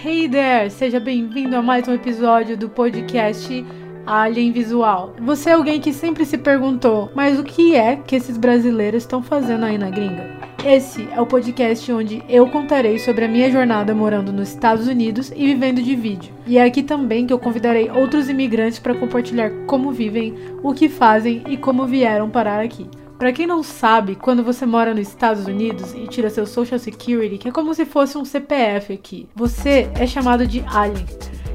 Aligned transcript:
Hey 0.00 0.28
there! 0.28 0.70
Seja 0.70 1.00
bem-vindo 1.00 1.56
a 1.56 1.60
mais 1.60 1.88
um 1.88 1.92
episódio 1.92 2.56
do 2.56 2.68
podcast 2.68 3.66
Alien 4.06 4.52
Visual. 4.52 5.12
Você 5.20 5.50
é 5.50 5.54
alguém 5.54 5.80
que 5.80 5.92
sempre 5.92 6.24
se 6.24 6.38
perguntou, 6.38 7.10
mas 7.16 7.36
o 7.36 7.42
que 7.42 7.74
é 7.74 7.96
que 7.96 8.14
esses 8.14 8.36
brasileiros 8.36 9.02
estão 9.02 9.20
fazendo 9.24 9.64
aí 9.64 9.76
na 9.76 9.90
gringa? 9.90 10.30
Esse 10.64 11.08
é 11.10 11.20
o 11.20 11.26
podcast 11.26 11.90
onde 11.90 12.22
eu 12.28 12.46
contarei 12.46 13.00
sobre 13.00 13.24
a 13.24 13.28
minha 13.28 13.50
jornada 13.50 13.92
morando 13.92 14.32
nos 14.32 14.50
Estados 14.50 14.86
Unidos 14.86 15.32
e 15.34 15.46
vivendo 15.46 15.82
de 15.82 15.96
vídeo. 15.96 16.32
E 16.46 16.58
é 16.58 16.62
aqui 16.62 16.84
também 16.84 17.26
que 17.26 17.32
eu 17.32 17.38
convidarei 17.40 17.90
outros 17.90 18.28
imigrantes 18.28 18.78
para 18.78 18.94
compartilhar 18.94 19.50
como 19.66 19.90
vivem, 19.90 20.32
o 20.62 20.72
que 20.72 20.88
fazem 20.88 21.42
e 21.48 21.56
como 21.56 21.86
vieram 21.86 22.30
parar 22.30 22.60
aqui. 22.64 22.86
Para 23.18 23.32
quem 23.32 23.48
não 23.48 23.64
sabe, 23.64 24.14
quando 24.14 24.44
você 24.44 24.64
mora 24.64 24.94
nos 24.94 25.08
Estados 25.08 25.44
Unidos 25.44 25.92
e 25.92 26.06
tira 26.06 26.30
seu 26.30 26.46
Social 26.46 26.78
Security, 26.78 27.36
que 27.36 27.48
é 27.48 27.50
como 27.50 27.74
se 27.74 27.84
fosse 27.84 28.16
um 28.16 28.24
CPF 28.24 28.92
aqui, 28.92 29.28
você 29.34 29.90
é 29.96 30.06
chamado 30.06 30.46
de 30.46 30.64
alien. 30.68 31.04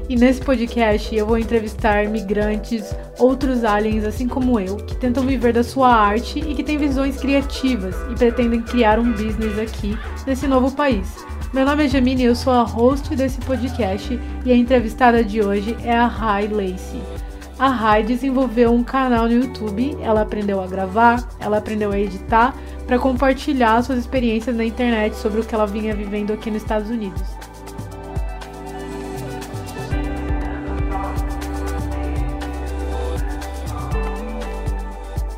E 0.06 0.14
nesse 0.14 0.42
podcast 0.42 1.16
eu 1.16 1.26
vou 1.26 1.38
entrevistar 1.38 2.06
migrantes, 2.06 2.94
outros 3.18 3.64
aliens 3.64 4.04
assim 4.04 4.28
como 4.28 4.60
eu, 4.60 4.76
que 4.76 4.94
tentam 4.94 5.24
viver 5.24 5.54
da 5.54 5.64
sua 5.64 5.88
arte 5.88 6.38
e 6.38 6.54
que 6.54 6.62
têm 6.62 6.76
visões 6.76 7.16
criativas 7.16 7.96
e 8.10 8.14
pretendem 8.14 8.60
criar 8.60 8.98
um 8.98 9.10
business 9.12 9.58
aqui 9.58 9.98
nesse 10.26 10.46
novo 10.46 10.70
país. 10.70 11.24
Meu 11.54 11.64
nome 11.64 11.86
é 11.86 11.88
Jamine 11.88 12.24
eu 12.24 12.34
sou 12.34 12.52
a 12.52 12.62
host 12.62 13.16
desse 13.16 13.40
podcast 13.40 14.20
e 14.44 14.52
a 14.52 14.54
entrevistada 14.54 15.24
de 15.24 15.40
hoje 15.40 15.74
é 15.82 15.96
a 15.96 16.06
Rai 16.06 16.46
Lacey 16.46 17.13
a 17.58 17.68
Rai 17.68 18.02
desenvolveu 18.02 18.72
um 18.72 18.82
canal 18.82 19.26
no 19.26 19.32
YouTube. 19.32 19.96
Ela 20.00 20.22
aprendeu 20.22 20.60
a 20.60 20.66
gravar, 20.66 21.28
ela 21.38 21.58
aprendeu 21.58 21.92
a 21.92 21.98
editar 21.98 22.54
para 22.86 22.98
compartilhar 22.98 23.82
suas 23.82 23.98
experiências 23.98 24.56
na 24.56 24.64
internet 24.64 25.14
sobre 25.16 25.40
o 25.40 25.44
que 25.44 25.54
ela 25.54 25.66
vinha 25.66 25.94
vivendo 25.94 26.32
aqui 26.32 26.50
nos 26.50 26.62
Estados 26.62 26.90
Unidos. 26.90 27.22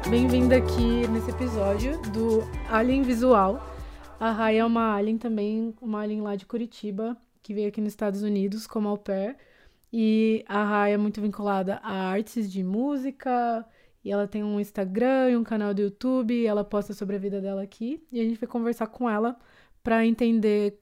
Bem-vinda 0.08 0.56
aqui 0.56 1.06
nesse 1.08 1.30
episódio 1.30 2.00
do 2.12 2.44
Alien 2.70 3.02
Visual. 3.02 3.60
A 4.18 4.30
Rai 4.30 4.58
é 4.58 4.64
uma 4.64 4.94
alien 4.94 5.18
também, 5.18 5.74
uma 5.82 6.00
alien 6.00 6.22
lá 6.22 6.36
de 6.36 6.46
Curitiba, 6.46 7.16
que 7.42 7.52
veio 7.52 7.68
aqui 7.68 7.80
nos 7.80 7.92
Estados 7.92 8.22
Unidos 8.22 8.66
como 8.66 8.88
au 8.88 8.96
pair. 8.96 9.36
E 9.98 10.44
a 10.46 10.62
Rai 10.62 10.92
é 10.92 10.96
muito 10.98 11.22
vinculada 11.22 11.80
a 11.82 11.90
artes 11.90 12.52
de 12.52 12.62
música, 12.62 13.64
e 14.04 14.12
ela 14.12 14.28
tem 14.28 14.44
um 14.44 14.60
Instagram 14.60 15.30
e 15.30 15.36
um 15.38 15.42
canal 15.42 15.72
do 15.72 15.80
YouTube, 15.80 16.34
e 16.34 16.46
ela 16.46 16.62
posta 16.62 16.92
sobre 16.92 17.16
a 17.16 17.18
vida 17.18 17.40
dela 17.40 17.62
aqui, 17.62 18.04
e 18.12 18.20
a 18.20 18.22
gente 18.22 18.38
vai 18.38 18.46
conversar 18.46 18.88
com 18.88 19.08
ela 19.08 19.38
para 19.82 20.04
entender 20.04 20.78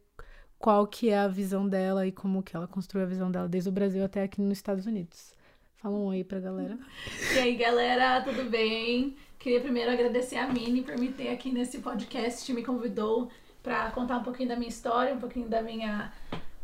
qual 0.58 0.84
que 0.84 1.10
é 1.10 1.18
a 1.18 1.28
visão 1.28 1.68
dela 1.68 2.04
e 2.04 2.10
como 2.10 2.42
que 2.42 2.56
ela 2.56 2.66
construiu 2.66 3.04
a 3.04 3.08
visão 3.08 3.30
dela 3.30 3.46
desde 3.46 3.68
o 3.68 3.72
Brasil 3.72 4.04
até 4.04 4.20
aqui 4.20 4.40
nos 4.40 4.58
Estados 4.58 4.84
Unidos. 4.84 5.32
Fala 5.76 5.96
um 5.96 6.06
oi 6.06 6.24
pra 6.24 6.40
galera. 6.40 6.76
E 7.36 7.38
aí, 7.38 7.54
galera, 7.54 8.20
tudo 8.20 8.50
bem? 8.50 9.14
Queria 9.38 9.60
primeiro 9.60 9.92
agradecer 9.92 10.38
a 10.38 10.48
Mini 10.48 10.82
por 10.82 10.98
me 10.98 11.12
ter 11.12 11.28
aqui 11.28 11.52
nesse 11.52 11.78
podcast, 11.78 12.52
me 12.52 12.64
convidou 12.64 13.30
para 13.62 13.92
contar 13.92 14.18
um 14.18 14.24
pouquinho 14.24 14.48
da 14.48 14.56
minha 14.56 14.68
história, 14.68 15.14
um 15.14 15.20
pouquinho 15.20 15.48
da 15.48 15.62
minha 15.62 16.12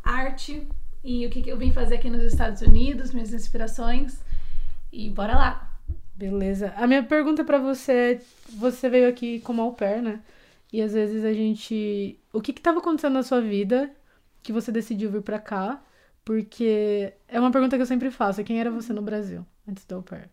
arte, 0.03 0.67
e 1.03 1.27
o 1.27 1.31
que, 1.31 1.43
que 1.43 1.51
eu 1.51 1.57
vim 1.57 1.73
fazer 1.73 1.97
aqui 1.97 2.11
nos 2.11 2.23
Estados 2.23 2.63
Unidos, 2.63 3.13
minhas 3.13 3.33
inspirações. 3.33 4.21
E 4.93 5.09
bora 5.09 5.35
lá! 5.35 5.71
Beleza. 6.15 6.75
A 6.77 6.87
minha 6.87 7.03
pergunta 7.03 7.43
para 7.45 7.59
você 7.59 7.93
é: 7.93 8.21
você 8.51 8.91
veio 8.91 9.09
aqui 9.09 9.41
como 9.41 9.63
au 9.63 9.73
pair, 9.73 10.03
né? 10.03 10.21
E 10.73 10.83
às 10.83 10.93
vezes 10.93 11.25
a 11.25 11.33
gente. 11.33 12.19
O 12.33 12.41
que 12.41 12.53
que 12.53 12.61
tava 12.61 12.79
acontecendo 12.79 13.15
na 13.15 13.23
sua 13.23 13.41
vida 13.41 13.91
que 14.43 14.53
você 14.53 14.71
decidiu 14.71 15.11
vir 15.11 15.23
para 15.23 15.39
cá? 15.39 15.83
Porque 16.25 17.15
é 17.27 17.41
uma 17.41 17.51
pergunta 17.51 17.77
que 17.77 17.83
eu 17.83 17.87
sempre 17.87 18.11
faço: 18.11 18.45
quem 18.45 18.61
era 18.61 18.71
você 18.71 18.93
no 18.93 19.01
Brasil 19.01 19.47
antes 19.67 19.85
do 19.87 19.95
au 19.95 20.03
pair? 20.03 20.29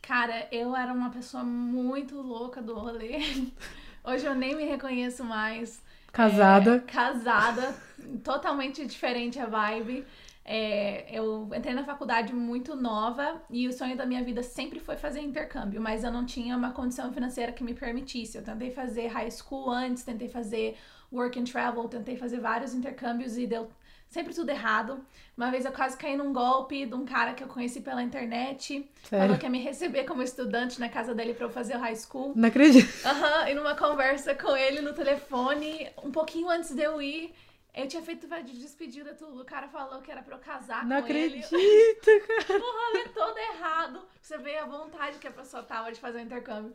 Cara, 0.00 0.48
eu 0.50 0.74
era 0.74 0.92
uma 0.92 1.10
pessoa 1.10 1.44
muito 1.44 2.16
louca 2.16 2.62
do 2.62 2.74
rolê. 2.74 3.18
Hoje 4.02 4.24
eu 4.24 4.34
nem 4.34 4.56
me 4.56 4.64
reconheço 4.64 5.22
mais. 5.22 5.82
Casada. 6.12 6.76
É, 6.76 6.92
casada, 6.92 7.74
totalmente 8.22 8.84
diferente 8.86 9.38
a 9.38 9.46
vibe. 9.46 10.04
É, 10.44 11.04
eu 11.12 11.46
entrei 11.54 11.74
na 11.74 11.84
faculdade 11.84 12.32
muito 12.32 12.74
nova 12.74 13.42
e 13.50 13.68
o 13.68 13.72
sonho 13.72 13.94
da 13.96 14.06
minha 14.06 14.24
vida 14.24 14.42
sempre 14.42 14.80
foi 14.80 14.96
fazer 14.96 15.20
intercâmbio, 15.20 15.78
mas 15.78 16.04
eu 16.04 16.10
não 16.10 16.24
tinha 16.24 16.56
uma 16.56 16.72
condição 16.72 17.12
financeira 17.12 17.52
que 17.52 17.62
me 17.62 17.74
permitisse. 17.74 18.38
Eu 18.38 18.42
tentei 18.42 18.70
fazer 18.70 19.08
high 19.08 19.30
school 19.30 19.70
antes, 19.70 20.02
tentei 20.02 20.28
fazer 20.28 20.78
work 21.12 21.38
and 21.38 21.44
travel, 21.44 21.86
tentei 21.88 22.16
fazer 22.16 22.40
vários 22.40 22.74
intercâmbios 22.74 23.36
e 23.36 23.46
deu 23.46 23.68
sempre 24.08 24.34
tudo 24.34 24.50
errado. 24.50 25.04
Uma 25.36 25.50
vez 25.50 25.64
eu 25.64 25.72
quase 25.72 25.96
caí 25.96 26.16
num 26.16 26.32
golpe 26.32 26.84
de 26.84 26.94
um 26.94 27.04
cara 27.04 27.32
que 27.32 27.44
eu 27.44 27.48
conheci 27.48 27.80
pela 27.80 28.02
internet. 28.02 28.88
Sério? 29.04 29.24
Falou 29.26 29.38
que 29.38 29.46
ia 29.46 29.50
me 29.50 29.60
receber 29.60 30.04
como 30.04 30.22
estudante 30.22 30.80
na 30.80 30.88
casa 30.88 31.14
dele 31.14 31.34
para 31.34 31.46
eu 31.46 31.50
fazer 31.50 31.76
o 31.76 31.78
high 31.78 31.94
school. 31.94 32.32
Não 32.34 32.48
acredito. 32.48 32.88
Aham, 33.06 33.42
uhum, 33.42 33.48
e 33.48 33.54
numa 33.54 33.74
conversa 33.76 34.34
com 34.34 34.56
ele 34.56 34.80
no 34.80 34.92
telefone, 34.92 35.88
um 36.02 36.10
pouquinho 36.10 36.48
antes 36.48 36.74
de 36.74 36.82
eu 36.82 37.00
ir, 37.00 37.32
eu 37.74 37.86
tinha 37.86 38.02
feito 38.02 38.26
de 38.44 38.58
despedida 38.58 39.14
tudo. 39.14 39.40
O 39.42 39.44
cara 39.44 39.68
falou 39.68 40.00
que 40.02 40.10
era 40.10 40.22
pra 40.22 40.34
eu 40.34 40.40
casar 40.40 40.84
Não 40.84 40.96
com 40.96 41.04
acredito, 41.04 41.54
ele. 41.54 42.20
cara. 42.26 42.58
o 42.58 42.60
rolê 42.60 43.08
todo 43.10 43.38
errado. 43.38 44.00
Você 44.20 44.36
vê 44.38 44.56
a 44.56 44.66
vontade 44.66 45.18
que 45.18 45.28
a 45.28 45.30
pessoa 45.30 45.62
tava 45.62 45.92
de 45.92 46.00
fazer 46.00 46.18
o 46.18 46.22
intercâmbio. 46.22 46.74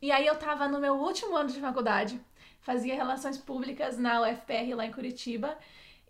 E 0.00 0.12
aí 0.12 0.26
eu 0.26 0.36
tava 0.36 0.68
no 0.68 0.78
meu 0.78 0.94
último 0.94 1.34
ano 1.36 1.50
de 1.50 1.60
faculdade. 1.60 2.20
Fazia 2.60 2.94
relações 2.94 3.38
públicas 3.38 3.98
na 3.98 4.22
UFPR 4.22 4.74
lá 4.76 4.86
em 4.86 4.92
Curitiba. 4.92 5.56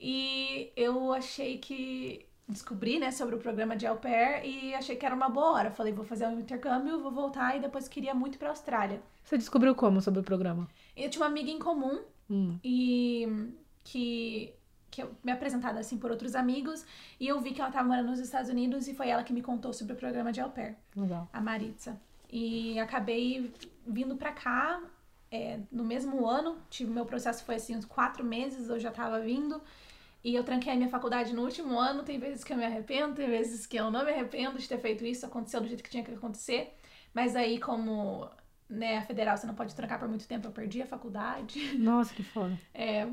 E 0.01 0.73
eu 0.77 1.13
achei 1.13 1.59
que 1.59 2.27
descobri, 2.49 2.99
né, 2.99 3.11
sobre 3.11 3.35
o 3.35 3.39
programa 3.39 3.77
de 3.77 3.87
au 3.87 3.97
pair 3.97 4.45
e 4.45 4.75
achei 4.75 4.95
que 4.95 5.05
era 5.05 5.15
uma 5.15 5.29
boa 5.29 5.53
hora. 5.53 5.71
Falei, 5.71 5.93
vou 5.93 6.05
fazer 6.05 6.27
um 6.27 6.39
intercâmbio, 6.39 7.03
vou 7.03 7.11
voltar 7.11 7.57
e 7.57 7.61
depois 7.61 7.89
queria 7.89 8.15
muito 8.15 8.39
para 8.39 8.51
Austrália. 8.51 9.03
Você 9.25 9.37
descobriu 9.37 9.75
como 9.75 10.01
sobre 10.01 10.21
o 10.21 10.23
programa? 10.23 10.69
Eu 10.97 11.11
tinha 11.11 11.23
uma 11.23 11.29
amiga 11.29 11.51
em 11.51 11.59
comum 11.59 12.01
hum. 12.31 12.59
e 12.63 13.53
que 13.83 14.53
que 14.89 15.03
eu 15.03 15.15
me 15.23 15.31
apresentada 15.31 15.79
assim 15.79 15.99
por 15.99 16.11
outros 16.11 16.35
amigos 16.35 16.87
e 17.21 17.29
eu 17.29 17.39
vi 17.41 17.53
que 17.53 17.61
ela 17.61 17.69
estava 17.69 17.87
morando 17.87 18.09
nos 18.09 18.19
Estados 18.19 18.49
Unidos 18.49 18.89
e 18.89 18.95
foi 18.95 19.09
ela 19.09 19.23
que 19.23 19.33
me 19.33 19.43
contou 19.43 19.71
sobre 19.73 19.93
o 19.93 19.97
programa 19.97 20.33
de 20.33 20.41
au 20.41 20.49
pair. 20.49 20.75
Legal. 20.97 21.29
A 21.33 21.41
Maritza. 21.41 22.01
E 22.31 22.79
acabei 22.79 23.53
vindo 23.87 24.17
para 24.17 24.33
cá 24.33 24.81
é, 25.31 25.61
no 25.71 25.85
mesmo 25.85 26.27
ano. 26.27 26.57
Tive 26.71 26.91
meu 26.91 27.05
processo 27.05 27.45
foi 27.45 27.57
assim 27.57 27.77
uns 27.77 27.85
quatro 27.85 28.25
meses. 28.25 28.69
Eu 28.69 28.79
já 28.81 28.89
estava 28.89 29.21
vindo. 29.21 29.61
E 30.27 30.35
eu 30.35 30.43
tranquei 30.43 30.73
a 30.73 30.77
minha 30.77 30.89
faculdade 30.89 31.33
no 31.33 31.43
último 31.43 31.79
ano. 31.79 32.03
Tem 32.03 32.19
vezes 32.19 32.43
que 32.43 32.53
eu 32.53 32.57
me 32.57 32.65
arrependo, 32.65 33.15
tem 33.15 33.31
vezes 33.31 33.65
que 33.65 33.77
eu 33.77 33.93
não 33.93 34.05
me 34.05 34.11
arrependo 34.11 34.59
de 34.59 34.69
ter 34.69 34.81
feito 34.81 35.07
isso. 35.07 35.25
Aconteceu 35.25 35.61
do 35.61 35.69
jeito 35.69 35.85
que 35.85 35.89
tinha 35.89 36.03
que 36.03 36.11
acontecer. 36.13 36.77
Mas 37.15 37.37
aí, 37.37 37.61
como 37.61 38.29
né, 38.69 38.99
a 38.99 39.03
federal 39.03 39.37
você 39.37 39.47
não 39.47 39.55
pode 39.55 39.73
trancar 39.73 40.01
por 40.01 40.09
muito 40.09 40.27
tempo, 40.27 40.49
eu 40.49 40.51
perdi 40.51 40.83
a 40.83 40.87
faculdade. 40.87 41.75
Nossa, 41.79 42.13
que 42.13 42.25
foda. 42.25 42.59
É, 42.75 43.07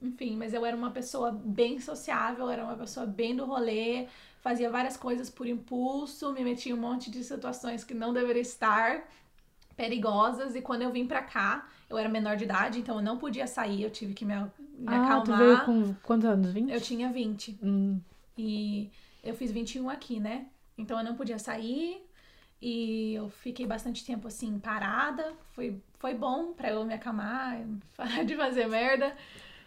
enfim, 0.00 0.36
mas 0.36 0.54
eu 0.54 0.64
era 0.64 0.76
uma 0.76 0.92
pessoa 0.92 1.32
bem 1.32 1.80
sociável, 1.80 2.48
era 2.48 2.62
uma 2.62 2.76
pessoa 2.76 3.04
bem 3.04 3.34
do 3.34 3.44
rolê, 3.44 4.06
fazia 4.40 4.70
várias 4.70 4.96
coisas 4.96 5.28
por 5.28 5.48
impulso, 5.48 6.32
me 6.32 6.44
metia 6.44 6.70
em 6.70 6.76
um 6.76 6.80
monte 6.80 7.10
de 7.10 7.24
situações 7.24 7.82
que 7.82 7.94
não 7.94 8.12
deveria 8.12 8.42
estar 8.42 9.08
perigosas 9.76 10.54
e 10.54 10.62
quando 10.62 10.82
eu 10.82 10.92
vim 10.92 11.04
pra 11.04 11.22
cá, 11.22 11.66
eu 11.90 11.98
era 11.98 12.08
menor 12.08 12.36
de 12.36 12.44
idade, 12.44 12.78
então 12.78 12.96
eu 12.96 13.02
não 13.02 13.18
podia 13.18 13.48
sair, 13.48 13.82
eu 13.82 13.90
tive 13.90 14.14
que 14.14 14.24
me, 14.24 14.34
me 14.34 14.48
ah, 14.86 15.04
acalmar. 15.04 15.24
Tu 15.24 15.36
veio 15.36 15.64
com 15.64 15.94
quantos 16.02 16.24
anos? 16.24 16.52
20? 16.52 16.70
Eu 16.70 16.80
tinha 16.80 17.12
20. 17.12 17.58
Hum. 17.60 18.00
E 18.38 18.90
eu 19.24 19.34
fiz 19.34 19.50
21 19.50 19.90
aqui, 19.90 20.20
né? 20.20 20.46
Então 20.78 20.96
eu 20.98 21.04
não 21.04 21.16
podia 21.16 21.38
sair 21.38 22.00
e 22.62 23.14
eu 23.14 23.28
fiquei 23.28 23.66
bastante 23.66 24.04
tempo 24.04 24.28
assim 24.28 24.56
parada. 24.60 25.32
Foi, 25.52 25.82
foi 25.98 26.14
bom 26.14 26.52
para 26.52 26.70
eu 26.70 26.84
me 26.84 26.94
acalmar, 26.94 27.60
parar 27.96 28.24
de 28.24 28.36
fazer 28.36 28.68
merda. 28.68 29.12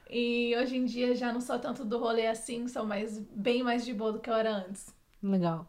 E 0.09 0.55
hoje 0.57 0.77
em 0.77 0.85
dia 0.85 1.13
já 1.15 1.33
não 1.33 1.41
sou 1.41 1.59
tanto 1.59 1.83
do 1.83 1.97
rolê 1.97 2.27
assim, 2.27 2.69
sou 2.69 2.85
mais 2.85 3.19
bem 3.19 3.63
mais 3.63 3.83
de 3.83 3.93
boa 3.93 4.13
do 4.13 4.19
que 4.19 4.29
eu 4.29 4.35
era 4.35 4.55
antes. 4.55 4.95
Legal. 5.21 5.67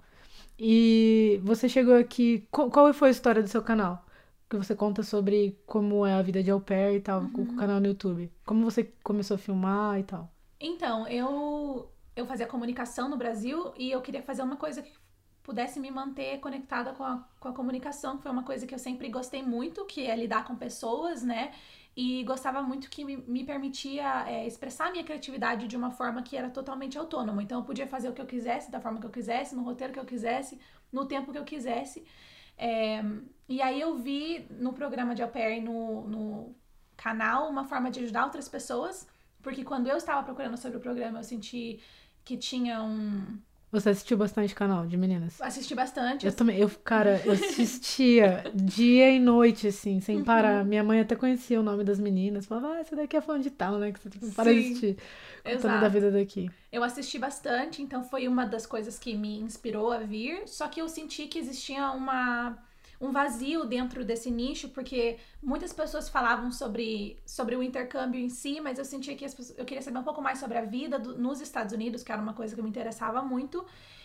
E 0.56 1.40
você 1.42 1.68
chegou 1.68 1.96
aqui. 1.96 2.46
Qual 2.50 2.92
foi 2.94 3.08
a 3.08 3.10
história 3.10 3.42
do 3.42 3.48
seu 3.48 3.62
canal? 3.62 4.04
Que 4.48 4.56
você 4.56 4.74
conta 4.74 5.02
sobre 5.02 5.58
como 5.66 6.04
é 6.04 6.14
a 6.14 6.22
vida 6.22 6.42
de 6.42 6.50
au 6.50 6.60
pair 6.60 6.96
e 6.96 7.00
tal, 7.00 7.22
uhum. 7.22 7.30
com 7.32 7.42
o 7.42 7.56
canal 7.56 7.80
no 7.80 7.86
YouTube. 7.86 8.30
Como 8.44 8.64
você 8.64 8.84
começou 9.02 9.36
a 9.36 9.38
filmar 9.38 9.98
e 9.98 10.04
tal? 10.04 10.30
Então, 10.60 11.06
eu 11.08 11.90
eu 12.16 12.26
fazia 12.26 12.46
comunicação 12.46 13.08
no 13.08 13.16
Brasil 13.16 13.72
e 13.76 13.90
eu 13.90 14.00
queria 14.00 14.22
fazer 14.22 14.42
uma 14.42 14.56
coisa 14.56 14.82
que 14.82 14.92
pudesse 15.42 15.78
me 15.78 15.90
manter 15.90 16.38
conectada 16.38 16.92
com 16.92 17.04
a, 17.04 17.28
com 17.38 17.48
a 17.48 17.52
comunicação, 17.52 18.16
que 18.16 18.22
foi 18.22 18.32
uma 18.32 18.44
coisa 18.44 18.66
que 18.66 18.74
eu 18.74 18.78
sempre 18.78 19.08
gostei 19.08 19.42
muito, 19.42 19.84
que 19.84 20.06
é 20.06 20.16
lidar 20.16 20.44
com 20.44 20.56
pessoas, 20.56 21.22
né? 21.22 21.52
E 21.96 22.24
gostava 22.24 22.62
muito 22.62 22.88
que 22.88 23.04
me, 23.04 23.16
me 23.16 23.44
permitia 23.44 24.24
é, 24.26 24.46
expressar 24.46 24.90
minha 24.90 25.04
criatividade 25.04 25.68
de 25.68 25.76
uma 25.76 25.90
forma 25.90 26.22
que 26.22 26.36
era 26.36 26.48
totalmente 26.48 26.96
autônoma. 26.96 27.42
Então 27.42 27.60
eu 27.60 27.64
podia 27.64 27.86
fazer 27.86 28.08
o 28.08 28.12
que 28.12 28.22
eu 28.22 28.26
quisesse, 28.26 28.70
da 28.70 28.80
forma 28.80 28.98
que 28.98 29.06
eu 29.06 29.10
quisesse, 29.10 29.54
no 29.54 29.62
roteiro 29.62 29.92
que 29.92 30.00
eu 30.00 30.04
quisesse, 30.04 30.58
no 30.90 31.04
tempo 31.04 31.30
que 31.30 31.38
eu 31.38 31.44
quisesse. 31.44 32.04
É, 32.56 33.02
e 33.48 33.60
aí 33.60 33.80
eu 33.80 33.96
vi 33.96 34.46
no 34.50 34.72
programa 34.72 35.14
de 35.14 35.22
au 35.22 35.28
pair 35.28 35.62
no, 35.62 36.06
no 36.06 36.54
canal 36.96 37.48
uma 37.48 37.64
forma 37.64 37.90
de 37.90 38.00
ajudar 38.00 38.24
outras 38.24 38.48
pessoas, 38.48 39.06
porque 39.42 39.64
quando 39.64 39.88
eu 39.88 39.96
estava 39.96 40.22
procurando 40.22 40.56
sobre 40.56 40.78
o 40.78 40.80
programa 40.80 41.18
eu 41.18 41.24
senti 41.24 41.80
que 42.24 42.36
tinha 42.36 42.82
um. 42.82 43.38
Você 43.74 43.90
assistiu 43.90 44.16
bastante 44.16 44.54
canal 44.54 44.86
de 44.86 44.96
meninas? 44.96 45.40
Assisti 45.42 45.74
bastante. 45.74 46.24
Eu 46.24 46.32
também, 46.32 46.58
eu, 46.58 46.70
cara, 46.70 47.20
eu 47.24 47.32
assistia 47.32 48.44
dia 48.54 49.10
e 49.10 49.18
noite, 49.18 49.66
assim, 49.66 50.00
sem 50.00 50.18
Uhum. 50.18 50.24
parar. 50.24 50.64
Minha 50.64 50.84
mãe 50.84 51.00
até 51.00 51.16
conhecia 51.16 51.58
o 51.58 51.62
nome 51.62 51.82
das 51.82 51.98
meninas. 51.98 52.46
Falava, 52.46 52.74
ah, 52.74 52.78
essa 52.78 52.94
daqui 52.94 53.16
é 53.16 53.20
fã 53.20 53.40
de 53.40 53.50
tal, 53.50 53.78
né? 53.78 53.90
Que 53.90 53.98
você 53.98 54.08
não 54.22 54.30
para 54.30 54.54
de 54.54 54.60
assistir. 54.60 54.96
Contando 55.42 55.80
da 55.80 55.88
vida 55.88 56.10
daqui. 56.12 56.48
Eu 56.70 56.84
assisti 56.84 57.18
bastante, 57.18 57.82
então 57.82 58.04
foi 58.04 58.28
uma 58.28 58.46
das 58.46 58.64
coisas 58.64 58.96
que 58.96 59.16
me 59.16 59.40
inspirou 59.40 59.90
a 59.90 59.98
vir. 59.98 60.46
Só 60.46 60.68
que 60.68 60.80
eu 60.80 60.88
senti 60.88 61.26
que 61.26 61.38
existia 61.40 61.90
uma, 61.90 62.56
um 63.00 63.10
vazio 63.12 63.64
dentro 63.64 64.04
desse 64.04 64.30
nicho, 64.30 64.68
porque 64.70 65.18
muitas 65.42 65.72
pessoas 65.72 66.08
falavam 66.08 66.50
sobre, 66.52 67.18
sobre 67.26 67.56
o 67.56 67.62
intercâmbio 67.62 68.20
em 68.20 68.28
si, 68.28 68.60
mas 68.60 68.78
eu 68.78 68.84
sentia 68.84 69.16
que 69.16 69.24
as 69.24 69.34
pessoas- 69.34 69.58
eu 69.58 69.64
queria 69.64 69.82
saber 69.82 69.98
um 69.98 70.02
pouco 70.04 70.22
mais 70.22 70.38
sobre 70.38 70.56
a 70.58 70.62
vida 70.64 70.98
do- 70.98 71.18
nos 71.18 71.40
Estados 71.40 71.72
Unidos, 71.72 72.02
que 72.02 72.12
era 72.12 72.20
uma 72.22 72.34
coisa 72.34 72.54
que 72.54 72.62
me 72.62 72.68
interessava 72.68 73.22
muito. 73.22 73.64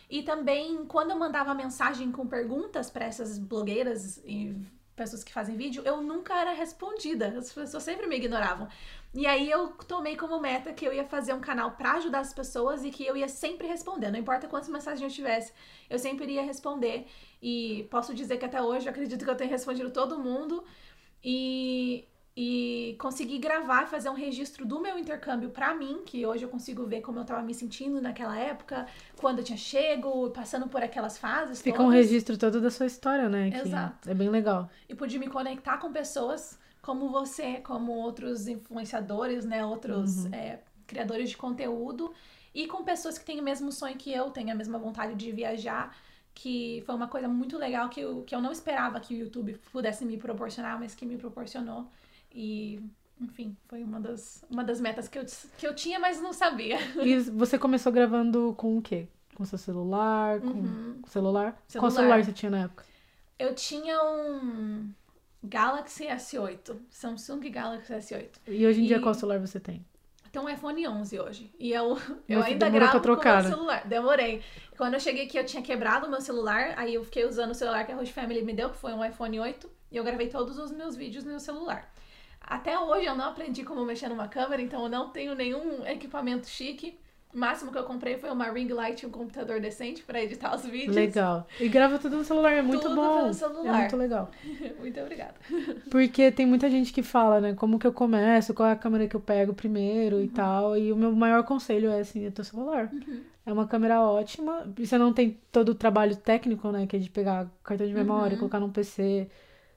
E 0.10 0.24
também, 0.24 0.86
quando 0.86 1.12
eu 1.12 1.18
mandava 1.20 1.54
mensagem 1.54 2.12
com 2.12 2.26
perguntas 2.28 2.90
para 2.90 3.06
essas 3.06 3.38
blogueiras 3.38 4.18
e 4.26 4.56
pessoas 4.96 5.24
que 5.24 5.32
fazem 5.32 5.56
vídeo, 5.56 5.82
eu 5.86 6.02
nunca 6.02 6.36
era 6.36 6.52
respondida. 6.52 7.28
As 7.38 7.54
pessoas 7.54 7.84
sempre 7.84 8.06
me 8.06 8.18
ignoravam. 8.18 8.68
E 9.14 9.26
aí 9.26 9.50
eu 9.50 9.70
tomei 9.88 10.18
como 10.18 10.40
meta 10.42 10.74
que 10.74 10.86
eu 10.86 10.94
ia 10.94 11.06
fazer 11.06 11.34
um 11.34 11.40
canal 11.40 11.72
pra 11.72 11.94
ajudar 11.94 12.20
as 12.20 12.34
pessoas 12.34 12.84
e 12.84 12.90
que 12.92 13.06
eu 13.06 13.16
ia 13.16 13.30
sempre 13.30 13.66
responder. 13.68 14.12
Não 14.12 14.20
importa 14.20 14.48
quantas 14.48 14.68
mensagens 14.68 15.02
eu 15.02 15.16
tivesse, 15.16 15.54
eu 15.90 15.98
sempre 15.98 16.26
iria 16.26 16.44
responder. 16.44 17.08
E 17.42 17.88
posso 17.90 18.14
dizer 18.14 18.38
que 18.38 18.46
até 18.46 18.62
hoje 18.62 18.86
eu 18.88 18.92
acredito 18.92 19.24
que 19.24 19.30
eu 19.32 19.36
tenho 19.36 19.50
respondido 19.50 19.90
todo 19.92 20.20
mundo. 20.20 20.64
E, 21.24 22.06
e 22.36 22.96
consegui 23.00 23.38
gravar, 23.38 23.88
fazer 23.88 24.10
um 24.10 24.14
registro 24.14 24.66
do 24.66 24.80
meu 24.80 24.98
intercâmbio 24.98 25.50
pra 25.50 25.74
mim, 25.74 26.02
que 26.06 26.26
hoje 26.26 26.44
eu 26.44 26.50
consigo 26.50 26.86
ver 26.86 27.02
como 27.02 27.20
eu 27.20 27.26
tava 27.26 27.42
me 27.42 27.54
sentindo 27.54 28.02
naquela 28.02 28.38
época, 28.38 28.88
quando 29.18 29.40
eu 29.40 29.44
tinha 29.44 29.58
chego, 29.58 30.30
passando 30.32 30.68
por 30.68 30.82
aquelas 30.82 31.18
fases. 31.18 31.62
Fica 31.62 31.82
um 31.82 31.86
todas. 31.88 32.00
registro 32.06 32.38
todo 32.38 32.62
da 32.62 32.70
sua 32.72 32.86
história, 32.86 33.28
né? 33.30 33.52
que 33.52 33.58
Exato. 33.58 34.10
É 34.10 34.14
bem 34.14 34.30
legal. 34.30 34.70
e 34.88 34.96
pude 34.96 35.18
me 35.20 35.28
conectar 35.28 35.78
com 35.78 35.92
pessoas 35.92 36.58
como 36.82 37.10
você, 37.10 37.58
como 37.58 37.92
outros 37.92 38.48
influenciadores, 38.48 39.44
né, 39.46 39.64
outros 39.66 40.24
Uhum. 40.26 40.34
é, 40.34 40.60
criadores 40.88 41.30
de 41.30 41.38
conteúdo 41.38 42.12
e 42.56 42.66
com 42.68 42.84
pessoas 42.84 43.18
que 43.18 43.26
têm 43.26 43.40
o 43.40 43.44
mesmo 43.44 43.70
sonho 43.72 43.96
que 43.98 44.12
eu, 44.12 44.32
têm 44.32 44.50
a 44.50 44.56
mesma 44.56 44.80
vontade 44.80 45.14
de 45.14 45.30
viajar, 45.32 45.96
que 46.42 46.82
foi 46.86 46.96
uma 46.96 47.08
coisa 47.08 47.28
muito 47.28 47.58
legal 47.58 47.90
que 47.90 48.00
eu, 48.02 48.24
que 48.24 48.34
eu 48.34 48.42
não 48.42 48.52
esperava 48.52 49.00
que 49.00 49.14
o 49.14 49.18
YouTube 49.18 49.60
pudesse 49.72 50.06
me 50.06 50.18
proporcionar, 50.18 50.80
mas 50.80 50.96
que 50.96 51.06
me 51.06 51.18
proporcionou 51.18 51.88
e 52.34 52.80
enfim, 53.22 53.56
foi 53.68 53.84
uma 53.84 54.00
das, 54.00 54.46
uma 54.50 54.64
das 54.64 54.80
metas 54.80 55.10
que 55.10 55.20
eu, 55.20 55.26
que 55.58 55.68
eu 55.68 55.76
tinha, 55.76 56.00
mas 56.00 56.22
não 56.22 56.32
sabia. 56.32 56.78
E 57.04 57.20
você 57.20 57.60
começou 57.60 57.92
gravando 57.92 58.54
com 58.58 58.78
o 58.78 58.82
quê? 58.82 59.08
Com 59.36 59.44
seu 59.44 59.58
celular? 59.58 60.40
Com 60.40 60.48
Uhum. 60.48 61.00
com 61.02 61.10
celular? 61.10 61.52
Qual 61.52 61.92
Celular. 61.92 61.92
celular 61.92 62.24
você 62.24 62.32
tinha 62.32 62.50
na 62.50 62.60
época? 62.64 62.86
Eu 63.38 63.54
tinha 63.56 64.02
um 64.04 64.90
Galaxy 65.44 66.06
S8, 66.06 66.78
Samsung 66.90 67.42
Galaxy 67.52 67.92
S8. 67.94 68.30
E 68.48 68.66
hoje 68.66 68.82
em 68.82 68.86
dia 68.86 68.98
E- 68.98 69.02
qual 69.02 69.14
celular 69.14 69.40
você 69.40 69.60
tem? 69.60 69.86
Tem 70.32 70.42
um 70.42 70.50
iPhone 70.50 70.88
11 70.88 71.20
hoje. 71.20 71.52
E 71.60 71.72
eu, 71.72 71.98
eu 72.28 72.44
ainda 72.44 72.70
gravo 72.70 73.02
com 73.02 73.12
o 73.12 73.16
né? 73.16 73.42
meu 73.42 73.52
celular. 73.52 73.88
Demorei. 73.88 74.42
Quando 74.78 74.94
eu 74.94 75.00
cheguei 75.00 75.26
aqui, 75.26 75.38
eu 75.38 75.46
tinha 75.46 75.62
quebrado 75.64 76.08
o 76.08 76.10
meu 76.10 76.22
celular. 76.22 76.74
Aí 76.78 76.94
eu 76.94 77.04
fiquei 77.04 77.26
usando 77.26 77.52
o 77.52 77.56
celular 77.56 77.86
que 77.86 77.92
a 77.92 77.96
Roche 77.96 78.14
Family 78.14 78.44
me 78.44 78.54
deu, 78.54 78.70
que 78.70 78.78
foi 78.78 78.94
um 78.94 79.04
iPhone 79.04 79.40
8. 79.40 79.70
E 79.92 79.98
eu 79.98 80.04
gravei 80.04 80.28
todos 80.30 80.58
os 80.58 80.72
meus 80.72 80.96
vídeos 80.96 81.24
no 81.24 81.32
meu 81.32 81.40
celular. 81.40 81.92
Até 82.42 82.80
hoje 82.80 83.06
eu 83.06 83.16
não 83.16 83.26
aprendi 83.26 83.64
como 83.64 83.84
mexer 83.86 84.08
numa 84.08 84.28
câmera, 84.28 84.62
então 84.62 84.84
eu 84.84 84.90
não 84.90 85.10
tenho 85.10 85.36
nenhum 85.36 85.86
equipamento 85.86 86.48
chique. 86.48 87.00
O 87.34 87.38
máximo 87.38 87.72
que 87.72 87.78
eu 87.78 87.84
comprei 87.84 88.18
foi 88.18 88.32
uma 88.32 88.50
ring 88.52 88.68
light 88.70 89.04
e 89.04 89.06
um 89.06 89.12
computador 89.12 89.62
decente 89.62 90.02
pra 90.02 90.20
editar 90.22 90.56
os 90.56 90.66
vídeos. 90.66 90.96
Legal. 90.96 91.46
E 91.60 91.68
grava 91.70 92.00
tudo 92.00 92.18
no 92.18 92.24
celular, 92.24 92.54
é 92.54 92.62
muito 92.64 92.82
Tudo 92.82 92.96
bom. 92.96 93.18
pelo 93.22 93.34
celular. 93.36 93.76
É 93.76 93.80
muito 93.82 93.96
legal. 93.98 94.32
Muito 94.80 95.00
obrigada. 95.00 95.36
Porque 95.92 96.32
tem 96.32 96.46
muita 96.48 96.70
gente 96.72 96.92
que 96.92 97.04
fala, 97.04 97.40
né? 97.40 97.54
Como 97.54 97.78
que 97.78 97.86
eu 97.86 97.94
começo, 97.94 98.54
qual 98.54 98.68
é 98.70 98.72
a 98.72 98.76
câmera 98.76 99.08
que 99.08 99.16
eu 99.16 99.20
pego 99.20 99.54
primeiro 99.54 100.16
Uhum. 100.18 100.24
e 100.24 100.28
tal. 100.30 100.76
E 100.78 100.92
o 100.92 100.96
meu 100.96 101.12
maior 101.12 101.44
conselho 101.44 101.92
é 101.92 102.00
assim, 102.00 102.26
é 102.26 102.32
teu 102.32 102.44
celular. 102.44 102.90
É 103.46 103.54
uma 103.54 103.68
câmera 103.68 104.02
ótima. 104.02 104.68
E 104.78 104.88
você 104.88 104.98
não 104.98 105.14
tem 105.14 105.38
todo 105.52 105.70
o 105.70 105.76
trabalho 105.76 106.16
técnico, 106.16 106.72
né? 106.72 106.88
Que 106.88 106.96
é 106.96 107.00
de 107.00 107.10
pegar 107.12 107.48
cartão 107.64 107.86
de 107.86 107.94
memória, 107.94 108.34
Uhum. 108.34 108.40
colocar 108.40 108.60
num 108.60 108.72
PC. 108.72 109.28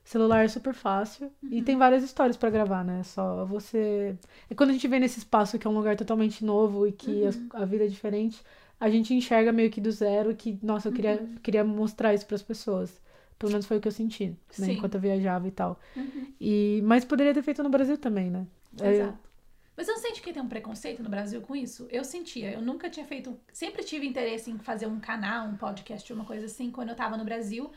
Celular 0.04 0.44
é 0.44 0.48
super 0.48 0.74
fácil. 0.74 1.30
E 1.48 1.62
tem 1.62 1.76
várias 1.76 2.02
histórias 2.02 2.36
pra 2.36 2.50
gravar, 2.50 2.84
né? 2.84 3.02
Só 3.04 3.44
você. 3.44 4.16
E 4.50 4.54
quando 4.54 4.70
a 4.70 4.72
gente 4.72 4.88
vem 4.88 4.98
nesse 5.00 5.18
espaço 5.20 5.58
que 5.58 5.66
é 5.66 5.70
um 5.70 5.74
lugar 5.74 5.96
totalmente 5.96 6.44
novo 6.44 6.86
e 6.86 6.92
que 6.92 7.24
as- 7.24 7.38
a 7.54 7.64
vida 7.64 7.84
é 7.84 7.88
diferente, 7.88 8.42
a 8.80 8.90
gente 8.90 9.14
enxerga 9.14 9.52
meio 9.52 9.70
que 9.70 9.80
do 9.80 9.92
zero 9.92 10.34
que, 10.34 10.58
nossa, 10.62 10.88
eu 10.88 10.92
queria, 10.92 11.24
queria 11.42 11.62
mostrar 11.64 12.12
isso 12.14 12.26
pras 12.26 12.42
pessoas. 12.42 13.00
Pelo 13.38 13.52
menos 13.52 13.64
foi 13.66 13.76
o 13.78 13.80
que 13.80 13.88
eu 13.88 13.92
senti, 13.92 14.26
né? 14.30 14.36
Sim. 14.50 14.72
Enquanto 14.72 14.94
eu 14.96 15.00
viajava 15.00 15.46
e 15.46 15.50
tal. 15.52 15.78
Uhum. 15.96 16.26
E, 16.40 16.80
mas 16.84 17.04
poderia 17.04 17.32
ter 17.32 17.42
feito 17.42 17.62
no 17.62 17.70
Brasil 17.70 17.96
também, 17.96 18.28
né? 18.30 18.46
É, 18.80 18.92
Exato. 18.94 19.30
Mas 19.76 19.88
eu 19.88 19.94
não 19.94 20.02
sente 20.02 20.20
que 20.20 20.32
tem 20.32 20.42
um 20.42 20.48
preconceito 20.48 21.02
no 21.02 21.08
Brasil 21.08 21.40
com 21.40 21.56
isso? 21.56 21.86
Eu 21.90 22.04
sentia. 22.04 22.52
Eu 22.52 22.60
nunca 22.60 22.90
tinha 22.90 23.06
feito. 23.06 23.36
Sempre 23.52 23.82
tive 23.82 24.06
interesse 24.06 24.50
em 24.50 24.58
fazer 24.58 24.86
um 24.86 25.00
canal, 25.00 25.48
um 25.48 25.56
podcast, 25.56 26.12
uma 26.12 26.24
coisa 26.24 26.44
assim, 26.46 26.70
quando 26.70 26.90
eu 26.90 26.94
tava 26.94 27.16
no 27.16 27.24
Brasil. 27.24 27.70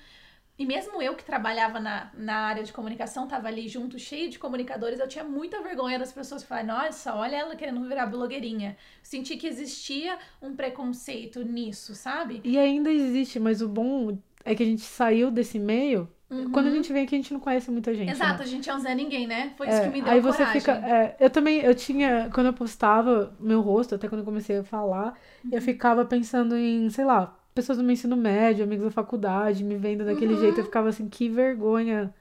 E 0.57 0.65
mesmo 0.65 1.01
eu 1.01 1.15
que 1.15 1.23
trabalhava 1.25 1.79
na, 1.79 2.09
na 2.13 2.35
área 2.47 2.63
de 2.63 2.71
comunicação, 2.71 3.27
tava 3.27 3.47
ali 3.49 3.67
junto, 3.67 3.99
cheio 3.99 4.29
de 4.29 4.39
comunicadores, 4.39 4.99
eu 4.99 5.07
tinha 5.07 5.23
muita 5.23 5.61
vergonha 5.61 5.99
das 5.99 6.13
pessoas 6.13 6.43
falarem, 6.43 6.67
nossa, 6.69 7.13
olha 7.13 7.35
ela 7.35 7.55
querendo 7.55 7.81
virar 7.87 8.05
blogueirinha. 8.05 8.77
Senti 9.03 9.35
que 9.35 9.47
existia 9.47 10.17
um 10.41 10.55
preconceito 10.55 11.43
nisso, 11.43 11.93
sabe? 11.93 12.39
E 12.43 12.57
ainda 12.57 12.89
existe, 12.91 13.39
mas 13.39 13.61
o 13.61 13.67
bom 13.67 14.17
é 14.45 14.55
que 14.55 14.63
a 14.63 14.65
gente 14.65 14.81
saiu 14.81 15.29
desse 15.29 15.59
meio. 15.59 16.09
Quando 16.51 16.67
a 16.67 16.71
gente 16.71 16.91
vem 16.91 17.03
aqui, 17.03 17.15
a 17.15 17.17
gente 17.19 17.31
não 17.33 17.39
conhece 17.39 17.69
muita 17.71 17.93
gente. 17.93 18.07
Uhum. 18.07 18.13
Exato, 18.15 18.39
né? 18.39 18.43
a 18.43 18.47
gente 18.47 18.69
é 18.69 18.75
um 18.75 18.79
Zé 18.79 18.95
Ninguém, 18.95 19.27
né? 19.27 19.53
Foi 19.57 19.67
isso 19.69 19.77
É, 19.77 19.81
que 19.81 19.89
me 19.89 20.01
deu 20.01 20.13
aí 20.13 20.19
você 20.19 20.37
coragem. 20.39 20.59
fica. 20.61 20.71
é, 20.73 21.15
eu 21.19 21.29
também, 21.29 21.59
eu 21.61 21.73
tinha. 21.75 22.29
Quando 22.33 22.47
eu 22.47 22.53
postava 22.53 23.35
meu 23.39 23.61
rosto, 23.61 23.95
até 23.95 24.07
quando 24.09 24.19
eu 24.21 24.25
comecei 24.25 24.57
a 24.57 24.63
falar, 24.63 25.17
Uhum. 25.43 25.51
eu 25.51 25.61
ficava 25.61 26.03
pensando 26.03 26.57
em, 26.57 26.89
sei 26.89 27.05
lá, 27.05 27.37
pessoas 27.55 27.77
do 27.77 27.83
meu 27.83 27.93
ensino 27.93 28.17
médio, 28.17 28.65
amigos 28.65 28.85
da 28.85 28.91
faculdade, 28.91 29.63
me 29.63 29.77
vendo 29.77 30.03
daquele 30.05 30.33
Uhum. 30.33 30.39
jeito. 30.39 30.59
Eu 30.59 30.65
ficava 30.65 30.89
assim, 30.89 31.07
que 31.07 31.29
vergonha. 31.29 32.13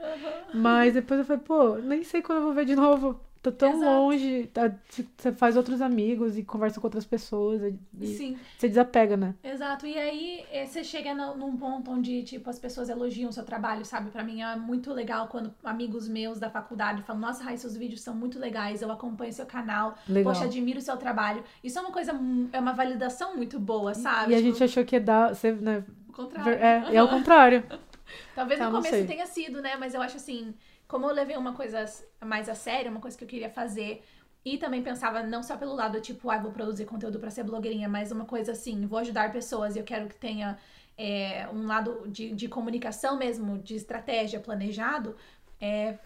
Mas 0.53 0.95
depois 0.95 1.19
eu 1.19 1.27
falei, 1.27 1.43
pô, 1.45 1.77
nem 1.79 2.05
sei 2.05 2.23
quando 2.23 2.39
eu 2.39 2.45
vou 2.45 2.55
ver 2.55 2.65
de 2.65 2.77
novo. 2.77 3.19
Tô 3.45 3.53
tão 3.53 3.75
Exato. 3.75 3.85
longe. 3.85 4.47
tá? 4.55 4.71
Tipo, 4.89 5.11
Você 5.19 5.31
faz 5.31 5.55
outros 5.55 5.83
amigos 5.83 6.39
e 6.39 6.43
conversa 6.43 6.81
com 6.81 6.87
outras 6.87 7.05
pessoas. 7.05 7.61
E 8.01 8.07
Sim. 8.07 8.39
você 8.57 8.69
desapega, 8.69 9.19
né? 9.19 9.35
Exato, 9.45 9.87
e 9.87 9.99
aí 9.99 10.47
eh, 10.51 10.65
você 10.65 10.83
chega 10.83 11.15
no- 11.15 11.37
num 11.37 11.55
ponto 11.55 11.91
onde, 11.91 12.23
tipo, 12.23 12.49
as 12.49 12.59
pessoas 12.59 12.89
elogiam 12.89 13.29
o 13.29 13.33
seu 13.35 13.45
trabalho, 13.45 13.85
sabe? 13.85 14.11
Pra 14.11 14.25
mim 14.25 14.41
é 14.41 14.57
muito 14.57 14.91
legal 14.95 15.29
quando 15.29 15.53
amigos 15.63 16.09
meus 16.09 16.41
da 16.41 16.49
faculdade 16.49 17.03
falam, 17.03 17.21
nossa, 17.21 17.45
Rai, 17.45 17.59
seus 17.59 17.77
vídeos 17.77 18.01
são 18.01 18.15
muito 18.15 18.39
legais, 18.39 18.81
eu 18.81 18.91
acompanho 18.91 19.31
seu 19.33 19.45
canal, 19.45 19.95
Legal. 20.09 20.33
poxa, 20.33 20.47
admiro 20.47 20.79
o 20.79 20.83
seu 20.83 20.97
trabalho. 20.97 21.45
Isso 21.63 21.79
é 21.79 21.83
uma 21.83 21.93
coisa, 21.93 22.15
mu- 22.15 22.49
é 22.51 22.59
uma 22.59 22.73
validação 22.73 23.37
muito 23.37 23.61
boa, 23.61 23.93
sabe? 23.93 24.33
E 24.33 24.35
a 24.37 24.39
Tipo, 24.39 24.51
gente 24.53 24.65
achou 24.65 24.85
que 24.87 24.97
ia 24.97 25.01
dar. 25.03 25.35
Você, 25.35 25.53
né, 25.53 25.85
o 26.09 26.13
contrário. 26.15 26.53
é, 26.55 26.95
é 26.97 27.03
o 27.03 27.09
contrário. 27.09 27.63
Talvez 28.35 28.59
Tá, 28.59 28.67
no 28.71 28.77
começo 28.77 29.07
tenha 29.07 29.27
sido, 29.27 29.61
né? 29.63 29.77
Mas 29.77 29.93
eu 29.95 30.01
acho 30.03 30.17
assim, 30.17 30.55
como 30.87 31.07
eu 31.07 31.15
levei 31.15 31.37
uma 31.37 31.53
coisa 31.53 31.85
mais 32.25 32.49
a 32.49 32.55
sério, 32.55 32.91
uma 32.91 33.01
coisa 33.01 33.17
que 33.17 33.25
eu 33.25 33.29
queria 33.29 33.51
fazer, 33.51 34.03
e 34.45 34.59
também 34.59 34.83
pensava 34.83 35.23
não 35.23 35.43
só 35.43 35.57
pelo 35.57 35.75
lado, 35.75 36.01
tipo, 36.01 36.31
ah, 36.31 36.39
vou 36.39 36.53
produzir 36.53 36.85
conteúdo 36.85 37.19
pra 37.19 37.31
ser 37.31 37.45
blogueirinha, 37.45 37.89
mas 37.89 38.13
uma 38.13 38.27
coisa 38.27 38.53
assim, 38.53 38.87
vou 38.87 38.99
ajudar 38.99 39.33
pessoas 39.33 39.75
e 39.75 39.79
eu 39.79 39.85
quero 39.85 40.07
que 40.09 40.17
tenha 40.17 40.59
é, 40.99 41.49
um 41.53 41.67
lado 41.67 42.05
de, 42.09 42.33
de 42.33 42.47
comunicação 42.47 43.17
mesmo, 43.17 43.59
de 43.59 43.75
estratégia 43.75 44.39
planejado, 44.39 45.17
é, 45.61 45.99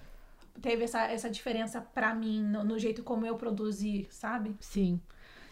teve 0.61 0.85
essa, 0.85 1.03
essa 1.11 1.29
diferença 1.29 1.81
pra 1.81 2.15
mim 2.15 2.41
no, 2.41 2.63
no 2.63 2.79
jeito 2.79 3.03
como 3.03 3.27
eu 3.27 3.37
produzi, 3.37 4.07
sabe? 4.11 4.55
Sim. 4.61 5.01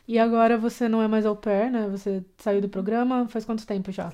E 0.06 0.18
agora 0.18 0.56
você 0.56 0.88
não 0.88 1.02
é 1.02 1.08
mais 1.08 1.26
au 1.26 1.34
pair, 1.34 1.70
né? 1.70 1.88
Você 1.88 2.24
saiu 2.38 2.60
do 2.60 2.68
programa 2.68 3.26
faz 3.28 3.44
quanto 3.44 3.66
tempo 3.66 3.90
já? 3.90 4.12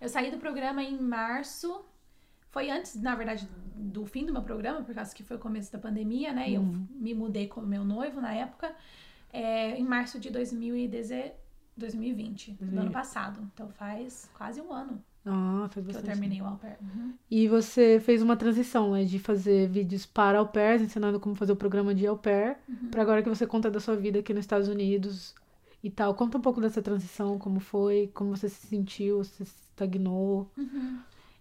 Eu 0.00 0.08
saí 0.08 0.30
do 0.30 0.36
programa 0.36 0.82
em 0.82 1.00
março. 1.00 1.82
Foi 2.52 2.70
antes, 2.70 3.00
na 3.00 3.14
verdade, 3.16 3.48
do 3.74 4.04
fim 4.06 4.24
do 4.24 4.32
meu 4.32 4.42
programa, 4.42 4.82
por 4.82 4.94
causa 4.94 5.12
que 5.14 5.24
foi 5.24 5.36
o 5.36 5.40
começo 5.40 5.72
da 5.72 5.78
pandemia, 5.78 6.32
né? 6.32 6.50
E 6.50 6.54
eu 6.54 6.62
me 6.62 7.14
mudei 7.14 7.48
com 7.48 7.60
o 7.62 7.66
meu 7.66 7.84
noivo 7.84 8.20
na 8.20 8.32
época. 8.32 8.72
é, 9.34 9.78
em 9.78 9.84
março 9.84 10.20
de 10.20 10.28
2010 10.30 11.32
2020, 11.74 12.52
do 12.60 12.78
ano 12.80 12.90
passado. 12.90 13.40
Então 13.54 13.66
faz 13.70 14.30
quase 14.36 14.60
um 14.60 14.70
ano 14.70 15.02
Ah, 15.24 15.66
faz 15.72 15.86
que 15.86 15.96
eu 15.96 16.02
terminei 16.02 16.42
o 16.42 16.44
au 16.44 16.56
pair. 16.58 16.76
Uhum. 16.82 17.14
E 17.30 17.48
você 17.48 17.98
fez 17.98 18.20
uma 18.20 18.36
transição, 18.36 18.92
né? 18.92 19.04
De 19.04 19.18
fazer 19.18 19.68
vídeos 19.70 20.04
para 20.04 20.38
au 20.38 20.46
pairs, 20.48 20.82
ensinando 20.82 21.18
como 21.18 21.34
fazer 21.34 21.52
o 21.52 21.56
programa 21.56 21.94
de 21.94 22.06
au 22.06 22.18
pair, 22.18 22.58
Uhum. 22.68 22.90
pra 22.90 23.00
agora 23.00 23.22
que 23.22 23.28
você 23.30 23.46
conta 23.46 23.70
da 23.70 23.80
sua 23.80 23.96
vida 23.96 24.18
aqui 24.18 24.34
nos 24.34 24.44
Estados 24.44 24.68
Unidos 24.68 25.34
e 25.82 25.90
tal. 25.90 26.14
Conta 26.14 26.36
um 26.36 26.40
pouco 26.42 26.60
dessa 26.60 26.82
transição, 26.82 27.38
como 27.38 27.58
foi, 27.58 28.10
como 28.12 28.36
você 28.36 28.50
se 28.50 28.66
sentiu, 28.66 29.24
se 29.24 29.42
estagnou. 29.44 30.50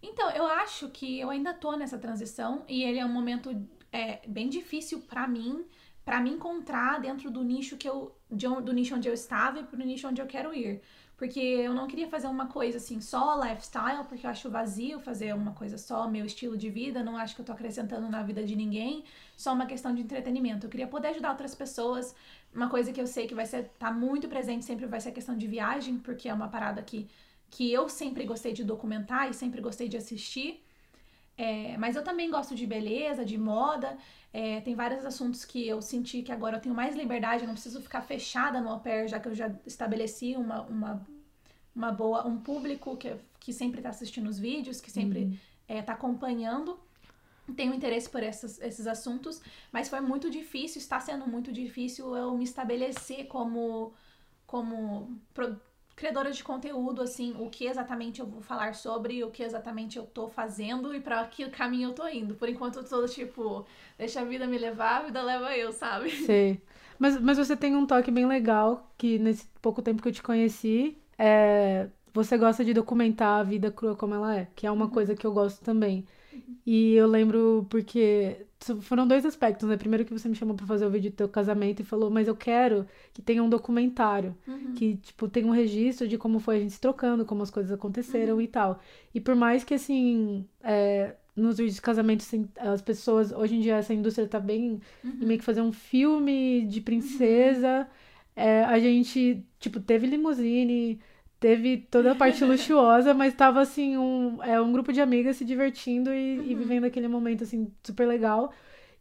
Então, 0.02 0.30
eu 0.32 0.46
acho 0.46 0.90
que 0.90 1.20
eu 1.20 1.30
ainda 1.30 1.54
tô 1.54 1.74
nessa 1.74 1.98
transição 1.98 2.64
e 2.68 2.84
ele 2.84 3.00
é 3.00 3.06
um 3.06 3.14
momento 3.14 3.56
é, 3.92 4.20
bem 4.28 4.50
difícil 4.50 5.02
pra 5.02 5.28
mim, 5.28 5.66
para 6.04 6.20
me 6.20 6.32
encontrar 6.32 7.00
dentro 7.00 7.30
do 7.30 7.44
nicho 7.44 7.78
que 7.78 7.88
eu 7.88 8.16
do 8.30 8.72
nicho 8.72 8.96
onde 8.96 9.08
eu 9.08 9.14
estava 9.14 9.60
e 9.60 9.64
pro 9.64 9.78
nicho 9.78 10.08
onde 10.08 10.22
eu 10.22 10.26
quero 10.26 10.54
ir. 10.54 10.82
Porque 11.18 11.40
eu 11.40 11.72
não 11.76 11.86
queria 11.86 12.08
fazer 12.08 12.26
uma 12.26 12.48
coisa 12.48 12.78
assim 12.78 13.00
só 13.00 13.40
lifestyle, 13.40 14.06
porque 14.10 14.26
eu 14.26 14.30
acho 14.32 14.50
vazio 14.50 15.00
fazer 15.00 15.36
uma 15.36 15.52
coisa 15.52 15.78
só, 15.78 16.10
meu 16.10 16.26
estilo 16.26 16.58
de 16.58 16.68
vida, 16.72 17.04
não 17.04 17.16
acho 17.16 17.36
que 17.36 17.42
eu 17.42 17.46
tô 17.46 17.52
acrescentando 17.52 18.10
na 18.10 18.24
vida 18.24 18.44
de 18.44 18.56
ninguém, 18.56 19.04
só 19.38 19.54
uma 19.54 19.68
questão 19.68 19.94
de 19.94 20.02
entretenimento. 20.02 20.66
Eu 20.66 20.70
queria 20.72 20.88
poder 20.88 21.10
ajudar 21.10 21.30
outras 21.30 21.54
pessoas. 21.54 22.16
Uma 22.52 22.70
coisa 22.70 22.92
que 22.92 23.00
eu 23.00 23.06
sei 23.06 23.28
que 23.28 23.36
vai 23.36 23.46
ser 23.46 23.70
tá 23.78 23.92
muito 23.92 24.28
presente 24.28 24.66
sempre 24.66 24.88
vai 24.88 25.00
ser 25.00 25.10
a 25.10 25.12
questão 25.12 25.38
de 25.38 25.46
viagem, 25.46 26.00
porque 26.00 26.28
é 26.28 26.34
uma 26.34 26.48
parada 26.48 26.82
que 26.82 27.08
que 27.52 27.72
eu 27.72 27.90
sempre 27.90 28.26
gostei 28.26 28.54
de 28.54 28.64
documentar 28.64 29.30
e 29.30 29.34
sempre 29.34 29.62
gostei 29.62 29.90
de 29.90 29.98
assistir. 29.98 30.64
É, 31.38 31.78
mas 31.78 31.96
eu 31.96 32.04
também 32.04 32.32
gosto 32.32 32.56
de 32.56 32.66
beleza, 32.66 33.26
de 33.26 33.38
moda. 33.38 33.98
É, 34.34 34.62
tem 34.62 34.74
vários 34.74 35.06
assuntos 35.06 35.44
que 35.44 35.68
eu 35.68 35.82
senti 35.82 36.22
que 36.24 36.32
agora 36.32 36.58
eu 36.58 36.62
tenho 36.62 36.74
mais 36.74 36.96
liberdade, 36.96 37.44
eu 37.44 37.48
não 37.48 37.54
preciso 37.54 37.82
ficar 37.82 38.02
fechada 38.02 38.62
no 38.62 38.70
au 38.70 38.80
pair, 38.80 39.08
já 39.08 39.20
que 39.20 39.28
eu 39.28 39.36
já 39.36 39.54
estabeleci 39.66 40.36
uma, 40.38 40.62
uma, 40.62 41.06
uma 41.76 41.92
boa, 41.92 42.26
um 42.26 42.40
público 42.40 42.96
que, 42.96 43.14
que 43.40 43.52
sempre 43.52 43.80
está 43.80 43.90
assistindo 43.90 44.30
os 44.30 44.40
vídeos, 44.40 44.80
que 44.80 44.90
sempre 44.90 45.20
está 45.20 45.74
uhum. 45.74 45.80
é, 45.80 45.82
tá 45.82 45.94
acompanhando. 45.94 46.80
Tenho 47.56 47.74
interesse 47.74 48.10
por 48.10 48.24
essas, 48.24 48.62
esses 48.62 48.88
assuntos, 48.88 49.42
mas 49.74 49.90
foi 49.90 50.00
muito 50.00 50.30
difícil, 50.30 50.80
está 50.80 51.02
sendo 51.02 51.28
muito 51.28 51.52
difícil 51.52 52.16
eu 52.16 52.38
me 52.38 52.46
estabelecer 52.46 53.28
como, 53.28 53.94
como 54.48 55.20
criadora 55.96 56.32
de 56.32 56.44
conteúdo, 56.44 57.02
assim, 57.02 57.36
o 57.40 57.50
que 57.50 57.66
exatamente 57.66 58.20
eu 58.20 58.26
vou 58.26 58.42
falar 58.42 58.76
sobre, 58.76 59.24
o 59.24 59.32
que 59.32 59.44
exatamente 59.44 59.98
eu 59.98 60.04
tô 60.06 60.28
fazendo 60.28 60.96
e 60.96 61.00
para 61.00 61.24
que 61.26 61.50
caminho 61.50 61.90
eu 61.90 61.94
tô 61.94 62.08
indo. 62.08 62.36
Por 62.36 62.50
enquanto 62.50 62.78
eu 62.78 62.84
tô, 62.84 63.06
tipo, 63.06 63.66
deixa 63.98 64.22
a 64.22 64.26
vida 64.26 64.48
me 64.48 64.58
levar, 64.58 65.02
a 65.02 65.04
vida 65.04 65.22
leva 65.22 65.56
eu, 65.56 65.72
sabe? 65.72 66.10
Sei. 66.26 66.62
Mas, 66.98 67.20
mas 67.20 67.38
você 67.38 67.56
tem 67.56 67.76
um 67.76 67.86
toque 67.86 68.12
bem 68.12 68.28
legal, 68.28 68.92
que 68.98 69.18
nesse 69.20 69.48
pouco 69.62 69.82
tempo 69.82 70.02
que 70.02 70.08
eu 70.08 70.14
te 70.14 70.22
conheci, 70.22 70.98
é, 71.18 71.88
você 72.14 72.38
gosta 72.38 72.64
de 72.64 72.74
documentar 72.74 73.40
a 73.40 73.44
vida 73.44 73.72
crua 73.72 73.96
como 73.96 74.14
ela 74.14 74.38
é, 74.38 74.48
que 74.56 74.68
é 74.68 74.72
uma 74.72 74.86
uhum. 74.86 74.92
coisa 74.92 75.16
que 75.16 75.26
eu 75.26 75.32
gosto 75.34 75.64
também. 75.64 76.06
E 76.66 76.94
eu 76.94 77.08
lembro 77.08 77.66
porque 77.70 78.46
foram 78.82 79.08
dois 79.08 79.26
aspectos, 79.26 79.68
né? 79.68 79.78
Primeiro 79.78 80.06
que 80.06 80.14
você 80.14 80.30
me 80.30 80.36
chamou 80.36 80.56
para 80.56 80.66
fazer 80.66 80.86
o 80.86 80.90
vídeo 80.90 81.12
do 81.12 81.16
teu 81.16 81.28
casamento 81.28 81.82
e 81.82 81.86
falou, 81.86 82.10
mas 82.10 82.28
eu 82.28 82.36
quero 82.36 82.86
que 83.14 83.22
tenha 83.22 83.44
um 83.44 83.50
documentário, 83.50 84.36
uhum. 84.48 84.74
que, 84.74 84.98
tipo, 84.98 85.28
tenha 85.28 85.48
um 85.48 85.52
registro 85.52 86.08
de 86.08 86.18
como 86.18 86.40
foi 86.40 86.58
a 86.58 86.60
gente 86.60 86.74
se 86.74 86.80
trocando, 86.80 87.26
como 87.26 87.42
as 87.42 87.50
coisas 87.50 87.72
aconteceram 87.72 88.36
uhum. 88.36 88.42
e 88.42 88.48
tal. 88.48 88.80
E 89.14 89.20
por 89.20 89.36
mais 89.36 89.64
que, 89.64 89.74
assim, 89.74 90.46
é, 90.64 91.16
nos 91.36 91.58
vídeos 91.58 91.76
de 91.76 91.82
casamento, 91.82 92.22
assim, 92.22 92.48
as 92.58 92.82
pessoas, 92.82 93.32
hoje 93.32 93.56
em 93.56 93.62
dia 93.62 93.78
essa 93.78 93.94
indústria 93.94 94.28
tá 94.28 94.40
bem, 94.40 94.80
uhum. 95.04 95.18
meio 95.22 95.40
que 95.40 95.46
fazer 95.46 95.62
um 95.62 95.72
filme 95.72 96.66
de 96.66 96.82
princesa, 96.82 97.88
é, 98.36 98.64
a 98.64 98.80
gente, 98.80 99.44
tipo, 99.60 99.80
teve 99.80 100.08
limusine, 100.08 101.00
teve 101.42 101.88
toda 101.90 102.12
a 102.12 102.16
parte 102.16 102.46
luxuosa, 102.46 103.16
mas 103.16 103.34
tava 103.34 103.60
assim, 103.60 103.98
um, 103.98 104.42
é, 104.44 104.62
um 104.62 104.72
grupo 104.72 104.94
de 104.94 105.02
amigas 105.02 105.38
se 105.38 105.44
divertindo 105.44 106.14
e, 106.14 106.38
uhum. 106.38 106.46
e, 106.46 106.56
vivendo 106.56 106.84
aquele 106.86 107.08
momento 107.08 107.44
assim, 107.44 107.74
super 107.84 108.08
legal. 108.08 108.54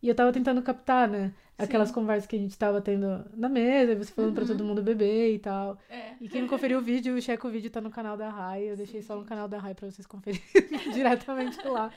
E 0.02 0.08
eu 0.08 0.14
tava 0.14 0.32
tentando 0.32 0.62
captar, 0.62 1.06
né? 1.06 1.34
Aquelas 1.58 1.88
Sim. 1.88 1.94
conversas 1.94 2.26
que 2.26 2.34
a 2.34 2.38
gente 2.38 2.56
tava 2.56 2.80
tendo 2.80 3.22
na 3.36 3.50
mesa, 3.50 3.94
você 3.94 4.10
falando 4.10 4.30
uhum. 4.30 4.34
pra 4.36 4.46
todo 4.46 4.64
mundo 4.64 4.82
beber 4.82 5.34
e 5.34 5.38
tal. 5.38 5.78
É. 5.90 6.14
E 6.18 6.30
quem 6.30 6.40
não 6.40 6.48
conferiu 6.48 6.78
o 6.78 6.82
vídeo, 6.82 7.20
checa 7.20 7.46
o 7.46 7.50
vídeo, 7.50 7.70
tá 7.70 7.82
no 7.82 7.90
canal 7.90 8.16
da 8.16 8.30
Rai. 8.30 8.62
Eu 8.62 8.76
deixei 8.78 9.02
só 9.02 9.14
no 9.14 9.26
canal 9.26 9.46
da 9.46 9.58
Rai 9.58 9.74
pra 9.74 9.90
vocês 9.90 10.06
conferirem 10.06 10.42
diretamente 10.94 11.62
lá. 11.68 11.90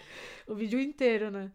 O 0.46 0.54
vídeo 0.54 0.78
inteiro, 0.78 1.32
né? 1.32 1.50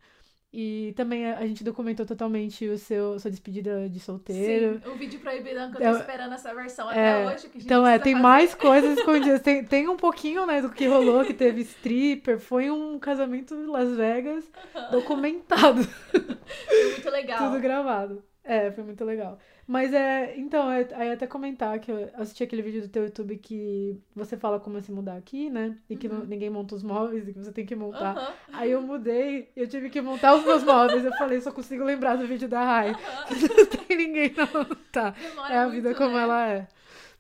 E 0.50 0.95
também 0.97 1.31
a, 1.31 1.47
gente 1.47 1.62
documentou 1.62 2.07
totalmente 2.07 2.67
o 2.67 2.78
seu 2.78 3.19
sua 3.19 3.31
despedida 3.31 3.87
de 3.87 4.00
solteiro. 4.00 4.81
Sim, 4.83 4.90
o 4.90 4.95
vídeo 4.95 5.21
proibidão 5.21 5.71
que 5.71 5.76
eu 5.76 5.81
tô 5.81 5.97
é, 5.97 6.00
esperando 6.00 6.33
essa 6.33 6.55
versão 6.55 6.88
até 6.88 7.23
é, 7.23 7.26
hoje. 7.26 7.50
então, 7.55 7.87
é, 7.87 7.99
tem 7.99 8.14
fazer. 8.14 8.23
mais 8.23 8.55
coisas 8.55 8.97
escondidas. 8.99 9.43
tem, 9.43 9.62
tem 9.62 9.88
um 9.88 9.97
pouquinho, 9.97 10.47
né, 10.47 10.62
do 10.62 10.71
que 10.71 10.87
rolou, 10.87 11.23
que 11.23 11.35
teve 11.35 11.61
stripper. 11.61 12.38
Foi 12.38 12.71
um 12.71 12.99
casamento 12.99 13.55
em 13.55 13.67
Las 13.67 13.95
Vegas 13.95 14.50
documentado. 14.90 15.85
Foi 15.85 16.90
muito 16.93 17.11
legal. 17.11 17.38
Tudo 17.50 17.61
gravado. 17.61 18.23
É, 18.49 18.71
foi 18.71 18.83
muito 18.83 19.05
legal. 19.05 19.38
Mas 19.67 19.93
é, 19.93 20.35
então, 20.38 20.73
é, 20.73 20.88
aí 20.95 21.12
até 21.12 21.26
comentar 21.26 21.78
que 21.78 21.93
eu 21.93 22.09
assisti 22.14 22.43
aquele 22.43 22.62
vídeo 22.62 22.81
do 22.81 22.88
teu 22.88 23.05
YouTube 23.05 23.37
que 23.37 24.00
você 24.17 24.35
fala 24.35 24.59
como 24.59 24.81
se 24.81 24.90
mudar 24.90 25.17
aqui, 25.19 25.50
né? 25.50 25.76
E 25.90 25.95
que 25.95 26.09
uhum. 26.09 26.21
não, 26.21 26.25
ninguém 26.25 26.49
monta 26.49 26.75
os 26.75 26.83
móveis 26.83 27.28
e 27.28 27.35
que 27.35 27.38
você 27.38 27.52
tem 27.52 27.67
que 27.67 27.76
montar. 27.76 28.17
Uhum. 28.17 28.35
Aí 28.55 28.71
eu 28.71 28.81
mudei, 28.81 29.50
eu 29.55 29.69
tive 29.69 29.90
que 29.90 30.00
montar 30.00 30.35
os 30.35 30.45
meus 30.47 30.64
móveis. 30.64 31.05
Eu 31.05 31.12
falei, 31.19 31.38
só 31.43 31.52
consigo 31.52 31.85
lembrar 31.85 32.17
do 32.17 32.26
vídeo 32.26 32.49
da 32.49 32.64
Rai. 32.64 32.93
Uhum. 32.93 32.97
Não 33.59 33.67
tem 33.67 33.97
ninguém 33.99 34.31
pra 34.31 34.47
montar. 34.47 35.11
Demora 35.11 35.52
é 35.55 35.59
a 35.59 35.69
vida 35.69 35.90
muito, 35.90 35.99
como 35.99 36.17
né? 36.17 36.23
ela 36.23 36.49
é. 36.49 36.69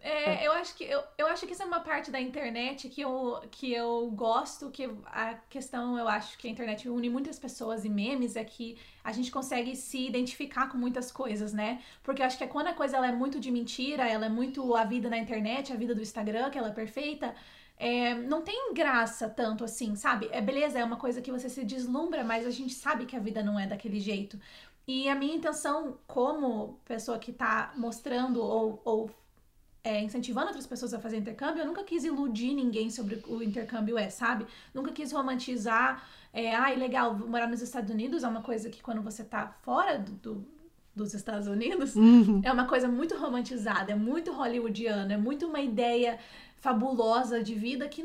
É, 0.08 0.46
eu 0.46 0.52
acho 0.52 0.74
que 0.74 0.84
eu, 0.84 1.02
eu 1.18 1.26
acho 1.26 1.46
que 1.46 1.52
isso 1.52 1.62
é 1.62 1.66
uma 1.66 1.80
parte 1.80 2.10
da 2.10 2.18
internet 2.18 2.88
que 2.88 3.02
eu, 3.02 3.42
que 3.50 3.74
eu 3.74 4.10
gosto, 4.12 4.70
que 4.70 4.88
a 5.04 5.34
questão, 5.50 5.98
eu 5.98 6.08
acho 6.08 6.38
que 6.38 6.48
a 6.48 6.50
internet 6.50 6.88
une 6.88 7.10
muitas 7.10 7.38
pessoas 7.38 7.84
e 7.84 7.90
memes 7.90 8.34
é 8.34 8.42
que 8.42 8.78
a 9.04 9.12
gente 9.12 9.30
consegue 9.30 9.76
se 9.76 10.06
identificar 10.06 10.70
com 10.70 10.78
muitas 10.78 11.12
coisas, 11.12 11.52
né? 11.52 11.82
Porque 12.02 12.22
eu 12.22 12.26
acho 12.26 12.38
que 12.38 12.44
é 12.44 12.46
quando 12.46 12.68
a 12.68 12.72
coisa 12.72 12.96
ela 12.96 13.08
é 13.08 13.12
muito 13.12 13.38
de 13.38 13.50
mentira, 13.50 14.08
ela 14.08 14.24
é 14.24 14.28
muito 14.30 14.74
a 14.74 14.82
vida 14.82 15.10
na 15.10 15.18
internet, 15.18 15.74
a 15.74 15.76
vida 15.76 15.94
do 15.94 16.00
Instagram, 16.00 16.48
que 16.48 16.56
ela 16.56 16.68
é 16.68 16.72
perfeita, 16.72 17.34
é, 17.76 18.14
não 18.14 18.40
tem 18.40 18.72
graça 18.72 19.28
tanto 19.28 19.62
assim, 19.62 19.94
sabe? 19.94 20.26
É 20.32 20.40
beleza, 20.40 20.78
é 20.78 20.84
uma 20.84 20.96
coisa 20.96 21.20
que 21.20 21.30
você 21.30 21.50
se 21.50 21.62
deslumbra, 21.64 22.24
mas 22.24 22.46
a 22.46 22.50
gente 22.50 22.72
sabe 22.72 23.04
que 23.04 23.14
a 23.14 23.20
vida 23.20 23.42
não 23.42 23.60
é 23.60 23.66
daquele 23.66 24.00
jeito. 24.00 24.40
E 24.86 25.06
a 25.06 25.14
minha 25.14 25.36
intenção, 25.36 25.98
como 26.06 26.80
pessoa 26.86 27.18
que 27.18 27.30
tá 27.30 27.74
mostrando 27.76 28.40
ou, 28.42 28.80
ou 28.86 29.10
é, 29.82 30.02
incentivando 30.02 30.48
outras 30.48 30.66
pessoas 30.66 30.92
a 30.92 30.98
fazer 30.98 31.16
intercâmbio, 31.16 31.62
eu 31.62 31.66
nunca 31.66 31.84
quis 31.84 32.04
iludir 32.04 32.54
ninguém 32.54 32.90
sobre 32.90 33.22
o 33.26 33.42
intercâmbio 33.42 33.96
é, 33.96 34.10
sabe? 34.10 34.46
Nunca 34.74 34.92
quis 34.92 35.12
romantizar, 35.12 36.06
é, 36.32 36.54
ai, 36.54 36.74
ah, 36.74 36.78
legal, 36.78 37.14
morar 37.14 37.46
nos 37.46 37.62
Estados 37.62 37.90
Unidos 37.90 38.22
é 38.22 38.28
uma 38.28 38.42
coisa 38.42 38.68
que 38.68 38.82
quando 38.82 39.02
você 39.02 39.24
tá 39.24 39.48
fora 39.62 39.98
do, 39.98 40.12
do 40.12 40.58
dos 40.98 41.14
Estados 41.14 41.46
Unidos, 41.46 41.94
uhum. 41.94 42.40
é 42.44 42.52
uma 42.52 42.66
coisa 42.66 42.88
muito 42.88 43.16
romantizada, 43.16 43.92
é 43.92 43.94
muito 43.94 44.32
hollywoodiana, 44.32 45.14
é 45.14 45.16
muito 45.16 45.46
uma 45.46 45.60
ideia 45.60 46.18
fabulosa 46.56 47.42
de 47.42 47.54
vida 47.54 47.88
que 47.88 48.04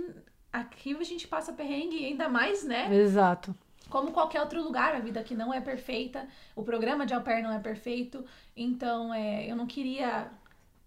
aqui 0.51 0.95
a 0.95 1.03
gente 1.03 1.27
passa 1.27 1.51
perrengue 1.51 2.05
ainda 2.05 2.29
mais, 2.29 2.63
né? 2.63 2.95
Exato. 2.95 3.55
Como 3.89 4.11
qualquer 4.11 4.39
outro 4.41 4.63
lugar, 4.63 4.95
a 4.95 4.99
vida 4.99 5.19
aqui 5.19 5.35
não 5.35 5.53
é 5.53 5.59
perfeita, 5.59 6.27
o 6.55 6.63
programa 6.63 7.05
de 7.05 7.13
au 7.13 7.21
pair 7.21 7.43
não 7.43 7.51
é 7.51 7.59
perfeito, 7.59 8.23
então 8.55 9.13
é, 9.13 9.49
eu 9.49 9.55
não 9.55 9.65
queria 9.65 10.31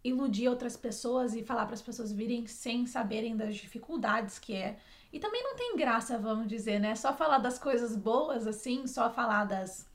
iludir 0.08 0.48
outras 0.48 0.76
pessoas 0.76 1.34
e 1.34 1.42
falar 1.42 1.66
para 1.66 1.74
as 1.74 1.82
pessoas 1.82 2.12
virem 2.12 2.46
sem 2.46 2.86
saberem 2.86 3.36
das 3.36 3.56
dificuldades 3.56 4.38
que 4.38 4.54
é. 4.54 4.78
E 5.12 5.18
também 5.18 5.42
não 5.42 5.56
tem 5.56 5.76
graça, 5.76 6.18
vamos 6.18 6.46
dizer, 6.46 6.78
né? 6.78 6.94
Só 6.94 7.12
falar 7.12 7.38
das 7.38 7.58
coisas 7.58 7.96
boas, 7.96 8.46
assim, 8.46 8.86
só 8.86 9.10
falar 9.10 9.44
das, 9.44 9.88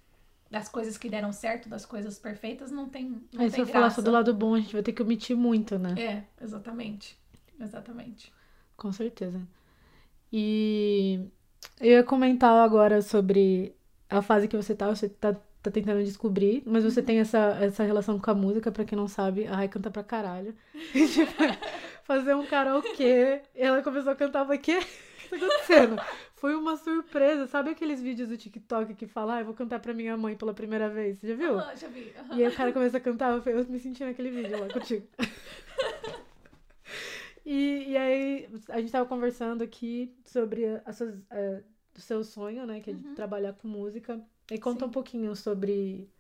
das 0.50 0.68
coisas 0.68 0.98
que 0.98 1.10
deram 1.10 1.32
certo, 1.32 1.70
das 1.70 1.86
coisas 1.86 2.18
perfeitas, 2.18 2.72
não 2.72 2.90
tem. 2.90 3.22
Não 3.32 3.42
Aí, 3.42 3.52
se 3.52 3.60
eu 3.60 3.68
falar 3.68 3.90
só 3.90 4.02
do 4.02 4.12
lado 4.12 4.34
bom, 4.34 4.56
a 4.56 4.60
gente 4.60 4.74
vai 4.74 4.84
ter 4.84 4.94
que 4.94 5.02
omitir 5.02 5.36
muito, 5.36 5.78
né? 5.78 5.96
É, 5.98 6.44
exatamente. 6.44 7.18
Exatamente. 7.60 8.34
Com 8.76 8.92
certeza. 8.92 9.40
E 10.34 11.20
eu 11.80 11.92
ia 11.92 12.04
comentar 12.04 12.54
agora 12.54 13.02
sobre 13.02 13.76
a 14.10 14.22
fase 14.22 14.48
que 14.48 14.58
você 14.58 14.74
tá. 14.74 14.88
Você 14.88 15.08
tá 15.08 15.36
tá 15.62 15.70
tentando 15.70 16.04
descobrir, 16.04 16.64
mas 16.66 16.84
você 16.84 17.02
tem 17.02 17.20
essa, 17.20 17.58
essa 17.62 17.84
relação 17.84 18.20
com 18.20 18.32
a 18.32 18.34
música, 18.34 18.72
pra 18.72 18.84
quem 18.84 18.98
não 18.98 19.08
sabe, 19.08 19.46
a 19.46 19.56
Rai 19.56 19.68
canta 19.68 19.92
pra 19.92 20.04
caralho. 20.04 20.56
E, 20.94 21.06
tipo, 21.08 21.32
fazer 22.04 22.36
um 22.36 22.46
karaokê, 22.46 23.42
ela 23.56 23.82
começou 23.84 24.12
a 24.12 24.16
cantar, 24.16 24.50
o 24.50 24.60
quê? 24.60 24.80
O 24.80 25.30
que 25.30 25.30
tá 25.30 25.46
acontecendo? 25.46 26.02
Foi 26.36 26.56
uma 26.56 26.76
surpresa. 26.76 27.46
Sabe 27.46 27.70
aqueles 27.70 28.02
vídeos 28.02 28.28
do 28.28 28.36
TikTok 28.36 28.96
que 28.96 29.06
fala, 29.06 29.36
ah, 29.36 29.42
eu 29.42 29.46
vou 29.46 29.54
cantar 29.54 29.80
pra 29.80 29.94
minha 29.94 30.18
mãe 30.18 30.36
pela 30.36 30.54
primeira 30.54 30.90
vez? 30.90 31.20
Você 31.20 31.28
já 31.28 31.36
viu? 31.36 31.54
Uhum, 31.54 31.78
já 31.78 31.88
vi. 31.88 32.14
Uhum. 32.18 32.38
E 32.38 32.44
aí 32.44 32.52
o 32.52 32.56
cara 32.56 32.74
começa 32.74 32.98
a 32.98 33.02
cantar, 33.02 33.32
eu, 33.32 33.54
eu 33.54 33.66
me 33.66 33.80
senti 33.80 34.04
naquele 34.04 34.32
vídeo 34.32 34.60
lá 34.60 34.68
contigo. 34.68 35.08
e, 37.46 37.92
e 37.92 37.98
aí 37.98 38.50
a 38.70 38.80
gente 38.80 38.92
tava 38.92 39.08
conversando 39.08 39.64
aqui 39.64 40.12
sobre 40.26 40.66
a 40.84 40.92
suas, 40.92 41.14
uh, 41.14 41.64
do 41.94 42.02
seu 42.02 42.24
sonho, 42.24 42.66
né? 42.66 42.80
Que 42.80 42.90
é 42.90 42.94
de 42.94 43.08
uhum. 43.08 43.14
trabalhar 43.14 43.54
com 43.54 43.68
música. 43.68 44.20
E 44.52 44.60
conta 44.60 44.86
Sim. 44.86 44.88
um 44.88 44.92
pouquinho 44.92 45.36
sobre 45.36 46.12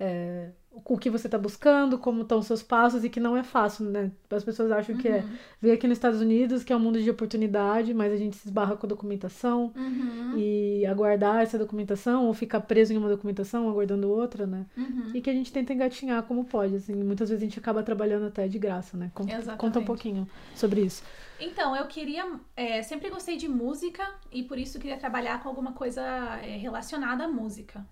é, 0.00 0.50
o 0.70 0.96
que 0.96 1.10
você 1.10 1.26
está 1.26 1.36
buscando, 1.36 1.98
como 1.98 2.22
estão 2.22 2.38
os 2.38 2.46
seus 2.46 2.62
passos 2.62 3.04
e 3.04 3.10
que 3.10 3.18
não 3.18 3.36
é 3.36 3.42
fácil, 3.42 3.86
né? 3.86 4.12
As 4.30 4.44
pessoas 4.44 4.70
acham 4.70 4.94
uhum. 4.94 5.00
que 5.00 5.08
é 5.08 5.18
uhum. 5.18 5.30
vir 5.60 5.72
aqui 5.72 5.88
nos 5.88 5.98
Estados 5.98 6.20
Unidos, 6.20 6.62
que 6.62 6.72
é 6.72 6.76
um 6.76 6.80
mundo 6.80 7.02
de 7.02 7.10
oportunidade, 7.10 7.92
mas 7.92 8.12
a 8.12 8.16
gente 8.16 8.36
se 8.36 8.46
esbarra 8.46 8.76
com 8.76 8.86
a 8.86 8.88
documentação 8.88 9.72
uhum. 9.74 10.34
e 10.36 10.86
aguardar 10.86 11.42
essa 11.42 11.58
documentação 11.58 12.26
ou 12.26 12.34
ficar 12.34 12.60
preso 12.60 12.92
em 12.92 12.96
uma 12.96 13.08
documentação 13.08 13.68
aguardando 13.68 14.08
outra, 14.08 14.46
né? 14.46 14.66
Uhum. 14.76 15.10
E 15.14 15.20
que 15.20 15.30
a 15.30 15.32
gente 15.32 15.52
tenta 15.52 15.72
engatinhar 15.72 16.22
como 16.22 16.44
pode, 16.44 16.76
assim. 16.76 16.94
Muitas 16.94 17.28
vezes 17.28 17.42
a 17.42 17.46
gente 17.46 17.58
acaba 17.58 17.82
trabalhando 17.82 18.26
até 18.26 18.46
de 18.46 18.58
graça, 18.58 18.96
né? 18.96 19.10
Conta, 19.14 19.56
conta 19.56 19.78
um 19.80 19.84
pouquinho 19.84 20.28
sobre 20.54 20.82
isso. 20.82 21.02
Então, 21.40 21.74
eu 21.74 21.86
queria. 21.86 22.24
É, 22.56 22.82
sempre 22.82 23.10
gostei 23.10 23.36
de 23.36 23.48
música 23.48 24.08
e 24.30 24.42
por 24.42 24.58
isso 24.58 24.78
queria 24.78 24.96
trabalhar 24.96 25.42
com 25.42 25.48
alguma 25.48 25.72
coisa 25.72 26.02
é, 26.42 26.56
relacionada 26.56 27.24
à 27.24 27.28
música. 27.28 27.84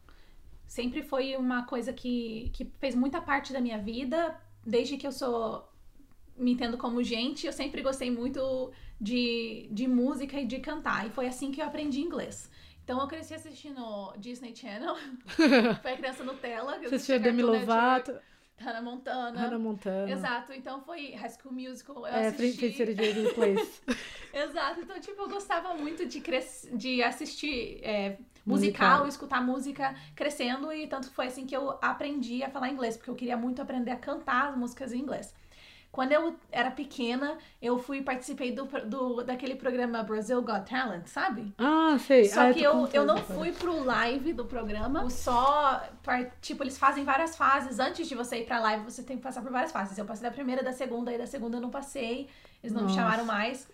Sempre 0.66 1.02
foi 1.02 1.36
uma 1.36 1.64
coisa 1.64 1.92
que, 1.92 2.50
que 2.52 2.64
fez 2.78 2.94
muita 2.94 3.20
parte 3.20 3.52
da 3.52 3.60
minha 3.60 3.78
vida. 3.78 4.38
Desde 4.64 4.96
que 4.96 5.06
eu 5.06 5.12
sou. 5.12 5.68
Me 6.36 6.52
entendo 6.52 6.76
como 6.76 7.02
gente, 7.02 7.46
eu 7.46 7.52
sempre 7.52 7.80
gostei 7.80 8.10
muito 8.10 8.70
de, 9.00 9.68
de 9.70 9.88
música 9.88 10.38
e 10.38 10.46
de 10.46 10.58
cantar. 10.58 11.06
E 11.06 11.10
foi 11.10 11.26
assim 11.26 11.50
que 11.50 11.62
eu 11.62 11.66
aprendi 11.66 12.00
inglês. 12.00 12.50
Então 12.84 13.00
eu 13.00 13.06
cresci 13.06 13.34
assistindo 13.34 14.12
Disney 14.18 14.54
Channel. 14.54 14.94
foi 15.82 15.92
a 15.92 15.96
criança 15.96 16.22
Nutella. 16.22 16.78
Você 16.78 16.94
assistia 16.94 17.18
Demi 17.18 17.42
Lovato. 17.42 18.14
Hannah 18.58 18.80
Montana. 18.80 19.40
Hannah 19.40 19.58
Montana. 19.58 20.10
Exato. 20.10 20.52
Então 20.52 20.80
foi 20.82 21.12
High 21.14 21.30
School 21.30 21.52
Musical. 21.52 22.06
Eu 22.06 22.06
é, 22.06 22.26
assisti... 22.28 22.58
Feiticeira 22.58 22.94
de 22.94 23.32
Place. 23.34 23.82
Exato. 24.32 24.80
Então, 24.80 25.00
tipo, 25.00 25.22
eu 25.22 25.28
gostava 25.28 25.74
muito 25.74 26.06
de, 26.06 26.20
cres... 26.20 26.68
de 26.72 27.02
assistir 27.02 27.80
é, 27.82 28.18
musical, 28.46 28.88
musical, 28.88 29.08
escutar 29.08 29.42
música 29.42 29.94
crescendo. 30.14 30.72
E 30.72 30.86
tanto 30.86 31.10
foi 31.10 31.26
assim 31.26 31.46
que 31.46 31.56
eu 31.56 31.78
aprendi 31.82 32.42
a 32.42 32.50
falar 32.50 32.70
inglês, 32.70 32.96
porque 32.96 33.10
eu 33.10 33.14
queria 33.14 33.36
muito 33.36 33.60
aprender 33.60 33.90
a 33.90 33.96
cantar 33.96 34.50
as 34.50 34.56
músicas 34.56 34.92
em 34.92 35.00
inglês. 35.00 35.34
Quando 35.96 36.12
eu 36.12 36.36
era 36.52 36.70
pequena, 36.70 37.38
eu 37.60 37.78
fui 37.78 38.02
participei 38.02 38.52
do, 38.52 38.66
do 38.84 39.22
daquele 39.22 39.54
programa 39.54 40.02
Brazil 40.02 40.42
Got 40.42 40.68
Talent, 40.68 41.06
sabe? 41.06 41.54
Ah, 41.56 41.96
sei. 41.98 42.26
Só 42.26 42.50
ah, 42.50 42.52
que 42.52 42.62
eu, 42.62 42.86
eu 42.92 43.06
não 43.06 43.16
fui 43.16 43.50
pro 43.50 43.82
live 43.82 44.34
do 44.34 44.44
programa. 44.44 45.08
Só, 45.08 45.82
tipo, 46.42 46.62
eles 46.62 46.76
fazem 46.76 47.02
várias 47.02 47.34
fases. 47.34 47.78
Antes 47.78 48.06
de 48.06 48.14
você 48.14 48.40
ir 48.40 48.44
pra 48.44 48.60
live, 48.60 48.84
você 48.84 49.02
tem 49.02 49.16
que 49.16 49.22
passar 49.22 49.40
por 49.40 49.50
várias 49.50 49.72
fases. 49.72 49.96
Eu 49.96 50.04
passei 50.04 50.28
da 50.28 50.30
primeira, 50.30 50.62
da 50.62 50.74
segunda, 50.74 51.10
e 51.14 51.16
da 51.16 51.26
segunda 51.26 51.56
eu 51.56 51.62
não 51.62 51.70
passei. 51.70 52.28
Eles 52.62 52.74
não 52.74 52.82
Nossa. 52.82 52.94
me 52.94 53.00
chamaram 53.00 53.24
mais. 53.24 53.66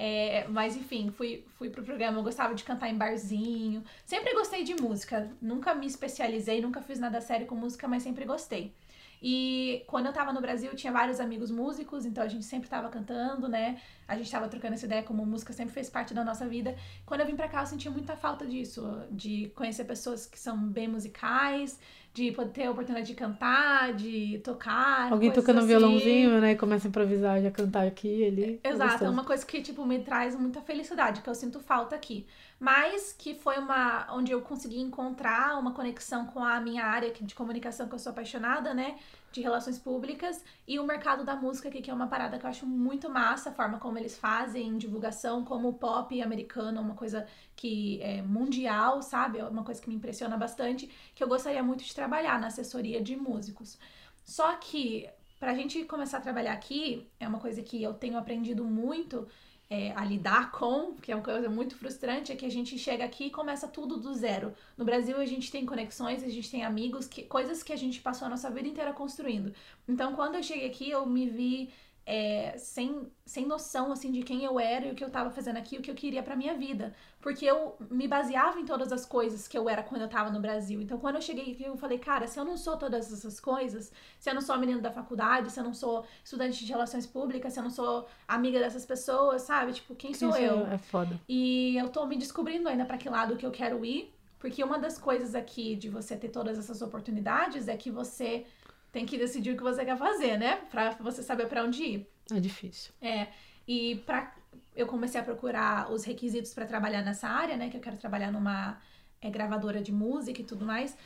É, 0.00 0.46
mas 0.46 0.76
enfim, 0.76 1.10
fui, 1.10 1.44
fui 1.56 1.70
pro 1.70 1.82
programa, 1.82 2.18
eu 2.18 2.22
gostava 2.22 2.54
de 2.54 2.62
cantar 2.62 2.88
em 2.88 2.96
barzinho. 2.96 3.82
Sempre 4.06 4.32
gostei 4.32 4.62
de 4.62 4.80
música. 4.80 5.28
Nunca 5.42 5.74
me 5.74 5.86
especializei, 5.86 6.60
nunca 6.60 6.80
fiz 6.80 7.00
nada 7.00 7.20
sério 7.20 7.48
com 7.48 7.56
música, 7.56 7.88
mas 7.88 8.04
sempre 8.04 8.24
gostei. 8.24 8.72
E 9.20 9.82
quando 9.88 10.06
eu 10.06 10.12
tava 10.12 10.32
no 10.32 10.40
Brasil, 10.40 10.72
tinha 10.76 10.92
vários 10.92 11.18
amigos 11.18 11.50
músicos, 11.50 12.06
então 12.06 12.22
a 12.22 12.28
gente 12.28 12.44
sempre 12.44 12.68
tava 12.68 12.88
cantando, 12.88 13.48
né? 13.48 13.80
A 14.06 14.16
gente 14.16 14.30
tava 14.30 14.46
trocando 14.46 14.74
essa 14.74 14.86
ideia 14.86 15.02
como 15.02 15.26
música 15.26 15.52
sempre 15.52 15.74
fez 15.74 15.90
parte 15.90 16.14
da 16.14 16.22
nossa 16.22 16.46
vida. 16.46 16.76
Quando 17.04 17.22
eu 17.22 17.26
vim 17.26 17.34
pra 17.34 17.48
cá, 17.48 17.62
eu 17.62 17.66
senti 17.66 17.90
muita 17.90 18.16
falta 18.16 18.46
disso, 18.46 19.04
de 19.10 19.48
conhecer 19.56 19.84
pessoas 19.84 20.26
que 20.26 20.38
são 20.38 20.56
bem 20.68 20.86
musicais, 20.86 21.80
de 22.18 22.32
poder 22.32 22.50
ter 22.50 22.64
a 22.64 22.70
oportunidade 22.72 23.06
de 23.06 23.14
cantar, 23.14 23.92
de 23.92 24.40
tocar. 24.42 25.12
Alguém 25.12 25.30
tocando 25.30 25.58
assim. 25.58 25.68
violãozinho, 25.68 26.40
né? 26.40 26.52
E 26.52 26.56
começa 26.56 26.88
a 26.88 26.90
improvisar, 26.90 27.40
já 27.40 27.50
cantar 27.50 27.86
aqui 27.86 28.26
ali. 28.26 28.60
É 28.64 28.70
Exato, 28.70 29.04
é 29.04 29.08
uma 29.08 29.24
coisa 29.24 29.46
que, 29.46 29.62
tipo, 29.62 29.86
me 29.86 30.00
traz 30.00 30.34
muita 30.34 30.60
felicidade, 30.60 31.22
que 31.22 31.30
eu 31.30 31.34
sinto 31.34 31.60
falta 31.60 31.94
aqui. 31.94 32.26
Mas 32.58 33.14
que 33.16 33.36
foi 33.36 33.56
uma. 33.58 34.08
onde 34.12 34.32
eu 34.32 34.40
consegui 34.40 34.80
encontrar 34.80 35.56
uma 35.60 35.72
conexão 35.72 36.26
com 36.26 36.42
a 36.42 36.60
minha 36.60 36.84
área 36.84 37.12
de 37.12 37.34
comunicação, 37.34 37.88
que 37.88 37.94
eu 37.94 37.98
sou 38.00 38.10
apaixonada, 38.10 38.74
né? 38.74 38.96
De 39.38 39.44
relações 39.44 39.78
públicas, 39.78 40.42
e 40.66 40.80
o 40.80 40.84
mercado 40.84 41.24
da 41.24 41.36
música 41.36 41.68
aqui, 41.68 41.80
que 41.80 41.88
é 41.92 41.94
uma 41.94 42.08
parada 42.08 42.36
que 42.40 42.44
eu 42.44 42.50
acho 42.50 42.66
muito 42.66 43.08
massa, 43.08 43.50
a 43.50 43.52
forma 43.52 43.78
como 43.78 43.96
eles 43.96 44.18
fazem 44.18 44.76
divulgação, 44.76 45.44
como 45.44 45.68
o 45.68 45.74
pop 45.74 46.20
americano, 46.20 46.80
uma 46.80 46.96
coisa 46.96 47.24
que 47.54 48.02
é 48.02 48.20
mundial, 48.20 49.00
sabe? 49.00 49.38
É 49.38 49.44
uma 49.44 49.62
coisa 49.62 49.80
que 49.80 49.88
me 49.88 49.94
impressiona 49.94 50.36
bastante, 50.36 50.90
que 51.14 51.22
eu 51.22 51.28
gostaria 51.28 51.62
muito 51.62 51.84
de 51.84 51.94
trabalhar 51.94 52.40
na 52.40 52.48
assessoria 52.48 53.00
de 53.00 53.14
músicos. 53.14 53.78
Só 54.24 54.56
que, 54.56 55.08
pra 55.38 55.54
gente 55.54 55.84
começar 55.84 56.18
a 56.18 56.20
trabalhar 56.20 56.54
aqui, 56.54 57.08
é 57.20 57.28
uma 57.28 57.38
coisa 57.38 57.62
que 57.62 57.80
eu 57.80 57.94
tenho 57.94 58.18
aprendido 58.18 58.64
muito 58.64 59.28
é, 59.70 59.92
a 59.92 60.04
lidar 60.04 60.50
com, 60.50 60.94
que 60.94 61.12
é 61.12 61.14
uma 61.14 61.22
coisa 61.22 61.48
muito 61.48 61.76
frustrante, 61.76 62.32
é 62.32 62.36
que 62.36 62.46
a 62.46 62.50
gente 62.50 62.78
chega 62.78 63.04
aqui 63.04 63.26
e 63.26 63.30
começa 63.30 63.68
tudo 63.68 63.98
do 63.98 64.14
zero. 64.14 64.54
No 64.76 64.84
Brasil 64.84 65.16
a 65.18 65.26
gente 65.26 65.50
tem 65.50 65.66
conexões, 65.66 66.22
a 66.22 66.28
gente 66.28 66.50
tem 66.50 66.64
amigos, 66.64 67.06
que, 67.06 67.22
coisas 67.22 67.62
que 67.62 67.72
a 67.72 67.76
gente 67.76 68.00
passou 68.00 68.26
a 68.26 68.30
nossa 68.30 68.50
vida 68.50 68.68
inteira 68.68 68.92
construindo. 68.92 69.52
Então 69.86 70.14
quando 70.14 70.36
eu 70.36 70.42
cheguei 70.42 70.66
aqui 70.66 70.90
eu 70.90 71.04
me 71.04 71.28
vi 71.28 71.70
é, 72.10 72.56
sem, 72.56 73.06
sem 73.26 73.44
noção, 73.44 73.92
assim, 73.92 74.10
de 74.10 74.22
quem 74.22 74.42
eu 74.42 74.58
era 74.58 74.86
e 74.86 74.92
o 74.92 74.94
que 74.94 75.04
eu 75.04 75.10
tava 75.10 75.30
fazendo 75.30 75.58
aqui, 75.58 75.76
o 75.76 75.82
que 75.82 75.90
eu 75.90 75.94
queria 75.94 76.22
pra 76.22 76.34
minha 76.34 76.56
vida. 76.56 76.94
Porque 77.20 77.44
eu 77.44 77.76
me 77.90 78.08
baseava 78.08 78.58
em 78.58 78.64
todas 78.64 78.90
as 78.90 79.04
coisas 79.04 79.46
que 79.46 79.58
eu 79.58 79.68
era 79.68 79.82
quando 79.82 80.00
eu 80.00 80.08
tava 80.08 80.30
no 80.30 80.40
Brasil. 80.40 80.80
Então, 80.80 80.98
quando 80.98 81.16
eu 81.16 81.20
cheguei 81.20 81.52
aqui, 81.52 81.64
eu 81.64 81.76
falei, 81.76 81.98
cara, 81.98 82.26
se 82.26 82.40
eu 82.40 82.46
não 82.46 82.56
sou 82.56 82.78
todas 82.78 83.12
essas 83.12 83.38
coisas, 83.38 83.92
se 84.18 84.30
eu 84.30 84.34
não 84.34 84.40
sou 84.40 84.54
a 84.54 84.58
menina 84.58 84.80
da 84.80 84.90
faculdade, 84.90 85.52
se 85.52 85.60
eu 85.60 85.64
não 85.64 85.74
sou 85.74 86.06
estudante 86.24 86.64
de 86.64 86.72
relações 86.72 87.06
públicas, 87.06 87.52
se 87.52 87.60
eu 87.60 87.62
não 87.62 87.70
sou 87.70 88.08
amiga 88.26 88.58
dessas 88.58 88.86
pessoas, 88.86 89.42
sabe? 89.42 89.74
Tipo, 89.74 89.94
quem, 89.94 90.12
quem 90.12 90.18
sou 90.18 90.34
eu? 90.34 90.66
É 90.66 90.78
foda. 90.78 91.20
E 91.28 91.76
eu 91.76 91.90
tô 91.90 92.06
me 92.06 92.16
descobrindo 92.16 92.70
ainda 92.70 92.86
para 92.86 92.96
que 92.96 93.10
lado 93.10 93.36
que 93.36 93.44
eu 93.44 93.50
quero 93.50 93.84
ir. 93.84 94.14
Porque 94.38 94.64
uma 94.64 94.78
das 94.78 94.96
coisas 94.96 95.34
aqui 95.34 95.74
de 95.76 95.90
você 95.90 96.16
ter 96.16 96.28
todas 96.28 96.58
essas 96.58 96.80
oportunidades 96.80 97.68
é 97.68 97.76
que 97.76 97.90
você 97.90 98.46
tem 98.92 99.04
que 99.04 99.18
decidir 99.18 99.52
o 99.52 99.56
que 99.56 99.62
você 99.62 99.84
quer 99.84 99.96
fazer, 99.96 100.38
né? 100.38 100.56
Pra 100.70 100.90
você 101.00 101.22
saber 101.22 101.46
para 101.46 101.64
onde 101.64 101.82
ir. 101.82 102.10
É 102.32 102.40
difícil. 102.40 102.92
É. 103.00 103.28
E 103.66 103.96
pra, 104.06 104.34
eu 104.74 104.86
comecei 104.86 105.20
a 105.20 105.24
procurar 105.24 105.90
os 105.92 106.04
requisitos 106.04 106.54
para 106.54 106.66
trabalhar 106.66 107.02
nessa 107.02 107.28
área, 107.28 107.56
né? 107.56 107.68
Que 107.68 107.76
eu 107.76 107.80
quero 107.80 107.96
trabalhar 107.96 108.30
numa 108.30 108.80
é, 109.20 109.30
gravadora 109.30 109.82
de 109.82 109.92
música 109.92 110.40
e 110.40 110.44
tudo 110.44 110.64
mais. 110.64 110.96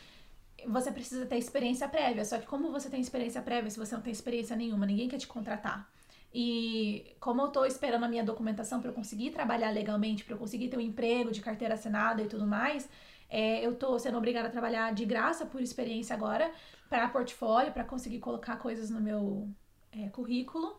Você 0.67 0.91
precisa 0.91 1.25
ter 1.25 1.37
experiência 1.37 1.87
prévia. 1.87 2.23
Só 2.23 2.37
que 2.37 2.45
como 2.45 2.71
você 2.71 2.89
tem 2.89 3.01
experiência 3.01 3.41
prévia, 3.41 3.69
se 3.69 3.77
você 3.77 3.95
não 3.95 4.01
tem 4.01 4.13
experiência 4.13 4.55
nenhuma, 4.55 4.85
ninguém 4.85 5.09
quer 5.09 5.17
te 5.17 5.27
contratar. 5.27 5.89
E 6.33 7.15
como 7.19 7.41
eu 7.41 7.49
tô 7.49 7.63
esperando 7.63 8.05
a 8.05 8.07
minha 8.07 8.23
documentação 8.23 8.79
para 8.79 8.89
eu 8.89 8.93
conseguir 8.93 9.29
trabalhar 9.29 9.69
legalmente, 9.69 10.23
para 10.23 10.33
eu 10.33 10.39
conseguir 10.39 10.67
ter 10.67 10.77
um 10.77 10.81
emprego 10.81 11.31
de 11.31 11.41
carteira 11.41 11.75
assinada 11.75 12.23
e 12.23 12.27
tudo 12.27 12.47
mais, 12.47 12.89
é, 13.29 13.65
eu 13.65 13.75
tô 13.75 13.99
sendo 13.99 14.17
obrigada 14.17 14.47
a 14.47 14.51
trabalhar 14.51 14.93
de 14.93 15.05
graça 15.05 15.45
por 15.45 15.61
experiência 15.61 16.15
agora, 16.15 16.51
para 16.93 17.07
portfólio, 17.07 17.71
para 17.71 17.83
conseguir 17.83 18.19
colocar 18.19 18.57
coisas 18.57 18.91
no 18.91 19.01
meu 19.01 19.49
é, 19.91 20.09
currículo, 20.09 20.77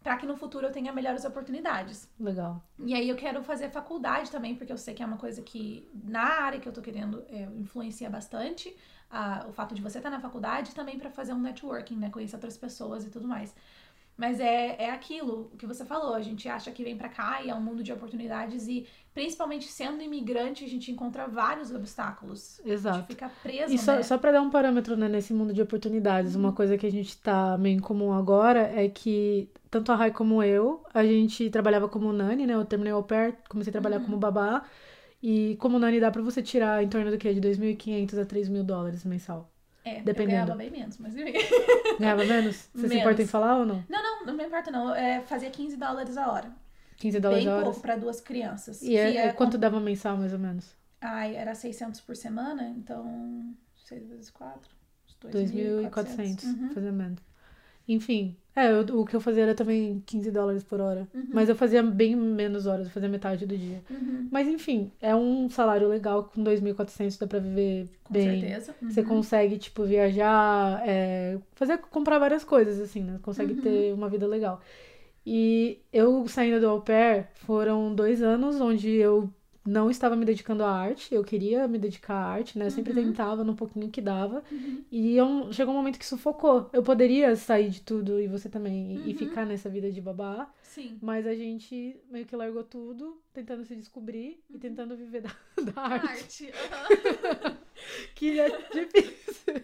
para 0.00 0.16
que 0.16 0.24
no 0.24 0.36
futuro 0.36 0.64
eu 0.64 0.70
tenha 0.70 0.92
melhores 0.92 1.24
oportunidades. 1.24 2.08
Legal. 2.20 2.62
E 2.84 2.94
aí 2.94 3.08
eu 3.08 3.16
quero 3.16 3.42
fazer 3.42 3.68
faculdade 3.70 4.30
também, 4.30 4.54
porque 4.54 4.72
eu 4.72 4.78
sei 4.78 4.94
que 4.94 5.02
é 5.02 5.06
uma 5.06 5.16
coisa 5.16 5.42
que 5.42 5.90
na 6.04 6.40
área 6.44 6.60
que 6.60 6.68
eu 6.68 6.72
tô 6.72 6.80
querendo 6.80 7.24
é, 7.28 7.48
influencia 7.58 8.08
bastante. 8.08 8.76
o 9.48 9.52
fato 9.52 9.74
de 9.74 9.82
você 9.82 9.98
estar 9.98 10.08
tá 10.08 10.16
na 10.16 10.22
faculdade 10.22 10.72
também 10.72 11.00
para 11.00 11.10
fazer 11.10 11.32
um 11.32 11.40
networking, 11.40 11.96
né? 11.96 12.10
Conhecer 12.10 12.36
outras 12.36 12.56
pessoas 12.56 13.04
e 13.04 13.10
tudo 13.10 13.26
mais. 13.26 13.52
Mas 14.16 14.40
é, 14.40 14.76
é 14.84 14.90
aquilo 14.90 15.50
que 15.58 15.66
você 15.66 15.84
falou, 15.84 16.14
a 16.14 16.22
gente 16.22 16.48
acha 16.48 16.70
que 16.70 16.82
vem 16.82 16.96
para 16.96 17.08
cá 17.08 17.42
e 17.42 17.50
é 17.50 17.54
um 17.54 17.60
mundo 17.60 17.82
de 17.82 17.92
oportunidades 17.92 18.66
e 18.66 18.86
principalmente 19.12 19.66
sendo 19.68 20.02
imigrante 20.02 20.64
a 20.64 20.68
gente 20.68 20.90
encontra 20.90 21.26
vários 21.28 21.70
obstáculos. 21.70 22.58
Exato. 22.64 22.96
A 22.96 22.98
gente 23.00 23.08
fica 23.08 23.28
preso, 23.42 23.74
E 23.74 23.78
só, 23.78 23.96
né? 23.96 24.02
só 24.02 24.16
para 24.16 24.32
dar 24.32 24.40
um 24.40 24.48
parâmetro 24.48 24.96
né, 24.96 25.06
nesse 25.06 25.34
mundo 25.34 25.52
de 25.52 25.60
oportunidades, 25.60 26.34
uhum. 26.34 26.40
uma 26.42 26.52
coisa 26.52 26.78
que 26.78 26.86
a 26.86 26.90
gente 26.90 27.18
tá 27.18 27.58
meio 27.58 27.76
em 27.76 27.80
comum 27.80 28.10
agora 28.12 28.60
é 28.74 28.88
que 28.88 29.50
tanto 29.70 29.92
a 29.92 29.96
Rai 29.96 30.10
como 30.10 30.42
eu, 30.42 30.82
a 30.94 31.04
gente 31.04 31.50
trabalhava 31.50 31.88
como 31.88 32.10
nani, 32.12 32.46
né? 32.46 32.54
Eu 32.54 32.64
terminei 32.64 32.92
o 32.94 32.96
au 32.96 33.04
pair, 33.04 33.36
comecei 33.48 33.70
a 33.70 33.72
trabalhar 33.72 33.98
uhum. 33.98 34.04
como 34.06 34.16
babá. 34.16 34.64
E 35.22 35.56
como 35.56 35.78
nani 35.78 36.00
dá 36.00 36.10
para 36.10 36.22
você 36.22 36.42
tirar 36.42 36.82
em 36.82 36.88
torno 36.88 37.10
do 37.10 37.18
que? 37.18 37.32
De 37.34 37.40
2.500 37.40 38.18
a 38.22 38.26
3.000 38.26 38.62
dólares 38.62 39.04
mensal. 39.04 39.50
É, 39.86 40.02
Dependendo. 40.02 40.22
eu 40.22 40.26
ganhava 40.26 40.54
bem 40.56 40.68
menos, 40.68 40.98
mas 40.98 41.14
Ganhava 42.00 42.24
menos? 42.24 42.56
Você 42.74 42.78
menos. 42.78 42.92
se 42.92 42.98
importa 42.98 43.22
em 43.22 43.26
falar 43.26 43.58
ou 43.58 43.64
não? 43.64 43.84
Não, 43.88 44.02
não, 44.02 44.26
não 44.26 44.34
me 44.34 44.44
importa 44.44 44.68
não. 44.68 44.92
É, 44.92 45.20
fazia 45.20 45.48
15 45.48 45.76
dólares 45.76 46.16
a 46.16 46.28
hora. 46.28 46.52
15 46.96 47.20
dólares 47.20 47.44
bem 47.44 47.52
a 47.52 47.56
hora? 47.56 47.64
pouco 47.66 47.80
pra 47.80 47.94
duas 47.94 48.20
crianças. 48.20 48.82
E 48.82 48.96
é, 48.96 49.16
é, 49.16 49.32
quanto 49.32 49.56
dava 49.56 49.78
mensal, 49.78 50.16
mais 50.16 50.32
ou 50.32 50.40
menos? 50.40 50.74
Ai, 51.00 51.36
era 51.36 51.54
600 51.54 52.00
por 52.00 52.16
semana, 52.16 52.68
então 52.70 53.54
6 53.84 54.08
vezes 54.08 54.30
4, 54.30 54.68
2.400, 55.22 56.44
uhum. 56.44 56.70
fazia 56.74 56.90
menos. 56.90 57.22
Enfim, 57.88 58.36
é, 58.54 58.70
eu, 58.70 58.80
o 59.00 59.04
que 59.04 59.14
eu 59.14 59.20
fazia 59.20 59.42
era 59.44 59.54
também 59.54 60.02
15 60.06 60.30
dólares 60.30 60.64
por 60.64 60.80
hora. 60.80 61.06
Uhum. 61.14 61.28
Mas 61.32 61.48
eu 61.48 61.54
fazia 61.54 61.82
bem 61.82 62.16
menos 62.16 62.66
horas, 62.66 62.86
eu 62.86 62.92
fazia 62.92 63.08
metade 63.08 63.46
do 63.46 63.56
dia. 63.56 63.82
Uhum. 63.90 64.28
Mas 64.30 64.48
enfim, 64.48 64.90
é 65.00 65.14
um 65.14 65.48
salário 65.48 65.86
legal, 65.88 66.24
com 66.24 66.42
2.400 66.42 67.18
dá 67.18 67.26
pra 67.26 67.38
viver 67.38 67.88
com 68.02 68.12
bem. 68.14 68.40
certeza. 68.40 68.74
Uhum. 68.80 68.90
Você 68.90 69.02
consegue, 69.02 69.58
tipo, 69.58 69.84
viajar, 69.84 70.82
é, 70.86 71.38
fazer, 71.54 71.78
comprar 71.78 72.18
várias 72.18 72.44
coisas, 72.44 72.80
assim, 72.80 73.02
né? 73.02 73.18
Consegue 73.22 73.52
Uhum. 73.54 73.60
ter 73.60 73.92
uma 73.94 74.08
vida 74.08 74.26
legal. 74.26 74.60
E 75.24 75.80
eu 75.92 76.26
saindo 76.28 76.60
do 76.60 76.68
au 76.68 76.80
pair, 76.80 77.28
foram 77.34 77.94
dois 77.94 78.22
anos 78.22 78.60
onde 78.60 78.90
eu 78.90 79.28
não 79.66 79.90
estava 79.90 80.14
me 80.16 80.24
dedicando 80.24 80.62
à 80.64 80.70
arte, 80.70 81.14
eu 81.14 81.24
queria 81.24 81.66
me 81.68 81.78
dedicar 81.78 82.14
à 82.14 82.26
arte, 82.26 82.58
né? 82.58 82.66
Eu 82.66 82.70
sempre 82.70 82.92
Uhum. 82.92 83.04
tentava 83.06 83.42
no 83.44 83.54
pouquinho 83.56 83.90
que 83.90 84.00
dava. 84.00 84.42
Uhum. 84.50 84.84
E 84.90 85.16
eu, 85.16 85.52
chegou 85.52 85.74
um 85.74 85.76
momento 85.76 85.98
que 85.98 86.06
sufocou. 86.06 86.70
Eu 86.72 86.82
poderia 86.82 87.34
sair 87.36 87.70
de 87.70 87.80
tudo, 87.82 88.20
e 88.20 88.26
você 88.28 88.48
também, 88.48 88.92
e- 88.92 89.08
e 89.08 89.12
Uhum. 89.12 89.18
ficar 89.18 89.44
nessa 89.44 89.68
vida 89.68 89.90
de 89.90 90.00
babá, 90.00 90.48
Sim. 90.62 90.98
mas 91.02 91.26
a 91.26 91.34
gente 91.34 92.00
meio 92.10 92.24
que 92.26 92.36
largou 92.36 92.62
tudo, 92.64 93.20
tentando 93.32 93.64
se 93.64 93.74
descobrir 93.76 94.42
e 94.50 94.58
tentando 94.58 94.96
viver 94.96 95.22
da, 95.56 95.72
da 95.72 95.80
arte, 95.82 96.06
Arte. 96.08 96.52
que 98.14 98.38
é 98.40 98.48
difícil. 98.72 99.54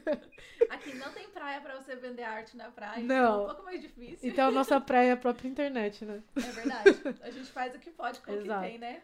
Aqui 0.69 0.95
não 0.97 1.11
tem 1.13 1.29
praia 1.29 1.61
pra 1.61 1.77
você 1.81 1.95
vender 1.97 2.23
arte 2.23 2.57
na 2.57 2.71
praia. 2.71 3.03
Não. 3.03 3.15
então 3.17 3.35
É 3.41 3.43
um 3.43 3.47
pouco 3.47 3.63
mais 3.65 3.81
difícil. 3.81 4.29
Então 4.31 4.49
a 4.49 4.51
nossa 4.51 4.81
praia 4.81 5.09
é 5.09 5.13
a 5.13 5.17
própria 5.17 5.49
internet, 5.49 6.05
né? 6.05 6.23
É 6.37 6.41
verdade. 6.41 7.03
A 7.23 7.31
gente 7.31 7.51
faz 7.51 7.75
o 7.75 7.79
que 7.79 7.91
pode 7.91 8.21
com 8.21 8.33
o 8.33 8.39
que 8.43 8.49
tem, 8.49 8.79
né? 8.79 9.03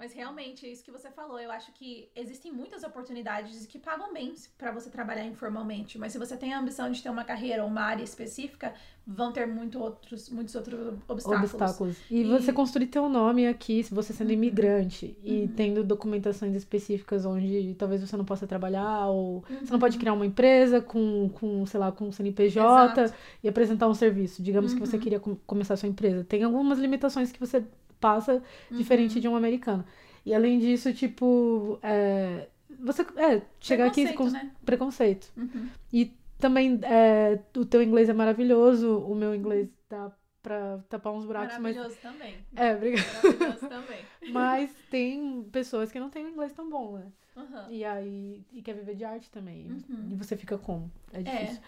Mas 0.00 0.14
realmente, 0.14 0.64
é 0.64 0.70
isso 0.70 0.82
que 0.82 0.90
você 0.90 1.10
falou. 1.10 1.38
Eu 1.38 1.50
acho 1.50 1.70
que 1.72 2.08
existem 2.16 2.50
muitas 2.50 2.82
oportunidades 2.82 3.66
que 3.66 3.78
pagam 3.78 4.14
bem 4.14 4.34
para 4.56 4.72
você 4.72 4.88
trabalhar 4.88 5.26
informalmente. 5.26 5.98
Mas 5.98 6.12
se 6.12 6.18
você 6.18 6.38
tem 6.38 6.54
a 6.54 6.58
ambição 6.58 6.90
de 6.90 7.02
ter 7.02 7.10
uma 7.10 7.22
carreira 7.22 7.62
ou 7.62 7.68
uma 7.68 7.82
área 7.82 8.02
específica, 8.02 8.72
vão 9.06 9.30
ter 9.30 9.46
muito 9.46 9.78
outros, 9.78 10.30
muitos 10.30 10.54
outros 10.54 10.94
obstáculos. 11.06 11.52
Obstáculos. 11.52 11.96
E, 12.10 12.22
e... 12.22 12.24
você 12.24 12.50
construir 12.50 12.86
teu 12.86 13.10
nome 13.10 13.46
aqui, 13.46 13.84
se 13.84 13.92
você 13.92 14.14
sendo 14.14 14.28
uhum. 14.28 14.34
imigrante 14.36 15.18
e 15.22 15.42
uhum. 15.42 15.48
tendo 15.48 15.84
documentações 15.84 16.54
específicas 16.54 17.26
onde 17.26 17.74
talvez 17.74 18.00
você 18.00 18.16
não 18.16 18.24
possa 18.24 18.46
trabalhar, 18.46 19.08
ou 19.08 19.44
uhum. 19.50 19.58
você 19.62 19.70
não 19.70 19.78
pode 19.78 19.96
uhum. 19.96 20.00
criar 20.00 20.14
uma 20.14 20.24
empresa 20.24 20.80
com, 20.80 21.28
com 21.28 21.66
sei 21.66 21.78
lá, 21.78 21.92
com 21.92 22.10
CNPJ 22.10 23.02
Exato. 23.02 23.14
e 23.44 23.48
apresentar 23.50 23.86
um 23.86 23.94
serviço. 23.94 24.42
Digamos 24.42 24.72
que 24.72 24.80
você 24.80 24.96
uhum. 24.96 25.02
queria 25.02 25.20
com, 25.20 25.36
começar 25.46 25.76
sua 25.76 25.90
empresa. 25.90 26.24
Tem 26.24 26.42
algumas 26.42 26.78
limitações 26.78 27.30
que 27.30 27.38
você 27.38 27.62
passa 28.00 28.42
uhum. 28.70 28.78
diferente 28.78 29.20
de 29.20 29.28
um 29.28 29.36
americano. 29.36 29.84
E 30.24 30.34
além 30.34 30.58
disso, 30.58 30.92
tipo, 30.92 31.78
é, 31.82 32.48
você 32.78 33.02
é, 33.16 33.42
chegar 33.58 33.86
aqui 33.86 34.12
com 34.14 34.24
né? 34.28 34.50
preconceito. 34.64 35.30
Uhum. 35.36 35.68
E 35.92 36.12
também 36.38 36.80
é, 36.82 37.38
o 37.56 37.64
teu 37.64 37.82
inglês 37.82 38.08
é 38.08 38.12
maravilhoso, 38.12 38.98
o 38.98 39.14
meu 39.14 39.34
inglês 39.34 39.68
dá 39.88 40.10
pra 40.42 40.78
tapar 40.88 41.12
uns 41.12 41.24
buracos. 41.24 41.58
Maravilhoso 41.58 41.96
mas... 42.02 42.12
também. 42.12 42.36
É, 42.56 42.74
obrigada. 42.74 43.08
Maravilhoso 43.22 43.68
também. 43.68 44.04
mas 44.32 44.70
tem 44.90 45.42
pessoas 45.52 45.92
que 45.92 46.00
não 46.00 46.10
têm 46.10 46.28
inglês 46.28 46.52
tão 46.52 46.68
bom, 46.68 46.98
né? 46.98 47.06
Uhum. 47.36 47.70
E 47.70 47.84
aí, 47.84 48.44
e 48.52 48.62
quer 48.62 48.74
viver 48.74 48.94
de 48.94 49.04
arte 49.04 49.30
também. 49.30 49.66
Uhum. 49.66 50.08
E 50.10 50.14
você 50.16 50.36
fica 50.36 50.58
como? 50.58 50.90
É, 51.12 51.20
é. 51.20 51.22
difícil. 51.22 51.62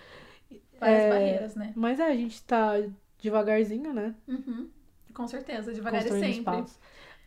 É, 0.50 0.58
várias 0.78 1.02
é, 1.02 1.10
barreiras, 1.10 1.54
né? 1.54 1.72
Mas 1.76 2.00
é, 2.00 2.04
a 2.04 2.14
gente 2.14 2.42
tá 2.42 2.72
devagarzinho, 3.18 3.92
né? 3.92 4.14
Uhum. 4.26 4.68
Com 5.14 5.26
certeza, 5.26 5.72
devagar 5.72 6.04
e 6.06 6.08
sempre. 6.08 6.64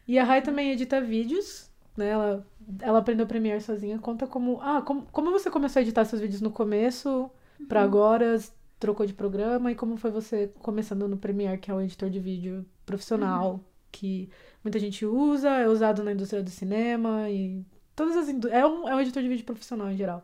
E 0.07 0.19
a 0.19 0.23
Rai 0.23 0.41
também 0.41 0.71
edita 0.71 1.01
vídeos, 1.01 1.69
né? 1.97 2.09
Ela, 2.09 2.47
ela 2.81 2.99
aprendeu 2.99 3.25
Premiere 3.25 3.61
sozinha. 3.61 3.97
Conta 3.99 4.27
como. 4.27 4.59
Ah, 4.61 4.81
como, 4.81 5.07
como 5.11 5.31
você 5.31 5.49
começou 5.49 5.79
a 5.79 5.83
editar 5.83 6.05
seus 6.05 6.21
vídeos 6.21 6.41
no 6.41 6.51
começo 6.51 7.29
uhum. 7.59 7.65
para 7.67 7.81
agora, 7.81 8.39
trocou 8.79 9.05
de 9.05 9.13
programa 9.13 9.71
e 9.71 9.75
como 9.75 9.97
foi 9.97 10.11
você 10.11 10.51
começando 10.59 11.07
no 11.07 11.17
Premiere, 11.17 11.57
que 11.57 11.71
é 11.71 11.73
o 11.73 11.81
editor 11.81 12.09
de 12.09 12.19
vídeo 12.19 12.65
profissional, 12.85 13.53
uhum. 13.53 13.59
que 13.91 14.29
muita 14.63 14.79
gente 14.79 15.05
usa, 15.05 15.49
é 15.49 15.67
usado 15.67 16.03
na 16.03 16.11
indústria 16.11 16.43
do 16.43 16.49
cinema 16.49 17.29
e 17.29 17.65
todas 17.95 18.15
as 18.17 18.29
é 18.51 18.65
um, 18.65 18.87
é 18.87 18.95
um 18.95 18.99
editor 18.99 19.23
de 19.23 19.29
vídeo 19.29 19.45
profissional 19.45 19.89
em 19.89 19.97
geral. 19.97 20.23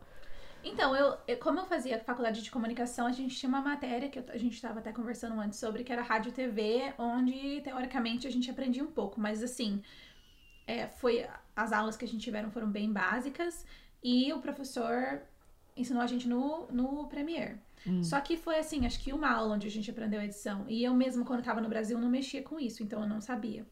Então, 0.64 0.94
eu, 0.94 1.16
eu, 1.26 1.36
como 1.38 1.58
eu 1.60 1.64
fazia 1.64 1.98
faculdade 1.98 2.42
de 2.42 2.50
comunicação, 2.50 3.06
a 3.06 3.12
gente 3.12 3.36
tinha 3.36 3.48
uma 3.48 3.60
matéria 3.60 4.08
que 4.08 4.18
eu, 4.18 4.24
a 4.28 4.38
gente 4.38 4.54
estava 4.54 4.78
até 4.78 4.92
conversando 4.92 5.40
antes 5.40 5.58
sobre, 5.58 5.82
que 5.82 5.92
era 5.92 6.02
rádio 6.02 6.30
e 6.30 6.32
TV, 6.32 6.94
onde 6.98 7.60
teoricamente 7.62 8.26
a 8.26 8.30
gente 8.30 8.50
aprendia 8.50 8.82
um 8.82 8.90
pouco, 8.90 9.20
mas 9.20 9.42
assim, 9.42 9.82
é, 10.66 10.86
foi 10.86 11.26
as 11.56 11.72
aulas 11.72 11.96
que 11.96 12.04
a 12.04 12.08
gente 12.08 12.22
tiveram 12.22 12.50
foram 12.50 12.70
bem 12.70 12.92
básicas 12.92 13.66
e 14.02 14.32
o 14.32 14.40
professor 14.40 15.20
ensinou 15.76 16.02
a 16.02 16.06
gente 16.06 16.28
no, 16.28 16.66
no 16.70 17.06
Premiere. 17.08 17.56
Hum. 17.86 18.02
Só 18.02 18.20
que 18.20 18.36
foi 18.36 18.58
assim, 18.58 18.86
acho 18.86 19.00
que 19.00 19.12
uma 19.12 19.30
aula 19.30 19.54
onde 19.54 19.66
a 19.66 19.70
gente 19.70 19.90
aprendeu 19.90 20.20
a 20.20 20.24
edição. 20.24 20.64
E 20.68 20.84
eu 20.84 20.94
mesmo, 20.94 21.24
quando 21.24 21.40
estava 21.40 21.60
no 21.60 21.68
Brasil, 21.68 21.98
não 21.98 22.08
mexia 22.08 22.42
com 22.42 22.60
isso, 22.60 22.82
então 22.82 23.02
eu 23.02 23.08
não 23.08 23.20
sabia. 23.20 23.66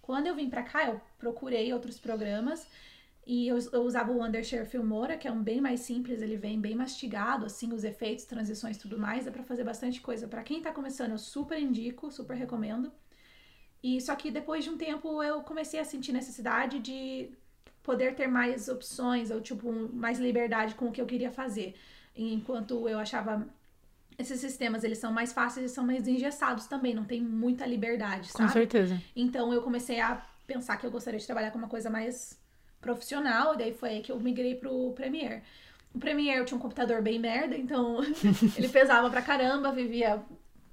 Quando 0.00 0.26
eu 0.26 0.34
vim 0.34 0.50
para 0.50 0.64
cá, 0.64 0.86
eu 0.86 1.00
procurei 1.18 1.72
outros 1.72 1.98
programas 1.98 2.66
e 3.24 3.46
eu, 3.46 3.56
eu, 3.72 3.82
usava 3.82 4.10
o 4.10 4.22
Undershare 4.22 4.66
Filmora, 4.66 5.16
que 5.16 5.28
é 5.28 5.32
um 5.32 5.42
bem 5.42 5.60
mais 5.60 5.80
simples, 5.80 6.20
ele 6.20 6.36
vem 6.36 6.60
bem 6.60 6.74
mastigado, 6.74 7.46
assim, 7.46 7.72
os 7.72 7.84
efeitos, 7.84 8.24
transições 8.24 8.76
tudo 8.76 8.98
mais. 8.98 9.24
Dá 9.24 9.30
pra 9.30 9.44
fazer 9.44 9.62
bastante 9.62 10.00
coisa. 10.00 10.26
para 10.26 10.42
quem 10.42 10.60
tá 10.60 10.72
começando, 10.72 11.12
eu 11.12 11.18
super 11.18 11.58
indico, 11.58 12.10
super 12.10 12.36
recomendo. 12.36 12.92
E 13.80 14.00
só 14.00 14.16
que 14.16 14.30
depois 14.30 14.64
de 14.64 14.70
um 14.70 14.76
tempo 14.76 15.22
eu 15.22 15.40
comecei 15.42 15.78
a 15.78 15.84
sentir 15.84 16.12
necessidade 16.12 16.80
de 16.80 17.30
poder 17.82 18.14
ter 18.14 18.26
mais 18.26 18.68
opções, 18.68 19.30
ou 19.30 19.40
tipo, 19.40 19.72
mais 19.92 20.18
liberdade 20.18 20.74
com 20.74 20.88
o 20.88 20.92
que 20.92 21.00
eu 21.00 21.06
queria 21.06 21.30
fazer. 21.30 21.74
Enquanto 22.16 22.88
eu 22.88 22.98
achava 22.98 23.48
esses 24.18 24.40
sistemas, 24.40 24.82
eles 24.82 24.98
são 24.98 25.12
mais 25.12 25.32
fáceis 25.32 25.70
e 25.70 25.74
são 25.74 25.86
mais 25.86 26.08
engessados 26.08 26.66
também, 26.66 26.94
não 26.94 27.04
tem 27.04 27.20
muita 27.20 27.64
liberdade, 27.66 28.28
sabe? 28.28 28.46
Com 28.46 28.52
certeza. 28.52 29.00
Então 29.14 29.52
eu 29.52 29.62
comecei 29.62 30.00
a 30.00 30.24
pensar 30.46 30.76
que 30.76 30.86
eu 30.86 30.90
gostaria 30.90 31.18
de 31.18 31.26
trabalhar 31.26 31.50
com 31.52 31.58
uma 31.58 31.68
coisa 31.68 31.88
mais 31.88 32.41
profissional, 32.82 33.54
e 33.54 33.58
daí 33.58 33.72
foi 33.72 33.88
aí 33.88 34.02
que 34.02 34.12
eu 34.12 34.20
migrei 34.20 34.54
pro 34.54 34.92
Premiere. 34.92 35.42
O 35.94 35.98
Premiere 35.98 36.38
eu 36.38 36.44
tinha 36.44 36.58
um 36.58 36.60
computador 36.60 37.00
bem 37.00 37.18
merda, 37.18 37.56
então 37.56 38.00
ele 38.56 38.68
pesava 38.68 39.08
pra 39.08 39.22
caramba, 39.22 39.72
vivia 39.72 40.22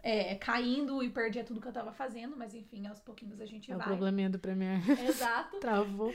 é, 0.01 0.35
caindo 0.35 1.03
e 1.03 1.09
perdia 1.09 1.43
tudo 1.43 1.59
que 1.59 1.67
eu 1.67 1.73
tava 1.73 1.91
fazendo, 1.91 2.35
mas 2.37 2.55
enfim, 2.55 2.87
aos 2.87 2.99
pouquinhos 2.99 3.39
a 3.41 3.45
gente 3.45 3.71
é 3.71 3.75
vai. 3.75 3.83
É 3.83 3.85
o 3.85 3.89
probleminha 3.89 4.29
do 4.29 4.39
Premiere. 4.39 4.81
Exato. 5.07 5.57
Travou. 5.61 6.13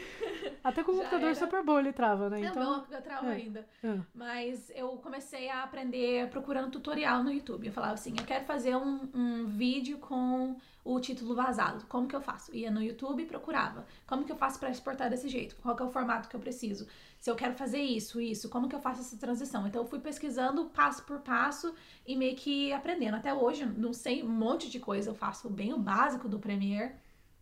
Até 0.62 0.82
com 0.82 0.92
o 0.92 0.96
computador 0.98 1.26
era... 1.26 1.34
super 1.34 1.62
bom 1.62 1.78
ele 1.78 1.92
trava, 1.92 2.30
né? 2.30 2.40
Então... 2.40 2.62
Não, 2.62 2.86
eu 2.90 3.02
travo 3.02 3.26
é. 3.28 3.32
ainda. 3.32 3.66
É. 3.82 3.98
Mas 4.14 4.72
eu 4.74 4.88
comecei 4.96 5.48
a 5.48 5.62
aprender 5.62 6.28
procurando 6.28 6.70
tutorial 6.70 7.22
no 7.22 7.30
YouTube. 7.30 7.66
Eu 7.66 7.72
falava 7.72 7.94
assim, 7.94 8.14
eu 8.18 8.24
quero 8.24 8.44
fazer 8.44 8.74
um, 8.74 9.08
um 9.14 9.46
vídeo 9.46 9.98
com 9.98 10.56
o 10.84 11.00
título 11.00 11.34
vazado. 11.34 11.86
Como 11.86 12.06
que 12.06 12.14
eu 12.14 12.20
faço? 12.20 12.54
Ia 12.54 12.70
no 12.70 12.82
YouTube 12.82 13.22
e 13.22 13.26
procurava. 13.26 13.86
Como 14.06 14.24
que 14.24 14.30
eu 14.30 14.36
faço 14.36 14.60
para 14.60 14.70
exportar 14.70 15.08
desse 15.08 15.28
jeito? 15.28 15.56
Qual 15.56 15.74
que 15.74 15.82
é 15.82 15.86
o 15.86 15.90
formato 15.90 16.28
que 16.28 16.36
eu 16.36 16.40
preciso? 16.40 16.86
Se 17.18 17.30
eu 17.30 17.34
quero 17.34 17.54
fazer 17.54 17.80
isso, 17.80 18.20
isso, 18.20 18.50
como 18.50 18.68
que 18.68 18.76
eu 18.76 18.80
faço 18.80 19.00
essa 19.00 19.16
transição? 19.16 19.66
Então 19.66 19.82
eu 19.82 19.88
fui 19.88 19.98
pesquisando 19.98 20.66
passo 20.66 21.02
por 21.04 21.20
passo 21.20 21.74
e 22.06 22.14
meio 22.14 22.36
que 22.36 22.70
aprendendo. 22.72 23.14
Até 23.16 23.32
hoje, 23.32 23.64
não 23.64 23.94
sei 23.94 24.22
um 24.22 24.28
monte 24.28 24.70
de 24.70 24.78
coisa, 24.78 25.08
eu 25.08 25.14
faço 25.14 25.48
bem 25.48 25.72
o 25.72 25.78
básico 25.78 26.28
do 26.28 26.38
Premiere, 26.38 26.94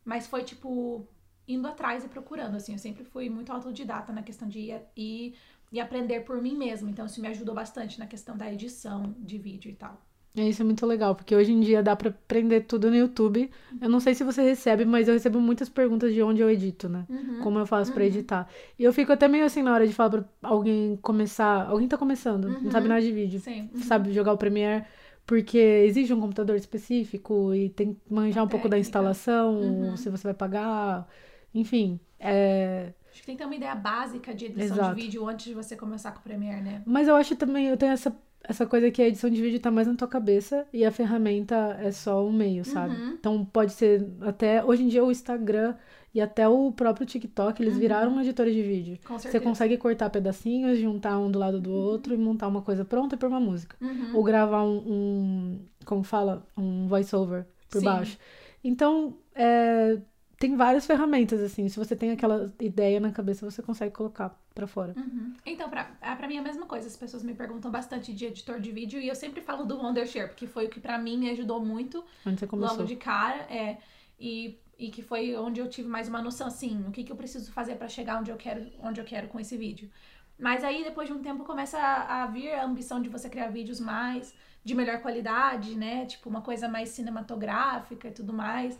mas 0.05 0.29
foi 0.29 0.45
tipo 0.45 1.07
indo 1.49 1.67
atrás 1.67 2.05
e 2.05 2.09
procurando, 2.09 2.55
assim, 2.55 2.73
eu 2.73 2.79
sempre 2.79 3.05
fui 3.05 3.29
muito 3.29 3.53
autodidata 3.53 4.13
na 4.13 4.23
questão 4.23 4.49
de 4.49 4.61
ir 4.61 4.81
e, 4.97 5.35
e 5.73 5.81
aprender 5.81 6.21
por 6.21 6.41
mim 6.41 6.57
mesma. 6.57 6.89
Então 6.89 7.07
isso 7.07 7.21
me 7.21 7.27
ajudou 7.29 7.55
bastante 7.55 7.99
na 7.99 8.07
questão 8.07 8.37
da 8.37 8.53
edição 8.53 9.17
de 9.19 9.37
vídeo 9.37 9.69
e 9.69 9.75
tal. 9.75 10.01
É, 10.35 10.49
isso 10.49 10.63
é 10.63 10.65
muito 10.65 10.87
legal, 10.87 11.15
porque 11.15 11.37
hoje 11.37 11.53
em 11.53 11.61
dia 11.61 11.83
dá 11.83 11.95
para 11.95 12.09
aprender 12.09 12.63
tudo 12.63 12.89
no 12.89 12.97
YouTube. 12.97 13.51
Eu 13.81 13.89
não 13.89 14.01
sei 14.01 14.15
se 14.15 14.25
você 14.25 14.43
recebe, 14.43 14.85
mas 14.85 15.07
eu 15.07 15.15
recebo 15.15 15.39
muitas 15.39 15.69
perguntas 15.69 16.15
de 16.15 16.23
onde 16.23 16.41
eu 16.41 16.51
edito, 16.51 16.89
né? 16.89 17.05
Uhum, 17.09 17.41
Como 17.43 17.59
eu 17.59 17.67
faço 17.67 17.91
uhum. 17.91 17.95
para 17.95 18.07
editar. 18.07 18.49
E 18.79 18.85
eu 18.85 18.93
fico 18.95 19.13
até 19.13 19.29
meio 19.29 19.45
assim 19.45 19.63
na 19.63 19.75
hora 19.75 19.87
de 19.87 19.93
falar 19.93 20.11
pra 20.11 20.25
alguém 20.43 20.99
começar. 21.03 21.69
Alguém 21.69 21.87
tá 21.87 21.99
começando, 21.99 22.47
uhum. 22.47 22.63
não 22.63 22.71
sabe 22.71 22.89
nada 22.89 23.03
de 23.03 23.13
vídeo. 23.13 23.41
Sim. 23.41 23.69
Sabe 23.83 24.11
jogar 24.13 24.33
o 24.33 24.39
Premiere. 24.39 24.85
Porque 25.27 25.59
exige 25.59 26.13
um 26.13 26.21
computador 26.21 26.57
específico 26.57 27.55
e 27.55 27.69
tem 27.69 27.95
que 27.95 28.13
manjar 28.13 28.43
um 28.43 28.49
pouco 28.49 28.69
da 28.69 28.79
instalação, 28.79 29.61
uhum. 29.61 29.97
se 29.97 30.09
você 30.09 30.25
vai 30.25 30.35
pagar. 30.35 31.07
Enfim, 31.55 32.01
é. 32.19 32.93
Acho 33.11 33.21
que 33.21 33.27
tem 33.27 33.37
que 33.37 33.43
ter 33.43 33.47
uma 33.47 33.55
ideia 33.55 33.75
básica 33.75 34.35
de 34.35 34.47
edição 34.47 34.77
Exato. 34.77 34.95
de 34.95 35.03
vídeo 35.03 35.29
antes 35.29 35.45
de 35.45 35.55
você 35.55 35.77
começar 35.77 36.13
com 36.13 36.21
o 36.21 36.23
Premiere, 36.23 36.63
né? 36.63 36.83
Mas 36.87 37.07
eu 37.07 37.15
acho 37.15 37.37
também, 37.37 37.67
eu 37.67 37.77
tenho 37.77 37.93
essa 37.93 38.17
essa 38.45 38.67
coisa 38.67 38.91
que 38.91 39.01
a 39.01 39.09
edição 39.09 39.31
de 39.31 39.41
vídeo 39.41 39.61
tá 39.61 39.71
mais 39.71 39.87
na 39.87 39.95
tua 39.95 40.09
cabeça 40.09 40.67
e 40.73 40.85
a 40.85 40.91
ferramenta 40.91 41.79
é 41.81 41.91
só 41.91 42.27
o 42.27 42.33
meio, 42.33 42.65
sabe? 42.65 42.95
Uhum. 42.95 43.11
Então 43.11 43.45
pode 43.45 43.73
ser 43.73 44.07
até 44.21 44.65
hoje 44.65 44.83
em 44.83 44.89
dia 44.89 45.05
o 45.05 45.11
Instagram 45.11 45.75
e 46.15 46.21
até 46.21 46.47
o 46.47 46.71
próprio 46.73 47.07
TikTok, 47.07 47.63
eles 47.63 47.75
uhum. 47.75 47.81
viraram 47.81 48.21
editores 48.21 48.55
de 48.55 48.63
vídeo. 48.63 48.99
Com 49.07 49.19
Você 49.19 49.41
consegue 49.41 49.79
cortar 49.79 50.11
pedacinhos, 50.11 50.79
juntar 50.79 51.19
um 51.19 51.31
do 51.31 51.39
lado 51.39 51.59
do 51.59 51.73
outro 51.73 52.13
e 52.13 52.19
montar 52.19 52.49
uma 52.49 52.61
coisa 52.61 52.85
pronta 52.85 53.17
por 53.17 53.29
uma 53.29 53.41
música. 53.41 53.77
Uhum. 53.81 54.17
Ou 54.17 54.23
gravar 54.23 54.63
um, 54.63 54.77
um, 54.77 55.61
como 55.87 56.03
fala, 56.03 56.47
um 56.57 56.87
voice-over 56.87 57.47
por 57.71 57.79
Sim. 57.79 57.85
baixo. 57.87 58.19
Então, 58.63 59.17
é, 59.35 59.99
tem 60.43 60.57
várias 60.57 60.85
ferramentas, 60.85 61.41
assim. 61.41 61.69
Se 61.69 61.79
você 61.79 61.95
tem 61.95 62.11
aquela 62.11 62.53
ideia 62.59 62.99
na 62.99 63.13
cabeça, 63.13 63.49
você 63.49 63.63
consegue 63.63 63.95
colocar 63.95 64.37
para 64.53 64.67
fora. 64.67 64.93
Uhum. 64.97 65.35
Então, 65.47 65.71
pra, 65.71 65.93
ah, 66.01 66.17
pra 66.17 66.27
mim 66.27 66.35
é 66.35 66.41
a 66.41 66.43
mesma 66.43 66.67
coisa. 66.67 66.89
As 66.89 66.97
pessoas 66.97 67.23
me 67.23 67.33
perguntam 67.33 67.71
bastante 67.71 68.13
de 68.13 68.25
editor 68.25 68.59
de 68.59 68.73
vídeo 68.73 69.01
e 69.01 69.07
eu 69.07 69.15
sempre 69.15 69.41
falo 69.41 69.65
do 69.65 69.77
Wondershare, 69.77 70.27
porque 70.27 70.49
foi 70.49 70.67
o 70.67 70.69
que 70.69 70.81
para 70.81 70.99
mim 70.99 71.17
me 71.17 71.31
ajudou 71.31 71.65
muito. 71.65 72.05
Onde 72.27 72.41
você 72.41 72.49
começou. 72.49 72.77
Logo 72.77 72.89
de 72.89 72.97
cara. 72.97 73.37
É, 73.49 73.79
e, 74.19 74.59
e 74.77 74.91
que 74.91 75.01
foi 75.01 75.37
onde 75.37 75.61
eu 75.61 75.69
tive 75.69 75.89
mais 75.89 76.09
uma 76.09 76.21
noção, 76.21 76.49
assim, 76.49 76.85
o 76.89 76.91
que, 76.91 77.05
que 77.05 77.13
eu 77.13 77.17
preciso 77.17 77.53
fazer 77.53 77.77
para 77.77 77.87
chegar 77.87 78.19
onde 78.19 78.33
eu 78.33 78.37
quero, 78.37 78.67
onde 78.83 79.01
eu 79.01 79.05
quero 79.05 79.29
com 79.29 79.39
esse 79.39 79.57
vídeo. 79.57 79.89
Mas 80.37 80.65
aí, 80.65 80.83
depois 80.83 81.07
de 81.07 81.15
um 81.15 81.23
tempo, 81.23 81.45
começa 81.45 81.79
a, 81.79 82.25
a 82.25 82.27
vir 82.27 82.53
a 82.53 82.65
ambição 82.65 83.01
de 83.01 83.09
você 83.09 83.31
criar 83.31 83.47
vídeos 83.47 83.79
mais 83.79 84.35
de 84.65 84.75
melhor 84.75 85.01
qualidade, 85.01 85.77
né? 85.77 86.05
Tipo, 86.07 86.29
uma 86.29 86.43
coisa 86.43 86.69
mais 86.69 86.89
cinematográfica 86.89 88.09
e 88.09 88.13
tudo 88.13 88.33
mais. 88.33 88.77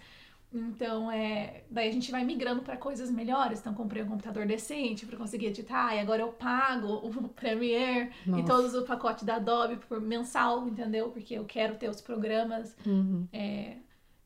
Então, 0.55 1.11
é, 1.11 1.65
daí 1.71 1.89
a 1.89 1.93
gente 1.93 2.11
vai 2.11 2.25
migrando 2.25 2.63
para 2.63 2.77
coisas 2.77 3.11
melhores. 3.11 3.61
Então, 3.61 3.73
comprei 3.73 4.03
um 4.03 4.09
computador 4.09 4.47
decente 4.47 5.07
para 5.07 5.17
conseguir 5.17 5.47
editar, 5.47 5.95
e 5.95 6.01
agora 6.01 6.23
eu 6.23 6.29
pago 6.29 7.01
o 7.07 7.29
Premiere 7.29 8.11
Nossa. 8.27 8.41
e 8.41 8.45
todos 8.45 8.75
os 8.75 8.87
pacotes 8.87 9.25
da 9.25 9.37
Adobe 9.37 9.77
por 9.77 10.01
mensal, 10.01 10.69
entendeu? 10.69 11.09
Porque 11.11 11.35
eu 11.35 11.45
quero 11.45 11.77
ter 11.77 11.89
os 11.89 12.01
programas 12.01 12.77
uhum. 12.85 13.27
é, 13.33 13.77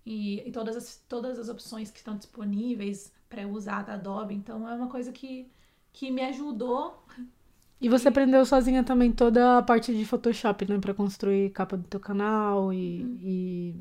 e, 0.05 0.49
e, 0.49 0.51
todas, 0.51 0.77
as, 0.77 1.05
todas 1.09 1.39
as 1.39 1.49
opções 1.49 1.91
que 1.91 1.99
estão 1.99 2.17
disponíveis 2.17 3.13
para 3.29 3.47
usar 3.47 3.83
da 3.83 3.95
Adobe. 3.95 4.35
Então, 4.35 4.69
é 4.69 4.75
uma 4.75 4.89
coisa 4.89 5.13
que, 5.13 5.49
que 5.93 6.11
me 6.11 6.23
ajudou. 6.23 7.05
E 7.79 7.91
você 7.91 8.09
aprendeu 8.09 8.43
sozinha 8.47 8.83
também 8.83 9.13
toda 9.13 9.59
a 9.59 9.63
parte 9.63 9.95
de 9.95 10.03
Photoshop, 10.03 10.67
né? 10.67 10.79
Pra 10.79 10.95
construir 10.95 11.51
capa 11.51 11.77
do 11.77 11.85
teu 11.85 12.01
canal 12.01 12.73
e, 12.73 13.03
uhum. 13.03 13.19
e 13.21 13.75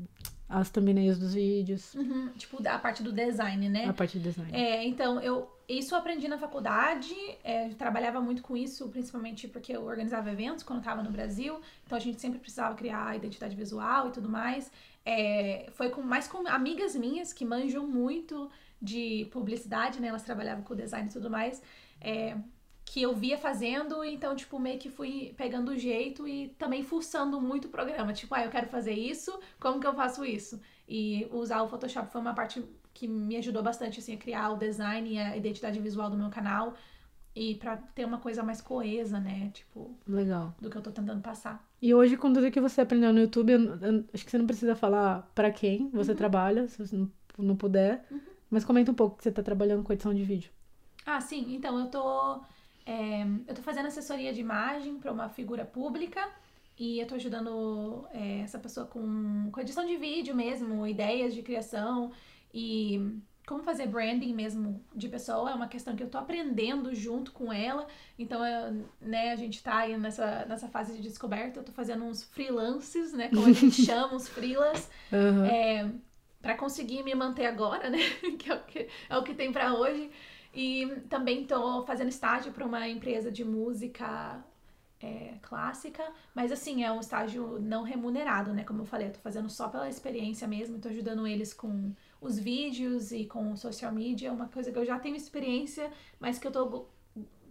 as 0.48 0.70
thumbnails 0.70 1.18
dos 1.18 1.34
vídeos, 1.34 1.94
Uhum, 1.94 2.28
tipo, 2.36 2.56
a 2.68 2.78
parte 2.78 3.02
do 3.02 3.12
design, 3.12 3.68
né? 3.68 3.86
a 3.86 3.92
parte 3.92 4.18
de 4.18 4.24
design. 4.24 4.50
É, 4.54 4.84
então, 4.86 5.20
eu 5.20 5.50
isso 5.68 5.94
eu 5.94 5.98
aprendi 5.98 6.28
na 6.28 6.38
faculdade, 6.38 7.12
é, 7.42 7.70
trabalhava 7.70 8.20
muito 8.20 8.40
com 8.40 8.56
isso, 8.56 8.88
principalmente 8.88 9.48
porque 9.48 9.72
eu 9.76 9.84
organizava 9.84 10.30
eventos 10.30 10.62
quando 10.62 10.78
eu 10.78 10.82
estava 10.82 11.02
no 11.02 11.10
Brasil, 11.10 11.60
então 11.84 11.98
a 11.98 12.00
gente 12.00 12.20
sempre 12.20 12.38
precisava 12.38 12.76
criar 12.76 13.08
a 13.08 13.16
identidade 13.16 13.56
visual 13.56 14.08
e 14.08 14.12
tudo 14.12 14.28
mais. 14.28 14.70
É, 15.04 15.66
foi 15.72 15.90
com 15.90 16.02
mais 16.02 16.28
com 16.28 16.46
amigas 16.46 16.94
minhas 16.94 17.32
que 17.32 17.44
manjam 17.44 17.84
muito 17.86 18.48
de 18.80 19.26
publicidade, 19.32 20.00
né? 20.00 20.08
Elas 20.08 20.22
trabalhavam 20.22 20.62
com 20.62 20.74
design 20.76 21.08
e 21.08 21.12
tudo 21.12 21.28
mais. 21.28 21.60
é, 22.00 22.36
que 22.86 23.02
eu 23.02 23.12
via 23.12 23.36
fazendo, 23.36 24.02
então, 24.04 24.34
tipo, 24.36 24.58
meio 24.60 24.78
que 24.78 24.88
fui 24.88 25.34
pegando 25.36 25.72
o 25.72 25.78
jeito 25.78 26.26
e 26.26 26.48
também 26.50 26.84
fuçando 26.84 27.40
muito 27.40 27.66
o 27.66 27.68
programa. 27.68 28.12
Tipo, 28.12 28.34
ah, 28.34 28.44
eu 28.44 28.50
quero 28.50 28.68
fazer 28.68 28.92
isso, 28.92 29.38
como 29.60 29.80
que 29.80 29.86
eu 29.86 29.92
faço 29.92 30.24
isso? 30.24 30.60
E 30.88 31.28
usar 31.32 31.62
o 31.62 31.68
Photoshop 31.68 32.10
foi 32.10 32.20
uma 32.20 32.32
parte 32.32 32.64
que 32.94 33.08
me 33.08 33.36
ajudou 33.36 33.62
bastante, 33.62 33.98
assim, 33.98 34.14
a 34.14 34.16
criar 34.16 34.50
o 34.50 34.56
design 34.56 35.12
e 35.12 35.18
a 35.18 35.36
identidade 35.36 35.80
visual 35.80 36.08
do 36.08 36.16
meu 36.16 36.30
canal. 36.30 36.74
E 37.34 37.56
pra 37.56 37.76
ter 37.76 38.06
uma 38.06 38.18
coisa 38.18 38.42
mais 38.42 38.62
coesa, 38.62 39.20
né? 39.20 39.50
Tipo, 39.52 39.94
Legal. 40.06 40.54
do 40.58 40.70
que 40.70 40.76
eu 40.78 40.80
tô 40.80 40.90
tentando 40.90 41.20
passar. 41.20 41.62
E 41.82 41.92
hoje, 41.92 42.16
com 42.16 42.32
tudo 42.32 42.50
que 42.50 42.60
você 42.60 42.80
aprendeu 42.80 43.12
no 43.12 43.18
YouTube, 43.18 43.52
eu, 43.52 43.60
eu 43.60 44.04
acho 44.14 44.24
que 44.24 44.30
você 44.30 44.38
não 44.38 44.46
precisa 44.46 44.74
falar 44.74 45.30
pra 45.34 45.50
quem 45.50 45.90
você 45.90 46.14
trabalha, 46.14 46.66
se 46.68 46.78
você 46.78 46.96
não, 46.96 47.10
não 47.36 47.56
puder. 47.56 48.06
Mas 48.48 48.64
comenta 48.64 48.92
um 48.92 48.94
pouco 48.94 49.18
que 49.18 49.24
você 49.24 49.32
tá 49.32 49.42
trabalhando 49.42 49.82
com 49.82 49.92
edição 49.92 50.14
de 50.14 50.24
vídeo. 50.24 50.50
Ah, 51.04 51.20
sim. 51.20 51.54
Então, 51.54 51.78
eu 51.78 51.86
tô. 51.88 52.40
É, 52.86 53.22
eu 53.48 53.54
tô 53.54 53.62
fazendo 53.62 53.86
assessoria 53.86 54.32
de 54.32 54.40
imagem 54.40 54.96
para 54.98 55.12
uma 55.12 55.28
figura 55.28 55.64
pública 55.64 56.26
e 56.78 57.00
eu 57.00 57.06
tô 57.06 57.16
ajudando 57.16 58.06
é, 58.12 58.40
essa 58.40 58.58
pessoa 58.58 58.86
com, 58.86 59.50
com 59.50 59.60
edição 59.60 59.84
de 59.84 59.96
vídeo 59.96 60.34
mesmo, 60.34 60.86
ideias 60.86 61.34
de 61.34 61.42
criação 61.42 62.12
e 62.54 63.20
como 63.46 63.62
fazer 63.62 63.86
branding 63.86 64.34
mesmo 64.34 64.84
de 64.94 65.08
pessoa. 65.08 65.50
É 65.50 65.54
uma 65.54 65.68
questão 65.68 65.96
que 65.96 66.02
eu 66.02 66.10
tô 66.10 66.18
aprendendo 66.18 66.94
junto 66.94 67.32
com 67.32 67.52
ela. 67.52 67.86
Então, 68.18 68.44
eu, 68.44 68.84
né, 69.00 69.30
a 69.30 69.36
gente 69.36 69.62
tá 69.62 69.78
aí 69.78 69.96
nessa, 69.96 70.44
nessa 70.46 70.68
fase 70.68 70.94
de 70.96 71.02
descoberta. 71.02 71.60
Eu 71.60 71.64
tô 71.64 71.72
fazendo 71.72 72.04
uns 72.04 72.24
freelances, 72.24 73.12
né? 73.12 73.28
Como 73.28 73.46
a 73.46 73.52
gente 73.52 73.84
chama, 73.84 74.14
os 74.16 74.28
freelas. 74.28 74.90
Aham. 75.12 75.46
É, 75.46 75.90
para 76.42 76.56
conseguir 76.56 77.02
me 77.04 77.14
manter 77.14 77.46
agora, 77.46 77.88
né? 77.88 77.98
que, 78.38 78.50
é 78.50 78.54
o 78.54 78.62
que 78.64 78.88
é 79.08 79.16
o 79.16 79.22
que 79.22 79.34
tem 79.34 79.52
para 79.52 79.74
hoje. 79.74 80.10
E 80.56 80.86
também 81.10 81.44
tô 81.44 81.82
fazendo 81.84 82.08
estágio 82.08 82.50
para 82.50 82.64
uma 82.64 82.88
empresa 82.88 83.30
de 83.30 83.44
música 83.44 84.42
é, 84.98 85.34
clássica, 85.42 86.02
mas 86.34 86.50
assim, 86.50 86.82
é 86.82 86.90
um 86.90 86.98
estágio 86.98 87.58
não 87.60 87.82
remunerado, 87.82 88.54
né? 88.54 88.64
Como 88.64 88.80
eu 88.80 88.86
falei, 88.86 89.08
eu 89.08 89.12
tô 89.12 89.20
fazendo 89.20 89.50
só 89.50 89.68
pela 89.68 89.86
experiência 89.86 90.48
mesmo, 90.48 90.78
tô 90.78 90.88
ajudando 90.88 91.26
eles 91.26 91.52
com 91.52 91.92
os 92.22 92.38
vídeos 92.38 93.12
e 93.12 93.26
com 93.26 93.52
o 93.52 93.56
social 93.56 93.92
media, 93.92 94.32
uma 94.32 94.48
coisa 94.48 94.72
que 94.72 94.78
eu 94.78 94.86
já 94.86 94.98
tenho 94.98 95.14
experiência, 95.14 95.90
mas 96.18 96.38
que 96.38 96.46
eu 96.46 96.50
tô, 96.50 96.86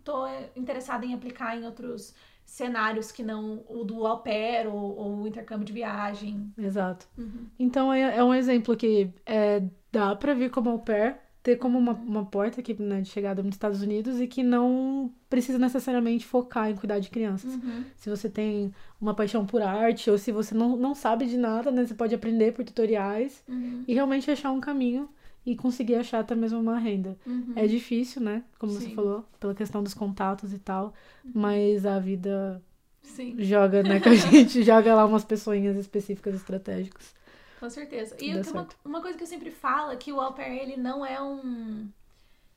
tô 0.03 0.25
interessada 0.55 1.05
em 1.05 1.13
aplicar 1.13 1.55
em 1.55 1.63
outros 1.63 2.15
cenários 2.43 3.11
que 3.11 3.21
não 3.21 3.63
o 3.67 3.83
do 3.83 4.05
au 4.07 4.23
pair 4.23 4.67
ou, 4.67 4.97
ou 4.97 5.21
o 5.21 5.27
intercâmbio 5.27 5.65
de 5.65 5.73
viagem. 5.73 6.51
Exato. 6.57 7.07
Uhum. 7.15 7.45
Então 7.59 7.93
é, 7.93 8.17
é 8.17 8.23
um 8.23 8.33
exemplo 8.33 8.75
que 8.75 9.13
é, 9.27 9.61
dá 9.91 10.15
pra 10.15 10.33
vir 10.33 10.49
como 10.49 10.71
au 10.71 10.79
pair, 10.79 11.19
ter 11.45 11.57
como 11.57 11.77
uma, 11.77 11.91
uma 11.93 12.25
porta 12.25 12.59
aqui, 12.59 12.73
né, 12.81 13.01
de 13.01 13.09
chegada 13.09 13.43
nos 13.43 13.53
Estados 13.53 13.79
Unidos 13.79 14.19
e 14.19 14.25
que 14.25 14.41
não 14.41 15.11
precisa 15.29 15.59
necessariamente 15.59 16.25
focar 16.25 16.71
em 16.71 16.75
cuidar 16.75 16.97
de 16.97 17.07
crianças. 17.11 17.53
Uhum. 17.53 17.83
Se 17.95 18.09
você 18.09 18.27
tem 18.27 18.73
uma 18.99 19.13
paixão 19.13 19.45
por 19.45 19.61
arte 19.61 20.09
ou 20.09 20.17
se 20.17 20.31
você 20.31 20.55
não, 20.55 20.75
não 20.75 20.95
sabe 20.95 21.27
de 21.27 21.37
nada, 21.37 21.69
né, 21.69 21.85
você 21.85 21.93
pode 21.93 22.15
aprender 22.15 22.51
por 22.51 22.65
tutoriais 22.65 23.43
Uhum. 23.47 23.83
e 23.87 23.93
realmente 23.93 24.31
achar 24.31 24.51
um 24.51 24.59
caminho 24.59 25.07
e 25.45 25.55
conseguir 25.55 25.93
achar 25.97 26.21
até 26.21 26.33
mesmo 26.33 26.59
uma 26.59 26.79
renda. 26.79 27.15
Uhum. 27.27 27.53
É 27.55 27.67
difícil, 27.67 28.23
né? 28.23 28.43
Como 28.57 28.71
você 28.71 28.87
Sim. 28.87 28.95
falou, 28.95 29.23
pela 29.39 29.53
questão 29.53 29.83
dos 29.83 29.93
contatos 29.93 30.51
e 30.51 30.57
tal, 30.57 30.95
mas 31.31 31.85
a 31.85 31.99
vida 31.99 32.59
Sim. 33.03 33.35
joga, 33.37 33.83
né, 33.83 33.99
que 33.99 34.09
a 34.09 34.15
gente 34.17 34.63
joga 34.63 34.95
lá 34.95 35.05
umas 35.05 35.23
pessoinhas 35.23 35.77
específicas 35.77 36.33
estratégicas. 36.33 37.13
Com 37.59 37.69
certeza. 37.69 38.15
E 38.19 38.33
uma, 38.35 38.67
uma 38.83 39.01
coisa 39.01 39.17
que 39.17 39.23
eu 39.23 39.27
sempre 39.27 39.49
falo 39.51 39.91
é 39.91 39.95
que 39.95 40.11
o 40.11 40.19
au 40.19 40.33
pair, 40.33 40.61
ele 40.61 40.77
não 40.77 41.05
é 41.05 41.21
um... 41.21 41.89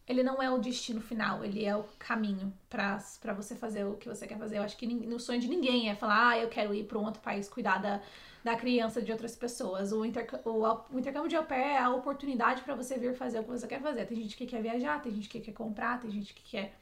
Ele 0.07 0.23
não 0.23 0.43
é 0.43 0.51
o 0.51 0.59
destino 0.59 1.01
final, 1.03 1.45
ele 1.45 1.65
é 1.67 1.77
o 1.77 1.85
caminho 1.99 2.53
pra 2.71 2.99
pra 3.21 3.35
você 3.35 3.55
fazer 3.55 3.85
o 3.85 3.95
que 3.97 4.09
você 4.09 4.27
quer 4.27 4.39
fazer. 4.39 4.59
Eu 4.59 4.63
acho 4.63 4.77
que 4.77 4.87
nin- 4.87 5.13
o 5.15 5.21
sonho 5.21 5.41
de 5.41 5.49
ninguém 5.49 5.91
é 5.91 5.95
falar, 5.95 6.31
ah, 6.31 6.39
eu 6.39 6.49
quero 6.49 6.75
ir 6.75 6.85
pra 6.85 6.99
um 6.99 7.05
outro 7.05 7.21
país 7.23 7.49
cuidar 7.49 7.79
da, 7.79 8.01
da 8.43 8.57
criança 8.57 9.03
de 9.03 9.13
outras 9.13 9.37
pessoas. 9.37 9.93
O, 9.93 10.05
interca 10.07 10.41
o, 10.49 10.65
o 10.95 10.99
intercâmbio 10.99 11.29
de 11.29 11.37
au 11.37 11.45
pair 11.45 11.63
é 11.75 11.79
a 11.79 11.91
oportunidade 11.91 12.63
pra 12.63 12.75
você 12.75 12.99
vir 12.99 13.15
fazer 13.15 13.41
o 13.41 13.45
que 13.45 13.51
você 13.51 13.67
quer 13.67 13.83
fazer. 13.83 14.07
Tem 14.07 14.17
gente 14.17 14.37
que 14.37 14.47
quer 14.47 14.63
viajar, 14.63 15.01
tem 15.03 15.13
gente 15.15 15.29
que 15.29 15.41
quer 15.41 15.53
comprar, 15.53 16.01
tem 16.01 16.11
gente 16.11 16.33
que 16.35 16.43
quer 16.43 16.75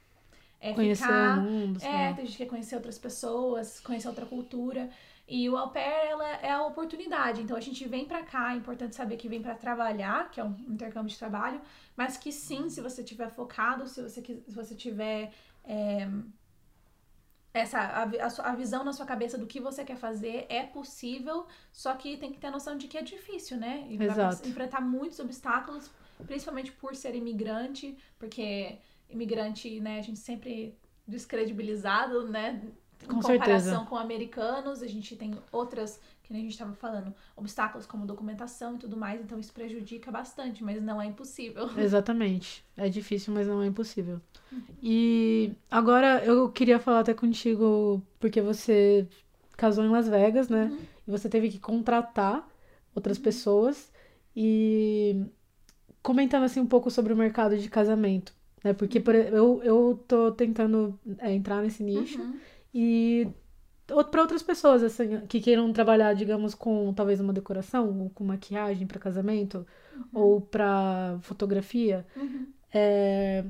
é, 0.61 0.73
Conhecer 0.75 1.05
ficar... 1.05 1.39
o 1.39 1.43
mundo, 1.43 1.81
É, 1.83 1.89
lá. 2.11 2.13
tem 2.15 2.27
gente 2.27 2.37
que 2.39 2.45
quer 2.45 2.51
conhecer 2.51 2.77
outras 2.77 2.99
pessoas, 2.99 3.81
conhecer 3.81 4.09
outra 4.09 4.27
cultura. 4.27 4.91
E 5.29 5.49
o 5.51 5.57
au 5.57 5.71
pair, 5.71 6.11
ela 6.11 6.29
é 6.37 6.51
a 6.51 6.65
oportunidade. 6.65 7.43
Então, 7.43 7.57
a 7.57 7.61
gente 7.61 7.87
vem 7.89 8.05
pra 8.05 8.23
cá, 8.23 8.53
é 8.53 8.57
importante 8.57 8.95
saber 8.95 9.17
que 9.17 9.29
vem 9.29 9.43
pra 9.43 9.55
trabalhar, 9.57 10.31
que 10.31 10.41
é 10.41 10.45
um 10.45 10.57
intercâmbio 10.69 11.11
de 11.11 11.19
trabalho, 11.19 11.61
mas 11.97 12.17
que 12.17 12.31
sim, 12.31 12.69
se 12.69 12.81
você 12.81 13.03
tiver 13.03 13.29
focado, 13.31 13.89
se 13.89 14.01
você, 14.01 14.23
se 14.23 14.55
você 14.55 14.75
tiver 14.75 15.33
é, 15.65 16.09
essa, 17.53 17.81
a, 17.81 18.51
a, 18.51 18.55
visão 18.55 18.85
na 18.85 18.93
sua 18.93 19.07
cabeça 19.07 19.37
do 19.37 19.47
que 19.47 19.61
você 19.61 19.85
quer 19.85 19.97
fazer, 19.97 20.47
é 20.49 20.63
possível, 20.63 21.47
só 21.73 21.95
que 21.95 22.17
tem 22.17 22.33
que 22.33 22.39
ter 22.39 22.49
a 22.49 22.51
noção 22.51 22.77
de 22.77 22.87
que 22.87 22.99
é 22.99 23.03
difícil, 23.03 23.57
né? 23.57 23.87
E 23.89 24.01
Exato. 24.01 24.47
enfrentar 24.49 24.81
muitos 24.81 25.19
obstáculos, 25.19 25.91
principalmente 26.27 26.71
por 26.73 26.95
ser 26.95 27.15
imigrante, 27.15 27.97
porque 28.19 28.79
imigrante, 29.09 29.81
né, 29.81 29.99
a 29.99 30.03
gente 30.03 30.19
sempre 30.19 30.77
descredibilizado, 31.07 32.29
né? 32.29 32.63
Em 33.05 33.07
Com 33.09 33.21
comparação 33.21 33.59
certeza. 33.59 33.87
com 33.89 33.97
americanos, 33.97 34.83
a 34.83 34.87
gente 34.87 35.15
tem 35.17 35.35
outras, 35.53 36.01
que 36.23 36.33
nem 36.33 36.43
a 36.43 36.45
gente 36.45 36.53
estava 36.53 36.73
falando, 36.73 37.15
obstáculos 37.37 37.87
como 37.87 38.07
documentação 38.07 38.75
e 38.75 38.79
tudo 38.79 38.97
mais, 38.97 39.21
então 39.21 39.39
isso 39.39 39.53
prejudica 39.53 40.11
bastante, 40.11 40.65
mas 40.65 40.83
não 40.83 41.01
é 41.01 41.07
impossível. 41.07 41.69
Exatamente. 41.79 42.65
É 42.77 42.89
difícil, 42.89 43.33
mas 43.33 43.47
não 43.47 43.63
é 43.63 43.67
impossível. 43.67 44.21
E 44.83 45.53
agora 45.71 46.25
eu 46.25 46.51
queria 46.51 46.79
falar 46.79 47.01
até 47.01 47.15
contigo, 47.15 48.03
porque 48.19 48.41
você 48.41 49.07
casou 49.57 49.85
em 49.85 49.89
Las 49.89 50.09
Vegas, 50.09 50.49
né? 50.49 50.67
Uhum. 50.67 50.79
E 51.07 51.11
você 51.11 51.29
teve 51.29 51.49
que 51.51 51.59
contratar 51.59 52.47
outras 52.95 53.19
pessoas 53.19 53.91
e 54.35 55.25
comentando 56.03 56.45
assim 56.45 56.61
um 56.61 56.67
pouco 56.67 56.91
sobre 56.91 57.13
o 57.13 57.17
mercado 57.17 57.57
de 57.57 57.69
casamento, 57.69 58.35
né? 58.63 58.73
Porque 58.73 59.01
por, 59.01 59.15
eu, 59.15 59.61
eu 59.63 60.05
tô 60.07 60.31
tentando 60.33 60.99
é, 61.19 61.33
entrar 61.33 61.63
nesse 61.63 61.83
nicho 61.83 62.21
Uhum. 62.21 62.39
E 62.77 63.29
para 64.11 64.21
outras 64.23 64.43
pessoas 64.43 64.83
assim 64.83 65.27
que 65.29 65.41
queiram 65.41 65.73
trabalhar, 65.73 66.13
digamos, 66.15 66.55
com 66.55 66.93
talvez 66.93 67.21
uma 67.21 67.33
decoração, 67.33 68.01
ou 68.03 68.11
com 68.11 68.25
maquiagem 68.25 68.87
para 68.87 68.99
casamento 68.99 69.67
ou 70.13 70.41
para 70.41 71.19
fotografia, 71.23 72.07
Uhum. 72.17 72.47
é, 72.73 73.45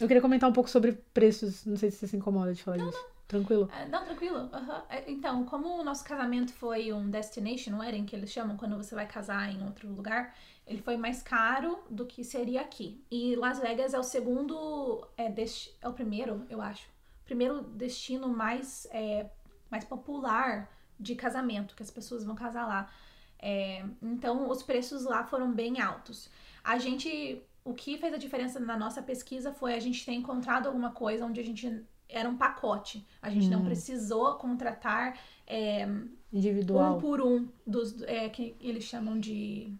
eu 0.00 0.06
queria 0.06 0.20
comentar 0.20 0.48
um 0.50 0.52
pouco 0.52 0.68
sobre 0.68 0.92
preços. 1.14 1.64
Não 1.64 1.76
sei 1.76 1.90
se 1.90 1.98
você 1.98 2.06
se 2.08 2.16
incomoda 2.16 2.52
de 2.52 2.62
falar 2.62 2.78
disso. 2.78 3.04
Tranquilo? 3.28 3.68
É, 3.72 3.88
Não, 3.88 4.04
tranquilo. 4.04 4.48
É, 4.88 5.10
Então, 5.10 5.44
como 5.44 5.68
o 5.80 5.84
nosso 5.84 6.04
casamento 6.04 6.52
foi 6.52 6.92
um 6.92 7.08
destination 7.10 7.78
wedding, 7.78 8.04
que 8.06 8.14
eles 8.14 8.30
chamam 8.30 8.56
quando 8.56 8.76
você 8.76 8.94
vai 8.94 9.06
casar 9.06 9.50
em 9.52 9.64
outro 9.64 9.88
lugar, 9.88 10.34
ele 10.66 10.80
foi 10.82 10.96
mais 10.96 11.22
caro 11.22 11.78
do 11.90 12.04
que 12.06 12.22
seria 12.24 12.60
aqui. 12.60 13.00
E 13.10 13.34
Las 13.36 13.58
Vegas 13.58 13.94
é 13.94 13.98
o 13.98 14.02
segundo, 14.02 15.06
é, 15.16 15.28
desti- 15.30 15.74
é 15.80 15.88
o 15.88 15.92
primeiro, 15.92 16.42
eu 16.50 16.60
acho, 16.60 16.86
primeiro 17.26 17.62
destino 17.62 18.28
mais, 18.28 18.86
é, 18.90 19.26
mais 19.70 19.84
popular 19.84 20.70
de 20.98 21.14
casamento, 21.14 21.74
que 21.76 21.82
as 21.82 21.90
pessoas 21.90 22.24
vão 22.24 22.34
casar 22.34 22.66
lá. 22.66 22.90
É, 23.38 23.84
então, 24.00 24.48
os 24.50 24.62
preços 24.62 25.04
lá 25.04 25.24
foram 25.24 25.52
bem 25.52 25.80
altos. 25.80 26.30
A 26.64 26.78
gente, 26.78 27.42
o 27.64 27.74
que 27.74 27.98
fez 27.98 28.14
a 28.14 28.16
diferença 28.16 28.58
na 28.58 28.76
nossa 28.78 29.02
pesquisa 29.02 29.52
foi 29.52 29.74
a 29.74 29.80
gente 29.80 30.04
ter 30.06 30.12
encontrado 30.12 30.66
alguma 30.68 30.90
coisa 30.92 31.26
onde 31.26 31.40
a 31.40 31.44
gente 31.44 31.84
era 32.08 32.28
um 32.28 32.36
pacote. 32.36 33.06
A 33.20 33.28
gente 33.28 33.48
não 33.48 33.60
Hum. 33.60 33.64
precisou 33.66 34.34
contratar 34.36 35.18
é, 35.46 35.86
um 35.86 36.08
Individual. 36.32 36.98
por 36.98 37.20
um 37.20 37.48
dos 37.66 38.00
é, 38.02 38.28
que 38.28 38.56
eles 38.60 38.84
chamam 38.84 39.18
de 39.20 39.74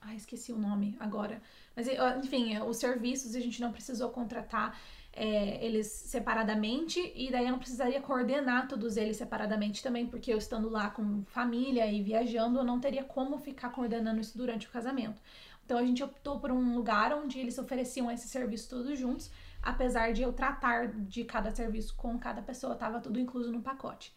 Ai, 0.00 0.16
esqueci 0.16 0.52
o 0.52 0.58
nome 0.58 0.96
agora. 1.00 1.42
Mas, 1.76 1.86
enfim, 2.24 2.54
eh, 2.54 2.62
os 2.62 2.76
serviços 2.78 3.34
a 3.34 3.40
gente 3.40 3.60
não 3.60 3.72
precisou 3.72 4.08
contratar 4.10 4.78
eh, 5.26 5.58
eles 5.66 5.86
separadamente, 5.86 6.98
e 7.14 7.30
daí 7.32 7.44
eu 7.46 7.52
não 7.52 7.58
precisaria 7.58 8.00
coordenar 8.00 8.68
todos 8.68 8.96
eles 8.96 9.16
separadamente 9.16 9.82
também, 9.82 10.06
porque 10.06 10.32
eu 10.32 10.38
estando 10.38 10.68
lá 10.68 10.90
com 10.90 11.24
família 11.26 11.84
e 11.90 12.02
viajando, 12.02 12.58
eu 12.58 12.64
não 12.64 12.78
teria 12.80 13.04
como 13.04 13.38
ficar 13.38 13.70
coordenando 13.70 14.20
isso 14.20 14.38
durante 14.38 14.66
o 14.68 14.70
casamento. 14.70 15.20
Então 15.64 15.76
a 15.76 15.84
gente 15.84 16.02
optou 16.02 16.38
por 16.40 16.50
um 16.50 16.74
lugar 16.74 17.12
onde 17.12 17.38
eles 17.38 17.58
ofereciam 17.58 18.10
esse 18.10 18.28
serviço 18.28 18.70
todos 18.70 18.98
juntos, 18.98 19.30
apesar 19.62 20.12
de 20.12 20.22
eu 20.22 20.32
tratar 20.32 20.88
de 21.14 21.24
cada 21.24 21.50
serviço 21.50 21.94
com 21.96 22.18
cada 22.18 22.40
pessoa, 22.40 22.74
tava 22.76 23.00
tudo 23.00 23.18
incluso 23.18 23.50
no 23.52 23.60
pacote. 23.60 24.12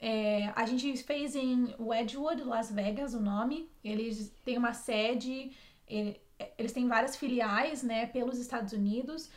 É, 0.00 0.52
a 0.54 0.64
gente 0.66 1.02
fez 1.02 1.34
em 1.34 1.74
Wedgwood, 1.80 2.42
Las 2.44 2.70
Vegas, 2.70 3.14
o 3.14 3.20
nome. 3.20 3.68
Eles 3.82 4.32
têm 4.44 4.58
uma 4.58 4.72
sede, 4.74 5.50
ele- 5.88 6.20
eles 6.58 6.72
têm 6.72 6.86
várias 6.86 7.16
filiais, 7.16 7.82
né, 7.82 8.06
pelos 8.06 8.38
Estados 8.38 8.72
Unidos. 8.72 9.30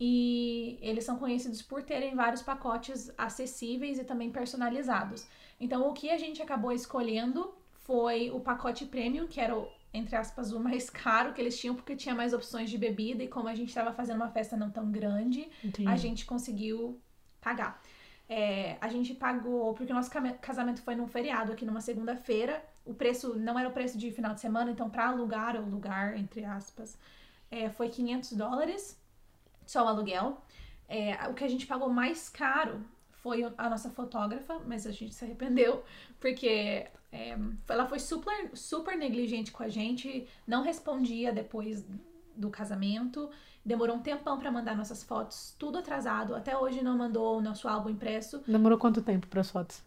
E 0.00 0.78
eles 0.80 1.04
são 1.04 1.18
conhecidos 1.18 1.60
por 1.60 1.82
terem 1.82 2.14
vários 2.14 2.42
pacotes 2.42 3.10
acessíveis 3.18 3.98
e 3.98 4.04
também 4.04 4.30
personalizados. 4.30 5.26
Então, 5.60 5.88
o 5.88 5.92
que 5.92 6.10
a 6.10 6.16
gente 6.16 6.40
acabou 6.40 6.70
escolhendo 6.70 7.52
foi 7.72 8.30
o 8.30 8.38
pacote 8.38 8.86
premium, 8.86 9.26
que 9.26 9.40
era 9.40 9.56
o, 9.56 9.68
entre 9.92 10.14
aspas, 10.14 10.52
o 10.52 10.60
mais 10.60 10.88
caro 10.90 11.32
que 11.32 11.40
eles 11.40 11.58
tinham, 11.58 11.74
porque 11.74 11.96
tinha 11.96 12.14
mais 12.14 12.32
opções 12.32 12.70
de 12.70 12.78
bebida. 12.78 13.24
E 13.24 13.28
como 13.28 13.48
a 13.48 13.54
gente 13.54 13.68
estava 13.68 13.92
fazendo 13.92 14.16
uma 14.16 14.30
festa 14.30 14.56
não 14.56 14.70
tão 14.70 14.90
grande, 14.90 15.48
Entendi. 15.64 15.88
a 15.88 15.96
gente 15.96 16.24
conseguiu 16.24 17.00
pagar. 17.40 17.80
É, 18.28 18.76
a 18.80 18.88
gente 18.88 19.14
pagou, 19.14 19.72
porque 19.72 19.90
o 19.90 19.94
nosso 19.96 20.10
casamento 20.40 20.82
foi 20.82 20.94
num 20.94 21.06
feriado 21.06 21.52
aqui 21.52 21.64
numa 21.64 21.80
segunda-feira. 21.80 22.62
O 22.84 22.92
preço 22.92 23.34
não 23.36 23.58
era 23.58 23.68
o 23.68 23.72
preço 23.72 23.96
de 23.96 24.10
final 24.10 24.34
de 24.34 24.40
semana, 24.40 24.70
então 24.70 24.90
para 24.90 25.08
alugar 25.08 25.56
o 25.56 25.68
lugar, 25.68 26.16
entre 26.16 26.44
aspas, 26.44 26.98
é, 27.50 27.70
foi 27.70 27.88
500 27.88 28.32
dólares, 28.34 29.00
só 29.70 29.84
o 29.84 29.88
aluguel. 29.88 30.42
É, 30.88 31.28
o 31.28 31.34
que 31.34 31.44
a 31.44 31.48
gente 31.48 31.66
pagou 31.66 31.90
mais 31.90 32.28
caro 32.28 32.80
foi 33.10 33.44
a 33.56 33.68
nossa 33.68 33.90
fotógrafa, 33.90 34.58
mas 34.66 34.86
a 34.86 34.92
gente 34.92 35.14
se 35.14 35.24
arrependeu, 35.24 35.84
porque 36.18 36.86
é, 37.12 37.36
ela 37.68 37.86
foi 37.86 37.98
super, 37.98 38.50
super 38.54 38.96
negligente 38.96 39.52
com 39.52 39.62
a 39.62 39.68
gente, 39.68 40.26
não 40.46 40.62
respondia 40.62 41.32
depois 41.32 41.84
do 42.34 42.48
casamento, 42.48 43.28
demorou 43.64 43.96
um 43.96 44.02
tempão 44.02 44.38
pra 44.38 44.50
mandar 44.50 44.76
nossas 44.76 45.02
fotos, 45.02 45.54
tudo 45.58 45.78
atrasado, 45.78 46.34
até 46.34 46.56
hoje 46.56 46.82
não 46.82 46.96
mandou 46.96 47.38
o 47.38 47.42
nosso 47.42 47.68
álbum 47.68 47.90
impresso. 47.90 48.42
Demorou 48.46 48.78
quanto 48.78 49.02
tempo 49.02 49.26
para 49.26 49.40
as 49.40 49.50
fotos? 49.50 49.82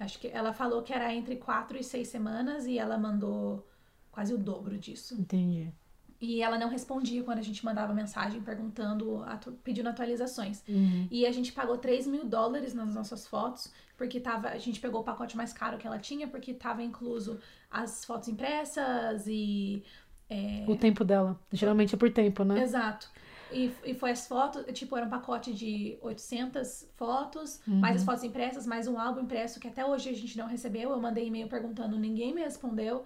Acho 0.00 0.18
que 0.18 0.28
ela 0.28 0.52
falou 0.52 0.82
que 0.82 0.92
era 0.92 1.12
entre 1.14 1.36
quatro 1.36 1.76
e 1.76 1.84
seis 1.84 2.08
semanas 2.08 2.66
e 2.66 2.78
ela 2.78 2.96
mandou 2.96 3.66
quase 4.10 4.32
o 4.32 4.38
dobro 4.38 4.78
disso. 4.78 5.20
Entendi. 5.20 5.72
E 6.20 6.42
ela 6.42 6.58
não 6.58 6.68
respondia 6.68 7.22
quando 7.22 7.38
a 7.38 7.42
gente 7.42 7.64
mandava 7.64 7.94
mensagem 7.94 8.40
perguntando, 8.40 9.22
atu- 9.24 9.52
pedindo 9.62 9.88
atualizações. 9.88 10.64
Uhum. 10.68 11.06
E 11.10 11.24
a 11.24 11.30
gente 11.30 11.52
pagou 11.52 11.78
3 11.78 12.06
mil 12.08 12.24
dólares 12.24 12.74
nas 12.74 12.92
nossas 12.94 13.26
fotos, 13.26 13.72
porque 13.96 14.18
tava. 14.18 14.48
A 14.48 14.58
gente 14.58 14.80
pegou 14.80 15.00
o 15.00 15.04
pacote 15.04 15.36
mais 15.36 15.52
caro 15.52 15.78
que 15.78 15.86
ela 15.86 15.98
tinha, 15.98 16.26
porque 16.26 16.52
tava 16.52 16.82
incluso 16.82 17.38
as 17.70 18.04
fotos 18.04 18.28
impressas 18.28 19.26
e. 19.28 19.84
é, 20.28 20.64
O 20.66 20.76
tempo 20.76 21.04
dela. 21.04 21.38
Geralmente 21.52 21.94
é 21.94 21.98
por 21.98 22.10
tempo, 22.10 22.42
né? 22.42 22.62
Exato. 22.62 23.08
E, 23.52 23.72
e 23.84 23.94
foi 23.94 24.10
as 24.10 24.26
fotos, 24.26 24.62
tipo, 24.78 24.94
era 24.96 25.06
um 25.06 25.08
pacote 25.08 25.54
de 25.54 25.96
800 26.02 26.86
fotos, 26.96 27.60
Uhum. 27.66 27.76
mais 27.76 27.96
as 27.96 28.04
fotos 28.04 28.22
impressas, 28.24 28.66
mais 28.66 28.86
um 28.86 28.98
álbum 28.98 29.20
impresso 29.22 29.58
que 29.58 29.68
até 29.68 29.86
hoje 29.86 30.10
a 30.10 30.12
gente 30.14 30.36
não 30.36 30.46
recebeu. 30.46 30.90
Eu 30.90 31.00
mandei 31.00 31.28
e-mail 31.28 31.48
perguntando, 31.48 31.96
ninguém 31.98 32.34
me 32.34 32.42
respondeu. 32.42 33.04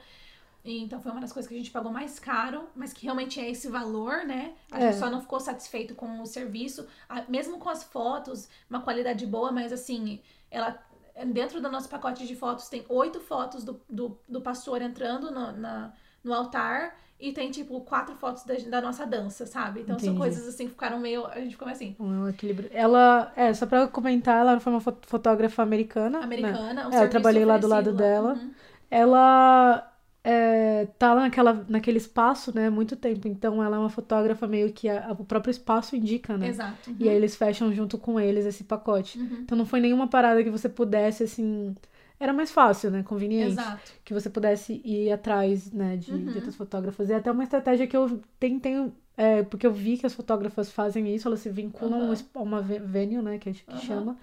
Então 0.65 1.01
foi 1.01 1.11
uma 1.11 1.21
das 1.21 1.33
coisas 1.33 1.49
que 1.49 1.55
a 1.55 1.59
gente 1.59 1.71
pagou 1.73 1.91
mais 1.91 2.19
caro, 2.21 2.69
mas 2.75 2.93
que 2.93 3.03
realmente 3.05 3.41
é 3.41 3.51
esse 3.51 3.69
valor, 3.69 4.25
né? 4.25 4.53
A 4.71 4.79
É. 4.81 4.93
gente 4.93 4.99
só 5.01 5.11
não 5.11 5.21
ficou 5.21 5.41
satisfeito 5.41 5.95
com 5.95 6.21
o 6.23 6.27
serviço, 6.27 6.87
mesmo 7.29 7.59
com 7.59 7.69
as 7.69 7.83
fotos, 7.83 8.49
uma 8.71 8.81
qualidade 8.81 9.27
boa, 9.27 9.51
mas 9.51 9.73
assim, 9.73 10.21
ela 10.51 10.79
dentro 11.27 11.61
do 11.61 11.71
nosso 11.71 11.89
pacote 11.89 12.27
de 12.27 12.35
fotos 12.35 12.69
tem 12.69 12.85
oito 12.89 13.21
fotos 13.21 13.65
do, 13.65 13.81
do, 13.89 14.19
do 14.29 14.41
pastor 14.41 14.81
entrando 14.81 15.31
no, 15.31 15.53
na, 15.53 15.93
no 16.25 16.33
altar 16.33 16.97
e 17.21 17.33
tem, 17.33 17.51
tipo, 17.51 17.81
quatro 17.83 18.17
fotos 18.17 18.43
da, 18.45 18.55
da 18.55 18.81
nossa 18.81 19.05
dança, 19.07 19.47
sabe? 19.47 19.81
Então 19.83 19.97
são 19.99 20.09
Entendi. 20.09 20.19
coisas 20.21 20.49
assim 20.49 20.65
que 20.65 20.71
ficaram 20.73 20.99
meio. 20.99 21.25
A 21.27 21.39
gente 21.39 21.53
ficou 21.53 21.67
meio 21.67 21.77
assim. 21.77 21.95
Um 22.01 22.29
equilíbrio. 22.29 22.69
Ela, 22.73 23.33
é, 23.37 23.53
só 23.55 23.65
pra 23.67 23.87
comentar, 23.87 24.41
ela 24.41 24.59
foi 24.59 24.73
uma 24.73 24.81
fo- 24.81 24.97
fotógrafa 25.03 25.63
americana. 25.63 26.19
né? 26.19 26.25
Americana. 26.25 26.89
o 26.89 26.93
É, 26.93 27.05
eu 27.05 27.11
trabalhei 27.11 27.45
lá 27.45 27.59
do 27.59 27.69
lado 27.69 27.91
lá. 27.93 27.97
dela. 27.97 28.33
Uhum. 28.35 28.53
Ela 28.91 29.92
é, 30.25 30.87
tá 30.99 31.13
lá 31.15 31.23
naquela, 31.23 31.65
naquele 31.69 31.99
espaço, 31.99 32.55
né, 32.55 32.67
há 32.69 32.71
muito 32.71 32.95
tempo. 32.97 33.27
Então 33.27 33.63
ela 33.63 33.77
é 33.77 33.79
uma 33.79 33.89
fotógrafa 33.91 34.47
meio 34.47 34.73
que 34.73 34.89
a- 34.89 35.15
o 35.19 35.25
próprio 35.25 35.51
espaço 35.51 35.97
indica, 35.97 36.37
né? 36.39 36.49
Exato. 36.49 36.91
Uhum. 36.91 36.97
E 37.01 37.09
aí 37.09 37.15
eles 37.17 37.35
fecham 37.35 37.73
junto 37.73 37.99
com 37.99 38.21
eles 38.21 38.47
esse 38.47 38.65
pacote. 38.65 39.19
Uhum. 39.19 39.39
Então 39.43 39.59
não 39.59 39.67
foi 39.67 39.81
nenhuma 39.81 40.07
parada 40.09 40.43
que 40.45 40.51
você 40.51 40.69
pudesse, 40.69 41.25
assim. 41.25 41.75
Era 42.21 42.33
mais 42.33 42.53
fácil, 42.53 42.89
né? 42.93 43.03
Conveniente. 43.03 43.53
Exato. 43.53 43.93
Que 44.05 44.15
você 44.15 44.31
pudesse 44.31 44.81
ir 44.85 45.11
atrás, 45.11 45.73
né, 45.73 45.97
de, 45.97 46.13
Uhum. 46.13 46.27
de 46.27 46.37
outras 46.37 46.55
fotógrafas. 46.55 47.09
E 47.11 47.13
é 47.13 47.17
até 47.17 47.33
uma 47.33 47.43
estratégia 47.43 47.87
que 47.89 47.97
eu 47.97 48.21
tentei. 48.39 48.93
É, 49.17 49.43
porque 49.43 49.67
eu 49.67 49.73
vi 49.73 49.99
que 49.99 50.07
as 50.07 50.15
fotógrafas 50.15 50.71
fazem 50.71 51.13
isso, 51.15 51.27
elas 51.29 51.41
se 51.41 51.51
vinculam 51.51 52.11
a 52.11 52.13
esp- 52.15 52.35
a 52.37 52.41
uma 52.41 52.63
ve- 52.63 52.79
venue, 52.79 53.21
né? 53.23 53.39
Que, 53.39 53.49
a 53.49 53.53
gente- 53.53 53.67
chama. 53.85 54.17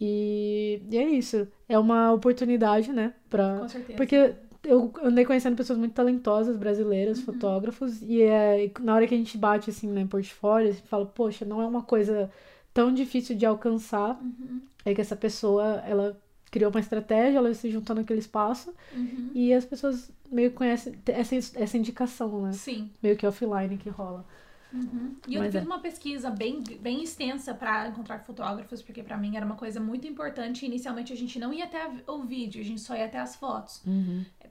E, 0.00 0.80
e 0.90 0.96
é 0.96 1.04
isso. 1.10 1.46
É 1.68 1.78
uma 1.78 2.12
oportunidade, 2.12 2.92
né? 2.92 3.12
Pra, 3.28 3.58
Com 3.58 3.68
certeza. 3.68 3.96
porque 3.96 4.34
eu 4.68 4.92
andei 5.02 5.24
conhecendo 5.24 5.56
pessoas 5.56 5.78
muito 5.78 5.94
talentosas, 5.94 6.56
brasileiras, 6.56 7.18
Uhum. 7.18 7.24
fotógrafos, 7.24 8.02
e 8.02 8.22
é, 8.22 8.70
na 8.80 8.94
hora 8.94 9.06
que 9.06 9.14
a 9.14 9.18
gente 9.18 9.36
bate 9.38 9.70
assim, 9.70 9.88
né, 9.88 10.00
em 10.02 10.06
portfólio, 10.06 10.72
gente 10.72 10.86
fala, 10.88 11.06
poxa, 11.06 11.44
não 11.44 11.60
é 11.62 11.66
uma 11.66 11.82
coisa 11.82 12.30
tão 12.74 12.92
difícil 12.92 13.34
de 13.36 13.46
alcançar, 13.46 14.20
Uhum. 14.22 14.60
é 14.84 14.94
que 14.94 15.00
essa 15.00 15.16
pessoa, 15.16 15.82
ela 15.86 16.16
criou 16.50 16.70
uma 16.70 16.80
estratégia, 16.80 17.38
ela 17.38 17.52
se 17.54 17.70
juntou 17.70 17.94
naquele 17.96 18.20
espaço, 18.20 18.72
Uhum. 18.94 19.30
e 19.34 19.52
as 19.52 19.64
pessoas 19.64 20.10
meio 20.30 20.50
que 20.50 20.56
conhecem 20.56 20.94
essa, 21.06 21.34
essa 21.36 21.76
indicação, 21.78 22.42
né? 22.42 22.52
Sim. 22.52 22.90
Meio 23.02 23.16
que 23.16 23.26
offline 23.26 23.76
que 23.78 23.88
rola. 23.88 24.24
Uhum. 24.72 25.16
E 25.26 25.34
eu 25.34 25.42
Mas 25.42 25.52
fiz 25.52 25.62
é. 25.62 25.66
uma 25.66 25.80
pesquisa 25.80 26.30
bem, 26.30 26.62
bem 26.80 27.02
extensa 27.02 27.54
para 27.54 27.88
encontrar 27.88 28.18
fotógrafos, 28.20 28.82
porque 28.82 29.02
para 29.02 29.16
mim 29.16 29.36
era 29.36 29.46
uma 29.46 29.56
coisa 29.56 29.80
muito 29.80 30.06
importante. 30.06 30.66
Inicialmente 30.66 31.12
a 31.12 31.16
gente 31.16 31.38
não 31.38 31.52
ia 31.52 31.64
até 31.64 31.88
o 32.06 32.22
vídeo, 32.22 32.60
a 32.60 32.64
gente 32.64 32.80
só 32.80 32.94
ia 32.94 33.06
até 33.06 33.18
as 33.18 33.36
fotos, 33.36 33.82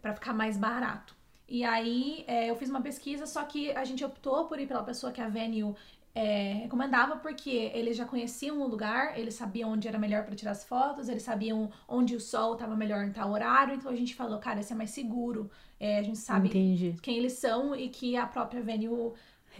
para 0.02 0.14
ficar 0.14 0.34
mais 0.34 0.58
barato. 0.58 1.16
E 1.48 1.64
aí 1.64 2.26
é, 2.28 2.50
eu 2.50 2.56
fiz 2.56 2.70
uma 2.70 2.82
pesquisa, 2.82 3.26
só 3.26 3.44
que 3.44 3.72
a 3.72 3.86
gente 3.86 4.04
optou 4.04 4.46
por 4.46 4.60
ir 4.60 4.68
pela 4.68 4.84
pessoa 4.84 5.14
que 5.14 5.22
a 5.22 5.30
Venue 5.30 5.76
é, 6.14 6.54
recomendava, 6.64 7.18
porque 7.18 7.72
eles 7.74 7.96
já 7.96 8.04
conheciam 8.04 8.60
o 8.60 8.68
lugar, 8.68 9.18
eles 9.18 9.36
sabiam 9.36 9.72
onde 9.72 9.88
era 9.88 10.00
melhor 10.00 10.26
para 10.26 10.36
tirar 10.36 10.52
as 10.52 10.66
fotos, 10.66 11.08
eles 11.08 11.22
sabiam 11.22 11.70
onde 11.88 12.16
o 12.16 12.20
sol 12.20 12.54
estava 12.54 12.76
melhor 12.76 13.06
em 13.06 13.12
tal 13.12 13.32
horário, 13.32 13.76
então 13.76 13.92
a 13.92 13.96
gente 13.96 14.16
falou, 14.16 14.40
cara, 14.40 14.60
esse 14.60 14.74
é 14.74 14.76
mais 14.76 14.90
seguro. 14.90 15.50
É, 15.80 16.00
a 16.00 16.02
gente 16.02 16.18
sabe 16.18 16.48
Entendi. 16.48 16.96
quem 17.04 17.18
eles 17.18 17.34
são 17.34 17.76
e 17.76 17.88
que 17.88 18.18
a 18.18 18.26
própria 18.26 18.64
Venue 18.64 19.14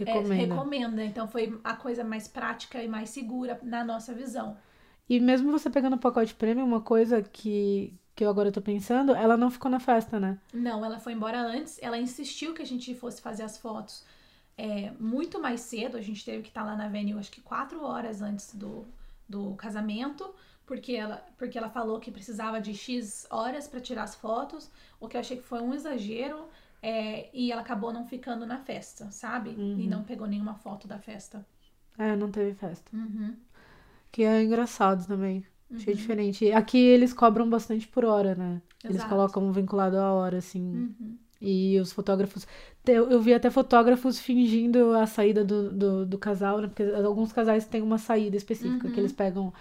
é, 0.04 0.12
Recomendo. 0.12 0.50
recomenda. 0.50 1.04
Então 1.04 1.28
foi 1.28 1.58
a 1.62 1.74
coisa 1.74 2.04
mais 2.04 2.28
prática 2.28 2.82
e 2.82 2.88
mais 2.88 3.10
segura 3.10 3.58
na 3.62 3.84
nossa 3.84 4.12
visão. 4.12 4.56
E 5.08 5.18
mesmo 5.18 5.50
você 5.50 5.70
pegando 5.70 5.96
o 5.96 5.98
pacote 5.98 6.34
premium, 6.34 6.66
uma 6.66 6.82
coisa 6.82 7.22
que, 7.22 7.94
que 8.14 8.24
eu 8.24 8.28
agora 8.28 8.52
tô 8.52 8.60
pensando, 8.60 9.14
ela 9.14 9.36
não 9.36 9.50
ficou 9.50 9.70
na 9.70 9.80
festa, 9.80 10.20
né? 10.20 10.38
Não, 10.52 10.84
ela 10.84 10.98
foi 10.98 11.14
embora 11.14 11.40
antes. 11.40 11.78
Ela 11.80 11.98
insistiu 11.98 12.52
que 12.52 12.60
a 12.60 12.66
gente 12.66 12.94
fosse 12.94 13.22
fazer 13.22 13.42
as 13.42 13.56
fotos 13.56 14.04
é, 14.58 14.90
muito 14.98 15.40
mais 15.40 15.60
cedo. 15.60 15.96
A 15.96 16.02
gente 16.02 16.24
teve 16.24 16.42
que 16.42 16.48
estar 16.48 16.64
lá 16.64 16.76
na 16.76 16.88
Venue, 16.88 17.18
acho 17.18 17.30
que 17.30 17.40
quatro 17.40 17.82
horas 17.82 18.20
antes 18.20 18.54
do, 18.54 18.84
do 19.26 19.54
casamento, 19.54 20.34
porque 20.66 20.92
ela, 20.92 21.24
porque 21.38 21.56
ela 21.56 21.70
falou 21.70 22.00
que 22.00 22.10
precisava 22.10 22.60
de 22.60 22.74
X 22.74 23.26
horas 23.30 23.68
para 23.68 23.80
tirar 23.80 24.02
as 24.02 24.14
fotos, 24.14 24.68
o 25.00 25.08
que 25.08 25.16
eu 25.16 25.20
achei 25.20 25.36
que 25.36 25.44
foi 25.44 25.60
um 25.60 25.72
exagero. 25.72 26.48
É, 26.82 27.28
e 27.32 27.50
ela 27.52 27.62
acabou 27.62 27.92
não 27.92 28.06
ficando 28.06 28.46
na 28.46 28.58
festa, 28.58 29.10
sabe? 29.10 29.50
E 29.76 29.86
não 29.86 30.04
pegou 30.04 30.26
nenhuma 30.26 30.54
foto 30.54 30.86
da 30.88 30.98
festa. 30.98 31.44
É, 31.98 32.14
não 32.16 32.30
teve 32.30 32.54
festa. 32.54 32.90
Uhum. 32.94 33.36
Que 34.10 34.22
é 34.24 34.42
engraçado 34.42 35.06
também. 35.06 35.44
Achei 35.74 35.94
diferente. 35.94 36.50
Aqui 36.52 36.78
eles 36.78 37.12
cobram 37.12 37.48
bastante 37.48 37.86
por 37.88 38.04
hora, 38.04 38.34
né? 38.34 38.62
Eles 38.88 39.02
Exato. 39.02 39.10
colocam 39.10 39.52
vinculado 39.52 39.98
à 39.98 40.12
hora, 40.12 40.38
assim. 40.38 40.60
Uhum. 40.60 41.18
E 41.40 41.78
os 41.78 41.92
fotógrafos. 41.92 42.46
Eu, 42.86 43.20
vi 43.20 43.34
até 43.34 43.50
fotógrafos 43.50 44.18
fingindo 44.18 44.94
a 44.94 45.06
saída 45.06 45.44
do, 45.44 45.70
do, 45.72 46.06
do 46.06 46.18
casal, 46.18 46.60
né? 46.60 46.68
Porque 46.68 46.82
alguns 46.82 47.32
casais 47.32 47.66
têm 47.66 47.82
uma 47.82 47.98
saída 47.98 48.36
específica, 48.36 48.90
que 48.90 48.98
eles 48.98 49.12
pegam 49.12 49.52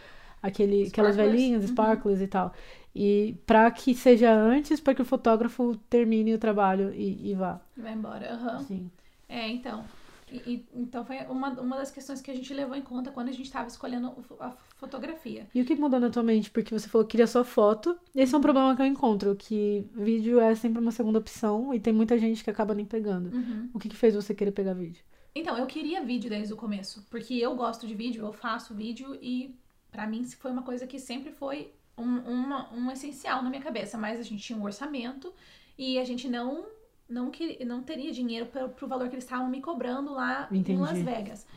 aquele, 0.42 0.88
aquelas 0.88 1.16
velhinhas, 1.16 1.64
Uhum. 1.64 1.68
sparklers 1.68 2.22
e 2.22 2.28
tal. 2.28 2.54
E 3.00 3.36
pra 3.46 3.70
que 3.70 3.94
seja 3.94 4.34
antes, 4.34 4.80
para 4.80 4.96
que 4.96 5.02
o 5.04 5.06
fotógrafo 5.06 5.76
termine 5.88 6.34
o 6.34 6.40
trabalho 6.40 6.92
e, 6.94 7.30
e 7.30 7.36
vá. 7.36 7.62
Vai 7.78 7.94
embora. 7.94 8.34
Aham. 8.34 8.58
Assim. 8.58 8.90
É, 9.30 9.48
então. 9.48 9.86
E- 10.32 10.66
então 10.74 11.06
foi 11.06 11.18
uma, 11.30 11.50
uma 11.62 11.78
das 11.78 11.92
questões 11.92 12.22
que 12.22 12.32
a 12.32 12.36
gente 12.36 12.52
levou 12.54 12.76
em 12.76 12.82
conta 12.82 13.12
quando 13.12 13.30
a 13.30 13.32
gente 13.32 13.46
estava 13.46 13.68
escolhendo 13.68 14.14
a 14.40 14.50
fotografia. 14.76 15.48
E 15.54 15.62
o 15.62 15.66
que 15.66 15.76
mudou 15.76 16.00
na 16.00 16.10
tua 16.10 16.24
mente? 16.24 16.50
Porque 16.50 16.74
você 16.78 16.90
falou 16.90 17.06
que 17.06 17.12
queria 17.12 17.28
só 17.28 17.44
foto. 17.44 17.98
Esse 18.16 18.34
é 18.34 18.38
um 18.38 18.42
problema 18.42 18.76
que 18.76 18.82
eu 18.82 18.86
encontro, 18.86 19.36
que 19.36 19.86
vídeo 19.94 20.40
é 20.40 20.56
sempre 20.56 20.82
uma 20.82 20.92
segunda 20.92 21.20
opção 21.20 21.74
e 21.74 21.80
tem 21.80 21.94
muita 21.94 22.18
gente 22.18 22.44
que 22.44 22.50
acaba 22.50 22.74
nem 22.74 22.86
pegando. 22.86 23.34
Uhum. 23.34 23.70
O 23.74 23.80
que, 23.80 23.90
que 23.90 23.96
fez 23.96 24.16
você 24.16 24.34
querer 24.34 24.52
pegar 24.52 24.74
vídeo? 24.74 25.04
Então, 25.36 25.56
eu 25.56 25.68
queria 25.68 26.04
vídeo 26.04 26.30
desde 26.32 26.52
o 26.52 26.58
começo, 26.58 27.06
porque 27.12 27.36
eu 27.36 27.56
gosto 27.56 27.86
de 27.86 27.94
vídeo, 27.94 28.26
eu 28.26 28.34
faço 28.34 28.74
vídeo 28.74 29.16
e 29.22 29.56
pra 29.92 30.08
mim 30.08 30.24
foi 30.26 30.52
uma 30.52 30.64
coisa 30.64 30.88
que 30.88 31.00
sempre 31.00 31.32
foi 31.32 31.72
um, 31.98 32.20
uma- 32.20 32.72
um 32.74 32.92
essencial 32.92 33.42
na 33.42 33.50
minha 33.50 33.62
cabeça, 33.62 33.98
mas 33.98 34.20
a 34.20 34.24
gente 34.24 34.42
tinha 34.44 34.58
um 34.58 34.64
orçamento 34.64 35.34
e 35.78 35.98
a 36.00 36.04
gente 36.04 36.28
não 36.28 36.66
não, 37.10 37.32
queria, 37.32 37.66
não 37.66 37.82
teria 37.82 38.12
dinheiro 38.12 38.48
para 38.48 38.68
pro 38.68 38.88
valor 38.88 39.08
que 39.08 39.16
eles 39.16 39.24
estavam 39.24 39.48
me 39.50 39.62
cobrando 39.62 40.14
lá 40.14 40.48
em 40.52 40.58
Entendi. 40.58 40.82
Las 40.82 41.00
Vegas. 41.02 41.48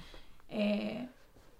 É, 0.48 1.06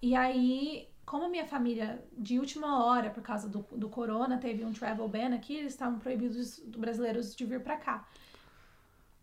e 0.01 0.15
aí 0.15 0.87
como 1.05 1.25
a 1.25 1.29
minha 1.29 1.45
família, 1.45 2.01
de 2.17 2.39
última 2.39 2.85
hora, 2.85 3.09
por 3.09 3.21
causa 3.21 3.49
do, 3.49 3.65
do 3.75 3.89
corona, 3.89 4.37
teve 4.37 4.63
um 4.63 4.71
travel 4.71 5.05
ban 5.09 5.35
aqui, 5.35 5.55
eles 5.57 5.73
estavam 5.73 5.99
proibidos 5.99 6.59
do 6.59 6.79
brasileiros 6.79 7.35
de 7.35 7.43
vir 7.45 7.59
pra 7.59 7.75
cá. 7.75 8.07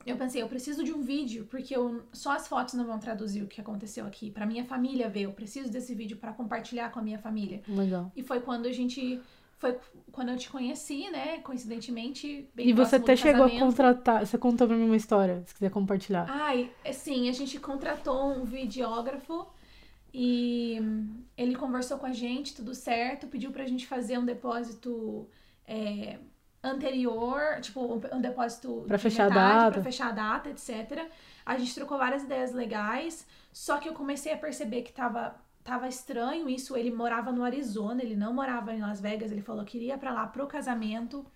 Eu 0.05 0.17
pensei, 0.17 0.43
eu 0.43 0.49
preciso 0.49 0.85
de 0.85 0.93
um 0.93 1.03
vídeo, 1.03 1.47
porque 1.51 1.75
eu, 1.75 2.03
só 2.13 2.33
as 2.33 2.47
fotos 2.47 2.75
não 2.75 2.85
vão 2.85 2.99
traduzir 2.99 3.43
o 3.43 3.47
que 3.47 3.61
aconteceu 3.61 4.07
aqui. 4.07 4.31
Pra 4.31 4.45
minha 4.47 4.65
família 4.65 5.09
ver, 5.09 5.23
eu 5.23 5.33
preciso 5.33 5.71
desse 5.71 5.95
vídeo 5.95 6.17
para 6.19 6.33
compartilhar 6.33 6.91
com 6.91 6.99
a 6.99 7.03
minha 7.03 7.19
família. 7.19 7.63
Legal. 7.67 8.13
E 8.15 8.23
foi 8.23 8.41
quando 8.41 8.67
a 8.67 8.73
gente. 8.73 9.21
Foi 9.59 9.77
quando 10.13 10.31
eu 10.31 10.37
te 10.37 10.49
conheci, 10.49 11.11
né? 11.11 11.39
Coincidentemente. 11.39 12.49
e 12.57 12.73
você 12.73 12.97
até 12.97 13.17
chegou 13.17 13.45
a 13.45 13.51
contratar. 13.51 14.25
Você 14.25 14.39
contou 14.39 14.67
pra 14.67 14.77
mim 14.77 14.87
uma 14.87 14.97
história, 14.97 15.43
se 15.47 15.55
quiser 15.55 15.71
compartilhar. 15.71 16.27
Ai, 16.29 16.71
é, 16.85 16.93
sim, 16.93 17.29
a 17.29 17.33
gente 17.33 17.59
contratou 17.59 18.33
um 18.33 18.45
videógrafo 18.45 19.47
e 20.15 20.79
ele 21.37 21.57
conversou 21.57 21.99
com 21.99 22.07
a 22.07 22.13
gente, 22.13 22.55
tudo 22.55 22.75
certo, 22.75 23.27
pediu 23.27 23.51
pra 23.51 23.67
gente 23.67 23.87
fazer 23.87 24.17
um 24.19 24.25
depósito. 24.25 25.29
É, 25.67 26.19
anterior, 26.63 27.61
tipo, 27.61 27.81
um 28.13 28.21
depósito 28.21 28.85
para 28.87 28.99
fechar 28.99 29.27
a 29.27 29.29
data, 29.29 29.73
para 29.73 29.83
fechar 29.83 30.09
a 30.09 30.13
data, 30.13 30.51
etc. 30.51 31.09
A 31.47 31.57
gente 31.57 31.75
trocou 31.75 31.97
várias 31.97 32.25
ideias 32.25 32.53
legais, 32.53 33.27
só 33.53 33.79
que 33.79 33.89
eu 33.89 33.95
comecei 33.95 34.33
a 34.33 34.37
perceber 34.37 34.83
que 34.83 34.93
tava 34.93 35.37
tava 35.69 35.87
estranho 35.87 36.49
isso, 36.49 36.75
ele 36.75 36.91
morava 36.91 37.31
no 37.31 37.45
Arizona, 37.45 38.03
ele 38.03 38.17
não 38.17 38.33
morava 38.33 38.73
em 38.75 38.81
Las 38.81 39.03
Vegas, 39.03 39.31
ele 39.31 39.43
falou 39.43 39.67
que 39.67 39.77
iria 39.77 39.99
para 39.99 40.13
lá 40.13 40.27
pro 40.27 40.47
casamento. 40.47 41.27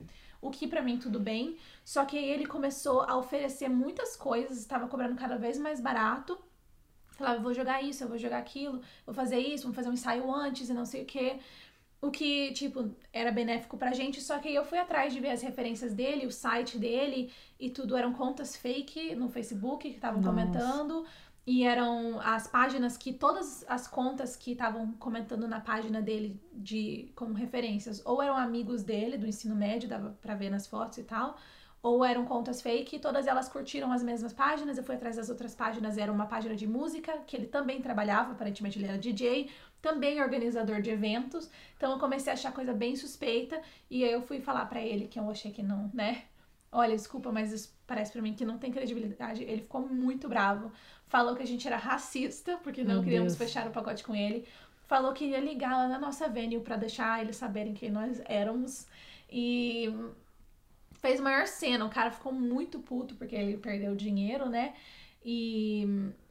O 0.41 0.51
que 0.51 0.67
para 0.67 0.83
mim 0.83 0.99
tudo 0.99 1.21
bem, 1.21 1.57
só 1.85 2.05
que 2.05 2.17
aí 2.17 2.31
ele 2.31 2.47
começou 2.47 3.03
a 3.03 3.17
oferecer 3.17 3.69
muitas 3.69 4.17
coisas, 4.17 4.57
estava 4.59 4.89
cobrando 4.89 5.15
cada 5.17 5.37
vez 5.37 5.59
mais 5.59 5.81
barato. 5.81 6.37
Falava, 7.11 7.37
eu 7.37 7.43
vou 7.43 7.53
jogar 7.53 7.83
isso, 7.83 8.03
eu 8.03 8.09
vou 8.09 8.17
jogar 8.17 8.39
aquilo, 8.39 8.81
vou 9.05 9.15
fazer 9.15 9.39
isso, 9.39 9.65
vou 9.65 9.75
fazer 9.75 9.91
um 9.91 9.93
ensaio 9.93 10.35
antes 10.35 10.71
e 10.71 10.73
não 10.73 10.87
sei 10.87 11.03
o 11.03 11.07
que. 11.07 11.39
O 12.01 12.11
que, 12.11 12.53
tipo, 12.53 12.91
era 13.13 13.31
benéfico 13.31 13.77
pra 13.77 13.93
gente, 13.93 14.21
só 14.21 14.39
que 14.39 14.53
eu 14.53 14.65
fui 14.65 14.79
atrás 14.79 15.13
de 15.13 15.21
ver 15.21 15.31
as 15.31 15.43
referências 15.43 15.95
dele, 15.95 16.27
o 16.27 16.33
site 16.33 16.77
dele, 16.77 17.31
e 17.61 17.71
tudo 17.71 17.97
eram 17.97 18.13
contas 18.13 18.57
fake 18.57 19.15
no 19.15 19.29
Facebook 19.29 19.89
que 19.89 19.95
estavam 19.95 20.21
comentando. 20.21 21.05
E 21.45 21.65
eram 21.65 22.21
as 22.21 22.47
páginas 22.47 22.97
que 22.97 23.13
todas 23.13 23.65
as 23.69 23.89
contas 23.89 24.37
que 24.37 24.53
estavam 24.53 24.93
comentando 24.93 25.49
na 25.49 25.61
página 25.61 26.01
dele 26.01 26.41
de 26.53 27.11
como 27.17 27.35
referências, 27.35 28.01
ou 28.05 28.23
eram 28.23 28.37
amigos 28.37 28.85
dele 28.85 29.19
do 29.19 29.27
ensino 29.27 29.57
médio, 29.57 29.89
dava 29.89 30.17
pra 30.21 30.37
ver 30.37 30.51
nas 30.51 30.69
fotos 30.69 30.99
e 30.99 31.03
tal, 31.03 31.37
ou 31.83 32.05
eram 32.05 32.25
contas 32.25 32.63
fake, 32.63 33.01
todas 33.01 33.27
elas 33.27 33.49
curtiram 33.49 33.91
as 33.91 34.05
mesmas 34.05 34.33
páginas. 34.33 34.79
Eu 34.79 34.85
fui 34.85 34.95
atrás 34.95 35.17
das 35.17 35.29
outras 35.29 35.53
páginas, 35.53 35.99
era 35.99 36.13
uma 36.13 36.27
página 36.27 36.55
de 36.55 36.67
música, 36.67 37.19
que 37.27 37.37
ele 37.37 37.47
também 37.47 37.83
trabalhava, 37.83 38.33
aparentemente 38.33 38.79
ele 38.79 38.87
era 38.87 38.97
DJ, 38.97 39.51
também 39.81 40.23
organizador 40.23 40.81
de 40.81 40.91
eventos. 40.91 41.51
Então 41.77 41.91
eu 41.93 41.99
comecei 41.99 42.31
a 42.33 42.35
achar 42.35 42.53
coisa 42.53 42.73
bem 42.73 42.95
suspeita 42.95 43.61
e 43.91 44.05
aí 44.05 44.13
eu 44.13 44.23
fui 44.23 44.41
falar 44.41 44.67
para 44.67 44.81
ele 44.81 45.09
que 45.09 45.19
eu 45.19 45.29
achei 45.29 45.51
que 45.51 45.63
não, 45.63 45.91
né? 45.93 46.23
Olha, 46.73 46.97
desculpa, 46.97 47.31
mas 47.31 47.53
isso 47.53 47.73
parece 47.87 48.13
para 48.13 48.23
mim 48.23 48.35
que 48.35 48.45
não 48.45 48.59
tem 48.59 48.73
credibilidade. 48.73 49.43
Ele 49.43 49.61
ficou 49.61 49.87
muito 49.87 50.29
bravo. 50.29 50.73
Falou 51.07 51.37
que 51.37 51.43
a 51.43 51.47
gente 51.47 51.67
era 51.67 51.77
racista, 51.77 52.57
porque 52.65 52.83
não 52.83 52.95
Meu 52.95 53.05
queríamos 53.05 53.37
Deus. 53.37 53.51
fechar 53.51 53.69
o 53.69 53.71
pacote 53.71 54.03
com 54.03 54.15
ele. 54.15 54.47
Falou 54.87 55.13
que 55.13 55.27
ia 55.27 55.41
ligar 55.41 55.77
lá 55.77 55.87
na 55.87 55.99
nossa 55.99 56.29
venue 56.29 56.61
para 56.61 56.77
deixar 56.77 57.21
eles 57.21 57.37
saberem 57.37 57.75
quem 57.75 57.91
nós 57.91 58.23
éramos. 58.25 58.87
E 59.31 59.95
fez 60.93 61.21
maior 61.21 61.47
cena. 61.47 61.85
O 61.85 61.91
cara 61.91 62.11
ficou 62.11 62.33
muito 62.33 62.79
puto 62.81 63.15
porque 63.17 63.37
ele 63.37 63.59
perdeu 63.59 63.95
dinheiro, 63.95 64.49
né? 64.49 64.75
E, 65.25 65.87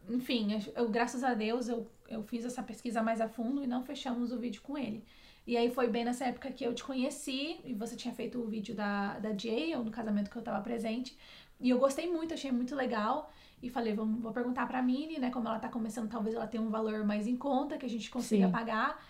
enfim, 0.10 0.60
eu, 0.76 0.89
graças 0.89 1.24
a 1.24 1.34
Deus 1.34 1.70
eu 1.70 1.88
eu 2.12 2.24
fiz 2.24 2.46
essa 2.46 2.62
pesquisa 2.62 3.02
mais 3.02 3.22
a 3.22 3.30
fundo 3.30 3.64
e 3.64 3.68
não 3.68 3.84
fechamos 3.84 4.32
o 4.32 4.38
vídeo 4.38 4.62
com 4.62 4.78
ele. 4.78 5.04
E 5.52 5.58
aí 5.58 5.70
foi 5.70 5.89
bem 5.89 6.06
nessa 6.06 6.24
época 6.24 6.49
que 6.49 6.64
eu 6.64 6.74
te 6.74 6.82
conheci 6.82 7.60
e 7.66 7.74
você 7.74 7.93
tinha 7.93 8.14
feito 8.14 8.39
o 8.39 8.47
vídeo 8.47 8.74
da, 8.74 9.20
da 9.20 9.38
Jay, 9.38 9.76
ou 9.76 9.84
no 9.84 9.91
casamento 9.91 10.32
que 10.32 10.38
eu 10.38 10.41
tava 10.41 10.64
presente. 10.64 11.18
E 11.60 11.70
eu 11.70 11.78
gostei 11.78 12.10
muito, 12.10 12.34
achei 12.34 12.54
muito 12.54 12.74
legal. 12.74 13.30
E 13.62 13.70
falei, 13.70 13.93
vamos, 13.93 14.22
vou 14.22 14.32
perguntar 14.32 14.66
pra 14.66 14.82
Mini, 14.82 15.20
né? 15.20 15.30
Como 15.30 15.45
ela 15.49 15.60
tá 15.60 15.68
começando, 15.68 16.10
talvez 16.10 16.36
ela 16.36 16.47
tenha 16.47 16.64
um 16.64 16.70
valor 16.70 17.04
mais 17.04 17.28
em 17.28 17.36
conta, 17.36 17.78
que 17.78 17.86
a 17.86 17.89
gente 17.89 18.10
consiga 18.10 18.45
Sim. 18.45 18.52
pagar. 18.54 19.04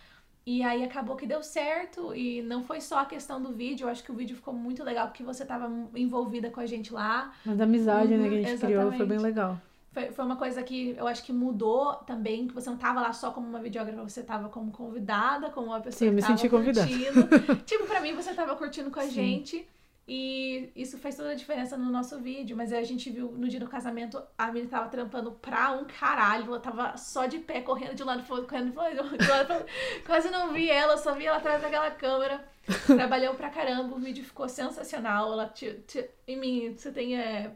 E 0.43 0.63
aí 0.63 0.83
acabou 0.83 1.15
que 1.15 1.27
deu 1.27 1.43
certo. 1.43 2.11
E 2.15 2.41
não 2.41 2.63
foi 2.63 2.81
só 2.81 3.01
a 3.01 3.05
questão 3.05 3.39
do 3.39 3.53
vídeo, 3.53 3.85
eu 3.85 3.91
acho 3.91 4.03
que 4.03 4.11
o 4.11 4.15
vídeo 4.15 4.35
ficou 4.35 4.51
muito 4.51 4.83
legal, 4.83 5.09
porque 5.09 5.21
você 5.21 5.45
tava 5.45 5.71
envolvida 5.95 6.49
com 6.49 6.59
a 6.59 6.65
gente 6.65 6.91
lá. 6.91 7.31
Mas 7.45 7.61
a 7.61 7.65
amizade, 7.65 8.13
uhum, 8.13 8.19
né, 8.19 8.29
que 8.29 8.33
a 8.33 8.37
gente 8.37 8.49
exatamente. 8.53 8.79
criou 8.79 8.91
foi 8.93 9.05
bem 9.05 9.19
legal. 9.19 9.61
Foi, 9.91 10.11
foi 10.11 10.25
uma 10.25 10.37
coisa 10.37 10.63
que 10.63 10.95
eu 10.97 11.05
acho 11.05 11.23
que 11.23 11.33
mudou 11.33 11.95
também, 11.95 12.47
que 12.47 12.53
você 12.53 12.69
não 12.69 12.77
tava 12.77 13.01
lá 13.01 13.11
só 13.11 13.31
como 13.31 13.47
uma 13.47 13.59
videógrafa, 13.59 14.01
você 14.01 14.23
tava 14.23 14.47
como 14.47 14.71
convidada, 14.71 15.49
como 15.49 15.67
uma 15.67 15.81
pessoa 15.81 15.99
Sim, 15.99 16.05
que 16.05 16.11
me 16.11 16.21
senti 16.21 16.47
convidada. 16.47 16.87
tipo, 17.65 17.85
pra 17.85 17.99
mim, 17.99 18.15
você 18.15 18.33
tava 18.33 18.55
curtindo 18.55 18.89
com 18.89 18.99
a 18.99 19.03
Sim. 19.03 19.11
gente. 19.11 19.67
E 20.07 20.71
isso 20.75 20.97
fez 20.97 21.15
toda 21.15 21.29
a 21.29 21.35
diferença 21.35 21.77
no 21.77 21.91
nosso 21.91 22.19
vídeo. 22.19 22.55
Mas 22.55 22.73
a 22.73 22.83
gente 22.83 23.09
viu 23.09 23.31
no 23.31 23.47
dia 23.47 23.59
do 23.59 23.67
casamento, 23.67 24.21
a 24.37 24.47
menina 24.47 24.69
tava 24.69 24.89
trampando 24.89 25.31
pra 25.33 25.71
um 25.71 25.85
caralho. 25.85 26.45
Ela 26.45 26.59
tava 26.59 26.97
só 26.97 27.25
de 27.25 27.39
pé, 27.39 27.61
correndo 27.61 27.95
de 27.95 28.03
um 28.03 28.05
lado 28.05 28.23
correndo 28.23 28.71
de 28.71 28.77
lado 28.77 29.17
pro 29.17 29.37
outro. 29.37 29.65
Quase 30.05 30.29
não 30.29 30.51
vi 30.51 30.69
ela, 30.69 30.97
só 30.97 31.13
vi 31.13 31.25
ela 31.25 31.37
atrás 31.37 31.61
daquela 31.61 31.91
câmera. 31.91 32.43
Trabalhou 32.87 33.35
pra 33.35 33.49
caramba, 33.49 33.95
o 33.95 33.99
vídeo 33.99 34.23
ficou 34.23 34.49
sensacional. 34.49 35.31
Ela, 35.33 35.47
te, 35.47 35.73
te, 35.87 36.09
em 36.27 36.37
mim, 36.37 36.73
você 36.75 36.91
tem 36.91 37.17
é, 37.17 37.55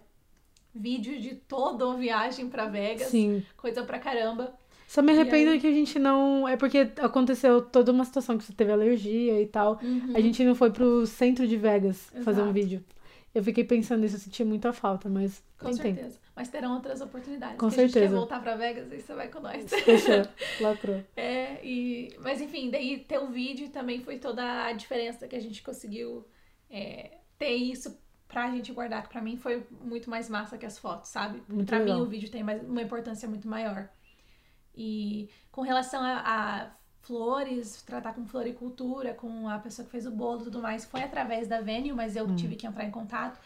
vídeo 0.75 1.19
de 1.19 1.35
toda 1.35 1.87
uma 1.87 1.97
viagem 1.97 2.49
para 2.49 2.67
Vegas. 2.67 3.07
Sim. 3.07 3.43
Coisa 3.55 3.83
pra 3.83 3.97
caramba. 3.97 4.53
Só 4.87 5.01
me 5.01 5.11
arrependo 5.11 5.51
aí... 5.51 5.59
que 5.59 5.67
a 5.67 5.71
gente 5.71 5.97
não. 5.97 6.47
É 6.47 6.57
porque 6.57 6.91
aconteceu 6.99 7.61
toda 7.61 7.91
uma 7.91 8.05
situação 8.05 8.37
que 8.37 8.43
você 8.43 8.53
teve 8.53 8.71
alergia 8.71 9.41
e 9.41 9.47
tal. 9.47 9.79
Uhum. 9.81 10.13
A 10.15 10.19
gente 10.19 10.43
não 10.43 10.53
foi 10.53 10.71
pro 10.71 11.05
centro 11.07 11.47
de 11.47 11.57
Vegas 11.57 12.09
Exato. 12.11 12.23
fazer 12.23 12.41
um 12.41 12.51
vídeo. 12.51 12.83
Eu 13.33 13.43
fiquei 13.43 13.65
pensando 13.65 14.01
nisso, 14.01 14.15
eu 14.15 14.19
senti 14.19 14.43
muita 14.43 14.71
falta, 14.71 15.09
mas. 15.09 15.43
Com 15.59 15.73
certeza. 15.73 16.11
Tempo. 16.11 16.25
Mas 16.35 16.49
terão 16.49 16.75
outras 16.75 17.01
oportunidades. 17.01 17.57
Com 17.57 17.69
certeza. 17.69 17.99
A 17.99 18.01
gente 18.01 18.11
quer 18.11 18.15
voltar 18.15 18.41
pra 18.41 18.55
Vegas 18.55 18.91
e 18.91 19.01
você 19.01 19.13
vai 19.13 19.29
com 19.29 19.39
nós. 19.39 19.69
Fechou. 19.69 20.27
Lacrou. 20.61 21.03
É, 21.15 21.65
e. 21.65 22.15
Mas 22.19 22.41
enfim, 22.41 22.69
daí 22.69 22.99
ter 22.99 23.19
o 23.19 23.27
vídeo 23.27 23.69
também 23.69 24.01
foi 24.01 24.19
toda 24.19 24.65
a 24.65 24.73
diferença 24.73 25.27
que 25.27 25.35
a 25.35 25.39
gente 25.39 25.63
conseguiu 25.63 26.25
é, 26.69 27.17
ter 27.37 27.55
isso 27.55 27.97
pra 28.27 28.49
gente 28.49 28.71
guardar, 28.73 29.03
que 29.03 29.09
pra 29.09 29.21
mim 29.21 29.37
foi 29.37 29.65
muito 29.81 30.09
mais 30.09 30.29
massa 30.29 30.57
que 30.57 30.65
as 30.65 30.77
fotos, 30.77 31.09
sabe? 31.09 31.41
Muito 31.47 31.67
pra 31.67 31.79
legal. 31.79 31.97
mim 31.97 32.03
o 32.03 32.05
vídeo 32.05 32.29
tem 32.29 32.43
mais, 32.43 32.61
uma 32.63 32.81
importância 32.81 33.27
muito 33.27 33.47
maior. 33.47 33.89
E 34.75 35.29
com 35.51 35.61
relação 35.61 36.01
a, 36.03 36.19
a, 36.25 36.67
flores, 37.01 37.81
tratar 37.83 38.13
com 38.13 38.25
floricultura, 38.25 39.13
com 39.13 39.47
a 39.47 39.59
pessoa 39.59 39.85
que 39.85 39.91
fez 39.91 40.05
o 40.05 40.11
bolo 40.11 40.41
e 40.41 40.43
tudo 40.45 40.61
mais, 40.61 40.85
foi 40.85 41.03
através 41.03 41.47
da 41.47 41.61
Venue, 41.61 41.93
mas 41.93 42.15
eu 42.15 42.25
hum. 42.25 42.35
tive 42.35 42.55
que 42.55 42.67
entrar 42.67 42.83
em 42.83 42.91
contato. 42.91 43.39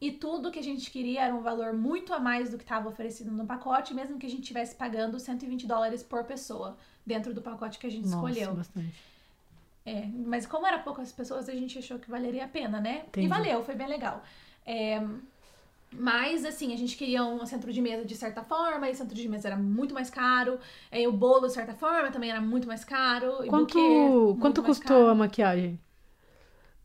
E 0.00 0.10
tudo 0.10 0.50
que 0.50 0.58
a 0.58 0.62
gente 0.62 0.90
queria 0.90 1.22
era 1.22 1.34
um 1.34 1.42
valor 1.42 1.72
muito 1.72 2.12
a 2.12 2.18
mais 2.18 2.50
do 2.50 2.58
que 2.58 2.64
estava 2.64 2.88
oferecido 2.88 3.30
no 3.30 3.46
pacote, 3.46 3.94
mesmo 3.94 4.18
que 4.18 4.26
a 4.26 4.28
gente 4.28 4.42
estivesse 4.42 4.74
pagando 4.74 5.20
120 5.20 5.64
dólares 5.64 6.02
por 6.02 6.24
pessoa 6.24 6.76
dentro 7.06 7.32
do 7.32 7.40
pacote 7.40 7.78
que 7.78 7.86
a 7.86 7.90
gente 7.90 8.08
Nossa, 8.08 8.16
escolheu. 8.16 8.54
Bastante. 8.54 9.11
É, 9.84 10.06
mas 10.26 10.46
como 10.46 10.66
era 10.66 10.78
poucas 10.78 11.10
pessoas, 11.12 11.48
a 11.48 11.52
gente 11.52 11.78
achou 11.78 11.98
que 11.98 12.10
valeria 12.10 12.44
a 12.44 12.48
pena, 12.48 12.80
né? 12.80 13.02
Entendi. 13.08 13.26
E 13.26 13.28
valeu, 13.28 13.62
foi 13.64 13.74
bem 13.74 13.88
legal. 13.88 14.22
É, 14.64 15.02
mas, 15.94 16.44
assim, 16.44 16.72
a 16.72 16.76
gente 16.76 16.96
queria 16.96 17.22
um 17.22 17.44
centro 17.44 17.72
de 17.72 17.82
mesa 17.82 18.04
de 18.04 18.16
certa 18.16 18.42
forma, 18.42 18.88
e 18.88 18.92
o 18.92 18.94
centro 18.94 19.14
de 19.14 19.28
mesa 19.28 19.48
era 19.48 19.56
muito 19.56 19.92
mais 19.92 20.08
caro. 20.08 20.58
E 20.90 21.06
o 21.06 21.12
bolo, 21.12 21.46
de 21.46 21.52
certa 21.52 21.74
forma, 21.74 22.10
também 22.10 22.30
era 22.30 22.40
muito 22.40 22.66
mais 22.66 22.84
caro. 22.84 23.44
Quanto, 23.48 23.74
buquê, 23.74 24.40
quanto 24.40 24.62
custou 24.62 24.98
caro. 24.98 25.08
a 25.08 25.14
maquiagem? 25.14 25.78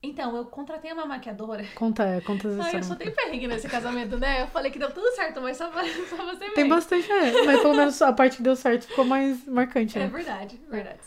Então, 0.03 0.35
eu 0.35 0.45
contratei 0.45 0.91
uma 0.91 1.05
maquiadora. 1.05 1.65
Conta, 1.73 2.03
é, 2.03 2.21
conta 2.21 2.47
Ai, 2.61 2.75
eu 2.75 2.83
só 2.83 2.95
tenho 2.95 3.11
perrengue 3.13 3.47
nesse 3.47 3.67
casamento, 3.67 4.17
né? 4.17 4.43
Eu 4.43 4.47
falei 4.47 4.71
que 4.71 4.77
deu 4.77 4.91
tudo 4.91 5.09
certo, 5.15 5.41
mas 5.41 5.57
só, 5.57 5.71
só 5.71 6.25
você 6.25 6.45
Tem 6.51 6.63
bem. 6.63 6.69
bastante, 6.69 7.11
é. 7.11 7.43
Mas 7.43 7.61
pelo 7.61 7.73
menos 7.73 8.01
a 8.01 8.13
parte 8.13 8.37
que 8.37 8.43
deu 8.43 8.55
certo 8.55 8.87
ficou 8.87 9.05
mais 9.05 9.45
marcante, 9.47 9.97
né? 9.97 10.05
É 10.05 10.07
verdade, 10.07 10.61
verdade. 10.69 10.99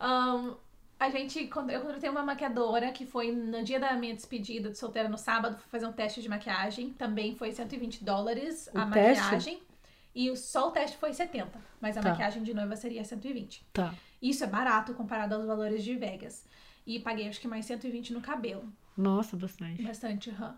Um, 0.00 0.54
a 0.98 1.10
gente, 1.10 1.38
eu 1.38 1.80
contratei 1.80 2.08
uma 2.08 2.22
maquiadora 2.22 2.92
que 2.92 3.04
foi 3.04 3.32
no 3.32 3.62
dia 3.62 3.80
da 3.80 3.94
minha 3.94 4.14
despedida 4.14 4.70
de 4.70 4.78
solteira 4.78 5.08
no 5.08 5.18
sábado, 5.18 5.58
fazer 5.68 5.86
um 5.86 5.92
teste 5.92 6.22
de 6.22 6.28
maquiagem. 6.28 6.90
Também 6.92 7.34
foi 7.34 7.52
120 7.52 8.04
dólares 8.04 8.68
a 8.74 8.86
teste? 8.86 9.22
maquiagem. 9.22 9.62
E 10.14 10.34
só 10.36 10.68
o 10.68 10.70
teste 10.70 10.96
foi 10.96 11.12
70, 11.12 11.60
mas 11.80 11.96
a 11.96 12.00
tá. 12.00 12.10
maquiagem 12.10 12.42
de 12.42 12.54
noiva 12.54 12.76
seria 12.76 13.04
120. 13.04 13.66
Tá. 13.72 13.92
Isso 14.22 14.44
é 14.44 14.46
barato 14.46 14.94
comparado 14.94 15.34
aos 15.34 15.44
valores 15.44 15.82
de 15.82 15.96
Vegas. 15.96 16.46
E 16.86 17.00
paguei 17.00 17.28
acho 17.28 17.40
que 17.40 17.48
mais 17.48 17.66
120 17.66 18.12
no 18.12 18.20
cabelo. 18.20 18.72
Nossa, 18.96 19.36
bastante. 19.36 19.82
Bastante, 19.82 20.30
aham. 20.30 20.50
Uhum. 20.50 20.54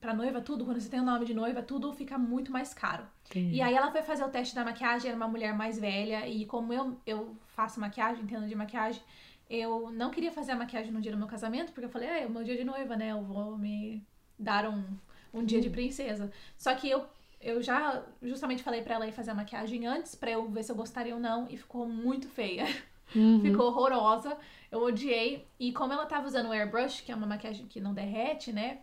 Pra 0.00 0.14
noiva, 0.14 0.40
tudo, 0.40 0.64
quando 0.64 0.80
você 0.80 0.88
tem 0.88 1.00
o 1.00 1.04
nome 1.04 1.24
de 1.24 1.34
noiva, 1.34 1.60
tudo 1.60 1.92
fica 1.92 2.16
muito 2.16 2.52
mais 2.52 2.72
caro. 2.72 3.04
Entendi. 3.28 3.56
E 3.56 3.60
aí 3.60 3.74
ela 3.74 3.90
foi 3.90 4.00
fazer 4.02 4.22
o 4.22 4.28
teste 4.28 4.54
da 4.54 4.64
maquiagem, 4.64 5.08
era 5.08 5.16
uma 5.16 5.26
mulher 5.26 5.52
mais 5.52 5.76
velha, 5.78 6.26
e 6.28 6.46
como 6.46 6.72
eu, 6.72 7.00
eu 7.04 7.36
faço 7.48 7.80
maquiagem, 7.80 8.22
entendo 8.22 8.46
de 8.46 8.54
maquiagem, 8.54 9.02
eu 9.48 9.90
não 9.90 10.10
queria 10.10 10.30
fazer 10.30 10.52
a 10.52 10.56
maquiagem 10.56 10.92
no 10.92 11.00
dia 11.00 11.12
do 11.12 11.18
meu 11.18 11.26
casamento, 11.26 11.72
porque 11.72 11.86
eu 11.86 11.90
falei, 11.90 12.08
ah, 12.08 12.20
é 12.20 12.26
o 12.26 12.30
meu 12.30 12.44
dia 12.44 12.56
de 12.56 12.64
noiva, 12.64 12.96
né? 12.96 13.12
Eu 13.12 13.22
vou 13.22 13.56
me 13.56 14.04
dar 14.38 14.68
um, 14.68 14.84
um 15.32 15.44
dia 15.44 15.60
de 15.60 15.70
princesa. 15.70 16.30
Só 16.56 16.74
que 16.74 16.88
eu, 16.88 17.04
eu 17.40 17.62
já 17.62 18.04
justamente 18.22 18.62
falei 18.62 18.82
para 18.82 18.94
ela 18.94 19.06
ir 19.06 19.12
fazer 19.12 19.30
a 19.30 19.34
maquiagem 19.34 19.86
antes, 19.86 20.14
para 20.14 20.30
eu 20.30 20.48
ver 20.48 20.62
se 20.62 20.72
eu 20.72 20.76
gostaria 20.76 21.14
ou 21.14 21.20
não, 21.20 21.46
e 21.48 21.56
ficou 21.56 21.88
muito 21.88 22.28
feia. 22.28 22.66
Uhum. 23.14 23.40
Ficou 23.42 23.66
horrorosa. 23.66 24.36
Eu 24.70 24.82
odiei. 24.82 25.46
E 25.58 25.72
como 25.72 25.92
ela 25.92 26.04
tava 26.04 26.26
usando 26.26 26.48
o 26.48 26.52
airbrush, 26.52 27.00
que 27.00 27.10
é 27.10 27.14
uma 27.14 27.26
maquiagem 27.26 27.66
que 27.66 27.80
não 27.80 27.94
derrete, 27.94 28.52
né? 28.52 28.80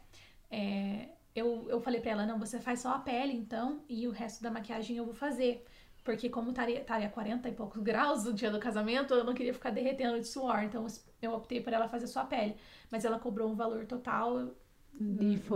É, 0.49 1.09
eu, 1.35 1.67
eu 1.69 1.79
falei 1.79 1.99
pra 1.99 2.11
ela, 2.11 2.25
não, 2.25 2.39
você 2.39 2.59
faz 2.59 2.79
só 2.79 2.93
a 2.93 2.99
pele, 2.99 3.33
então, 3.33 3.81
e 3.89 4.07
o 4.07 4.11
resto 4.11 4.41
da 4.41 4.49
maquiagem 4.49 4.97
eu 4.97 5.05
vou 5.05 5.13
fazer. 5.13 5.63
Porque 6.05 6.29
como 6.29 6.51
estaria, 6.51 6.81
estaria 6.81 7.09
40 7.09 7.49
e 7.49 7.51
poucos 7.51 7.81
graus 7.81 8.23
no 8.25 8.31
dia 8.31 8.51
do 8.51 8.59
casamento, 8.59 9.15
eu 9.15 9.23
não 9.23 9.33
queria 9.33 9.53
ficar 9.53 9.71
derretendo 9.71 10.19
de 10.19 10.27
suor. 10.27 10.63
Então 10.63 10.85
eu 11.19 11.33
optei 11.33 11.59
por 11.59 11.73
ela 11.73 11.89
fazer 11.89 12.05
só 12.05 12.21
a 12.21 12.25
pele. 12.25 12.55
Mas 12.91 13.03
ela 13.03 13.17
cobrou 13.17 13.49
um 13.49 13.55
valor 13.55 13.87
total 13.87 14.51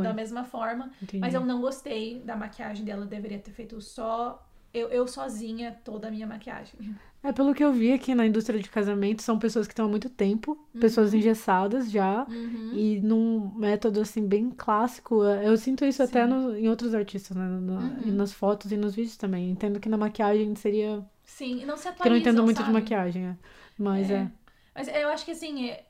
da 0.01 0.11
mesma 0.11 0.43
forma. 0.43 0.91
Entendi. 1.01 1.19
Mas 1.19 1.35
eu 1.35 1.45
não 1.45 1.61
gostei 1.61 2.19
da 2.21 2.35
maquiagem 2.35 2.83
dela. 2.83 3.03
Eu 3.03 3.07
deveria 3.07 3.37
ter 3.37 3.51
feito 3.51 3.79
só 3.79 4.48
eu, 4.73 4.87
eu 4.89 5.07
sozinha 5.07 5.75
toda 5.83 6.07
a 6.07 6.11
minha 6.11 6.27
maquiagem. 6.27 6.95
É, 7.21 7.33
pelo 7.33 7.53
que 7.53 7.61
eu 7.63 7.73
vi 7.73 7.91
aqui 7.91 8.15
na 8.15 8.25
indústria 8.25 8.57
de 8.59 8.69
casamento, 8.69 9.21
são 9.21 9.37
pessoas 9.37 9.67
que 9.67 9.73
estão 9.73 9.85
há 9.85 9.89
muito 9.89 10.09
tempo, 10.09 10.57
pessoas 10.79 11.13
engessadas 11.13 11.91
já, 11.91 12.25
Uhum. 12.29 12.71
e 12.73 13.01
num 13.01 13.51
método, 13.55 13.99
assim, 13.99 14.25
bem 14.25 14.49
clássico. 14.49 15.23
Eu 15.23 15.57
sinto 15.57 15.83
isso 15.83 16.01
até 16.01 16.23
Sim. 16.25 16.29
no- 16.33 16.55
em 16.57 16.69
outros 16.69 16.95
artistas, 16.95 17.35
né? 17.35 17.45
no- 17.45 17.73
Uhum. 17.77 18.13
nas 18.15 18.31
fotos 18.31 18.71
e 18.71 18.77
nos 18.77 18.95
vídeos 18.95 19.17
também. 19.17 19.49
Entendo 19.51 19.79
que 19.81 19.89
na 19.89 19.97
maquiagem 19.97 20.55
seria... 20.55 21.03
Sim, 21.23 21.65
não 21.65 21.75
se 21.75 21.87
atualizam, 21.89 21.95
Porque 21.95 22.07
eu 22.07 22.11
não 22.11 22.17
entendo 22.17 22.43
muito 22.43 22.57
de 22.57 22.63
sabe? 22.63 22.73
maquiagem, 22.73 23.25
é. 23.27 23.35
Mas 23.77 24.09
é. 24.09 24.13
É. 24.13 24.31
Mas 24.73 24.87
eu 24.87 25.09
acho 25.09 25.25
que 25.25 25.31
assim, 25.31 25.69
é- 25.69 25.71
é- 25.73 25.85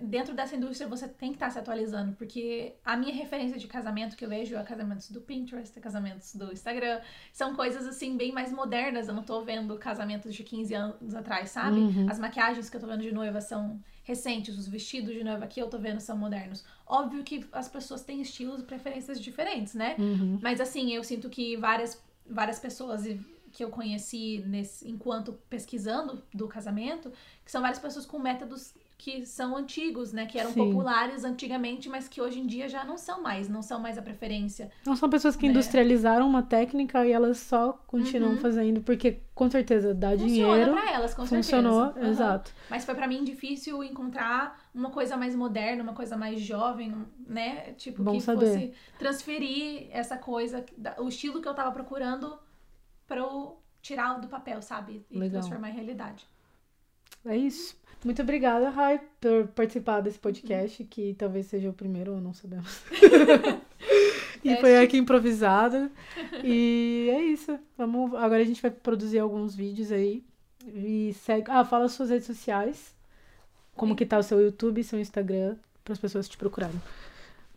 dentro 0.00 0.34
dessa 0.34 0.54
indústria 0.54 0.86
você 0.86 1.08
tem 1.08 1.30
que 1.30 1.36
estar 1.36 1.50
se 1.50 1.58
atualizando, 1.58 2.12
porque 2.16 2.74
a 2.84 2.96
minha 2.96 3.14
referência 3.14 3.58
de 3.58 3.66
casamento 3.66 4.14
que 4.14 4.24
eu 4.24 4.28
vejo 4.28 4.56
é 4.56 4.62
casamentos 4.62 5.10
do 5.10 5.22
Pinterest, 5.22 5.76
é 5.78 5.80
casamentos 5.80 6.34
do 6.34 6.52
Instagram, 6.52 7.00
são 7.32 7.54
coisas 7.54 7.86
assim 7.86 8.16
bem 8.16 8.30
mais 8.30 8.52
modernas. 8.52 9.08
Eu 9.08 9.14
não 9.14 9.22
tô 9.22 9.42
vendo 9.42 9.76
casamentos 9.78 10.34
de 10.34 10.44
15 10.44 10.74
anos 10.74 11.14
atrás, 11.14 11.50
sabe? 11.50 11.78
Uhum. 11.78 12.06
As 12.10 12.18
maquiagens 12.18 12.68
que 12.68 12.76
eu 12.76 12.80
tô 12.80 12.86
vendo 12.86 13.00
de 13.00 13.12
noiva 13.12 13.40
são 13.40 13.80
recentes, 14.02 14.56
os 14.58 14.68
vestidos 14.68 15.14
de 15.14 15.24
noiva 15.24 15.46
que 15.46 15.60
eu 15.60 15.68
tô 15.68 15.78
vendo 15.78 16.00
são 16.00 16.16
modernos. 16.16 16.62
Óbvio 16.86 17.24
que 17.24 17.46
as 17.50 17.68
pessoas 17.68 18.02
têm 18.02 18.20
estilos 18.20 18.60
e 18.60 18.64
preferências 18.64 19.18
diferentes, 19.18 19.74
né? 19.74 19.96
Uhum. 19.98 20.38
Mas 20.42 20.60
assim, 20.60 20.92
eu 20.92 21.02
sinto 21.02 21.30
que 21.30 21.56
várias, 21.56 22.02
várias 22.28 22.58
pessoas 22.58 23.06
que 23.50 23.64
eu 23.64 23.70
conheci 23.70 24.44
nesse, 24.46 24.86
enquanto 24.90 25.32
pesquisando 25.48 26.22
do 26.34 26.46
casamento, 26.48 27.10
que 27.42 27.50
são 27.50 27.62
várias 27.62 27.78
pessoas 27.78 28.04
com 28.04 28.18
métodos 28.18 28.74
que 28.96 29.26
são 29.26 29.56
antigos, 29.56 30.12
né? 30.12 30.24
Que 30.26 30.38
eram 30.38 30.52
Sim. 30.52 30.66
populares 30.68 31.24
antigamente, 31.24 31.88
mas 31.88 32.08
que 32.08 32.20
hoje 32.20 32.38
em 32.40 32.46
dia 32.46 32.68
já 32.68 32.84
não 32.84 32.96
são 32.96 33.20
mais, 33.22 33.48
não 33.48 33.60
são 33.60 33.80
mais 33.80 33.98
a 33.98 34.02
preferência. 34.02 34.70
Não 34.86 34.94
são 34.96 35.10
pessoas 35.10 35.36
que 35.36 35.46
Né? 35.46 35.50
industrializaram 35.50 36.26
uma 36.26 36.42
técnica 36.42 37.04
e 37.06 37.12
elas 37.12 37.38
só 37.38 37.72
continuam 37.86 38.32
Uhum. 38.32 38.38
fazendo, 38.38 38.80
porque 38.82 39.20
com 39.34 39.50
certeza 39.50 39.92
dá 39.92 40.12
Funciona 40.12 40.28
dinheiro. 40.28 40.70
pra 40.72 40.92
elas, 40.92 41.12
com 41.14 41.26
Funcionou, 41.26 41.86
certeza. 41.86 42.00
Aham. 42.00 42.10
exato. 42.12 42.52
Mas 42.70 42.84
foi 42.84 42.94
pra 42.94 43.06
mim 43.08 43.24
difícil 43.24 43.82
encontrar 43.82 44.70
uma 44.74 44.90
coisa 44.90 45.16
mais 45.16 45.34
moderna, 45.34 45.82
uma 45.82 45.94
coisa 45.94 46.16
mais 46.16 46.40
jovem, 46.40 46.94
né? 47.26 47.72
Tipo, 47.74 48.02
Bom 48.04 48.12
que 48.12 48.20
saber. 48.20 48.46
fosse 48.46 48.72
transferir 48.98 49.88
essa 49.90 50.16
coisa, 50.16 50.64
o 50.98 51.08
estilo 51.08 51.42
que 51.42 51.48
eu 51.48 51.54
tava 51.54 51.72
procurando 51.72 52.38
pra 53.06 53.18
eu 53.18 53.58
tirar 53.82 54.18
do 54.20 54.28
papel, 54.28 54.62
sabe? 54.62 55.04
E 55.10 55.18
Legal. 55.18 55.40
transformar 55.42 55.70
em 55.70 55.74
realidade. 55.74 56.26
É 57.24 57.36
isso. 57.36 57.76
Muito 58.04 58.20
obrigada, 58.20 58.68
Rai, 58.68 59.00
por 59.18 59.48
participar 59.48 60.00
desse 60.02 60.18
podcast, 60.18 60.84
que 60.84 61.14
talvez 61.14 61.46
seja 61.46 61.70
o 61.70 61.72
primeiro, 61.72 62.12
ou 62.12 62.20
não 62.20 62.34
sabemos. 62.34 62.82
e 64.44 64.54
foi 64.56 64.70
Teste. 64.70 64.84
aqui 64.84 64.98
improvisado. 64.98 65.90
E 66.44 67.08
é 67.10 67.22
isso. 67.22 67.58
Vamos, 67.78 68.14
agora 68.14 68.42
a 68.42 68.44
gente 68.44 68.60
vai 68.60 68.70
produzir 68.70 69.18
alguns 69.18 69.54
vídeos 69.54 69.90
aí. 69.90 70.22
E 70.66 71.14
segue. 71.14 71.50
Ah, 71.50 71.64
fala 71.64 71.86
as 71.86 71.92
suas 71.92 72.10
redes 72.10 72.26
sociais. 72.26 72.94
Como 73.74 73.96
que 73.96 74.04
tá 74.04 74.18
o 74.18 74.22
seu 74.22 74.38
YouTube, 74.40 74.84
seu 74.84 75.00
Instagram, 75.00 75.56
para 75.82 75.94
as 75.94 75.98
pessoas 75.98 76.28
te 76.28 76.36
procurarem. 76.36 76.80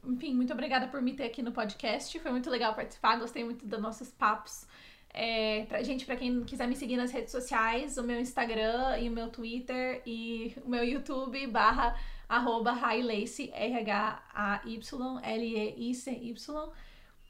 Enfim, 0.05 0.33
muito 0.33 0.53
obrigada 0.53 0.87
por 0.87 1.01
me 1.01 1.13
ter 1.13 1.25
aqui 1.25 1.41
no 1.41 1.51
podcast. 1.51 2.17
Foi 2.19 2.31
muito 2.31 2.49
legal 2.49 2.73
participar, 2.73 3.17
gostei 3.17 3.43
muito 3.43 3.65
dos 3.65 3.81
nossos 3.81 4.09
papos. 4.11 4.65
É, 5.13 5.65
pra, 5.65 5.81
gente, 5.81 6.05
pra 6.05 6.15
quem 6.15 6.43
quiser 6.43 6.67
me 6.67 6.75
seguir 6.75 6.97
nas 6.97 7.11
redes 7.11 7.31
sociais, 7.31 7.97
o 7.97 8.03
meu 8.03 8.19
Instagram 8.19 8.99
e 8.99 9.09
o 9.09 9.11
meu 9.11 9.29
Twitter 9.29 10.01
e 10.05 10.53
o 10.63 10.69
meu 10.69 10.83
YouTube, 10.83 11.47
barra 11.47 11.95
arroba 12.29 12.71
Hailacy, 12.71 13.49
R-H-A-Y-L-E-I-C-Y. 13.53 14.73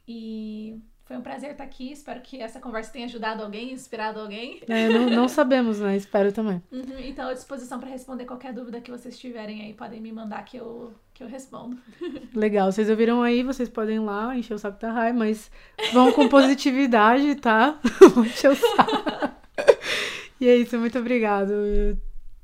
E 0.07 0.81
foi 1.05 1.17
um 1.17 1.21
prazer 1.21 1.51
estar 1.51 1.63
aqui. 1.63 1.91
Espero 1.91 2.21
que 2.21 2.41
essa 2.41 2.59
conversa 2.59 2.91
tenha 2.91 3.05
ajudado 3.05 3.41
alguém, 3.43 3.71
inspirado 3.71 4.19
alguém. 4.19 4.61
É, 4.67 4.89
não, 4.89 5.09
não 5.09 5.27
sabemos, 5.29 5.79
né? 5.79 5.95
Espero 5.95 6.33
também. 6.33 6.61
Uhum, 6.71 6.99
então, 6.99 7.29
à 7.29 7.33
disposição 7.33 7.79
para 7.79 7.89
responder 7.89 8.25
qualquer 8.25 8.53
dúvida 8.53 8.81
que 8.81 8.91
vocês 8.91 9.17
tiverem 9.17 9.61
aí, 9.61 9.73
podem 9.73 10.01
me 10.01 10.11
mandar 10.11 10.43
que 10.43 10.57
eu, 10.57 10.93
que 11.17 11.23
eu 11.23 11.27
respondo. 11.27 11.77
Legal, 12.35 12.71
vocês 12.71 12.89
ouviram 12.89 13.23
aí, 13.23 13.41
vocês 13.41 13.67
podem 13.67 13.95
ir 13.95 13.99
lá 13.99 14.37
encher 14.37 14.53
o 14.53 14.59
saco 14.59 14.79
da 14.79 14.91
Rai, 14.91 15.11
mas 15.11 15.49
vão 15.91 16.11
com 16.11 16.29
positividade, 16.29 17.35
tá? 17.35 17.79
Vão 18.13 18.23
encher 18.23 18.51
o 18.51 18.55
saco. 18.55 19.35
E 20.39 20.47
é 20.47 20.55
isso, 20.55 20.77
muito 20.77 20.99
obrigado. 20.99 21.51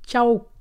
Tchau. 0.07 0.51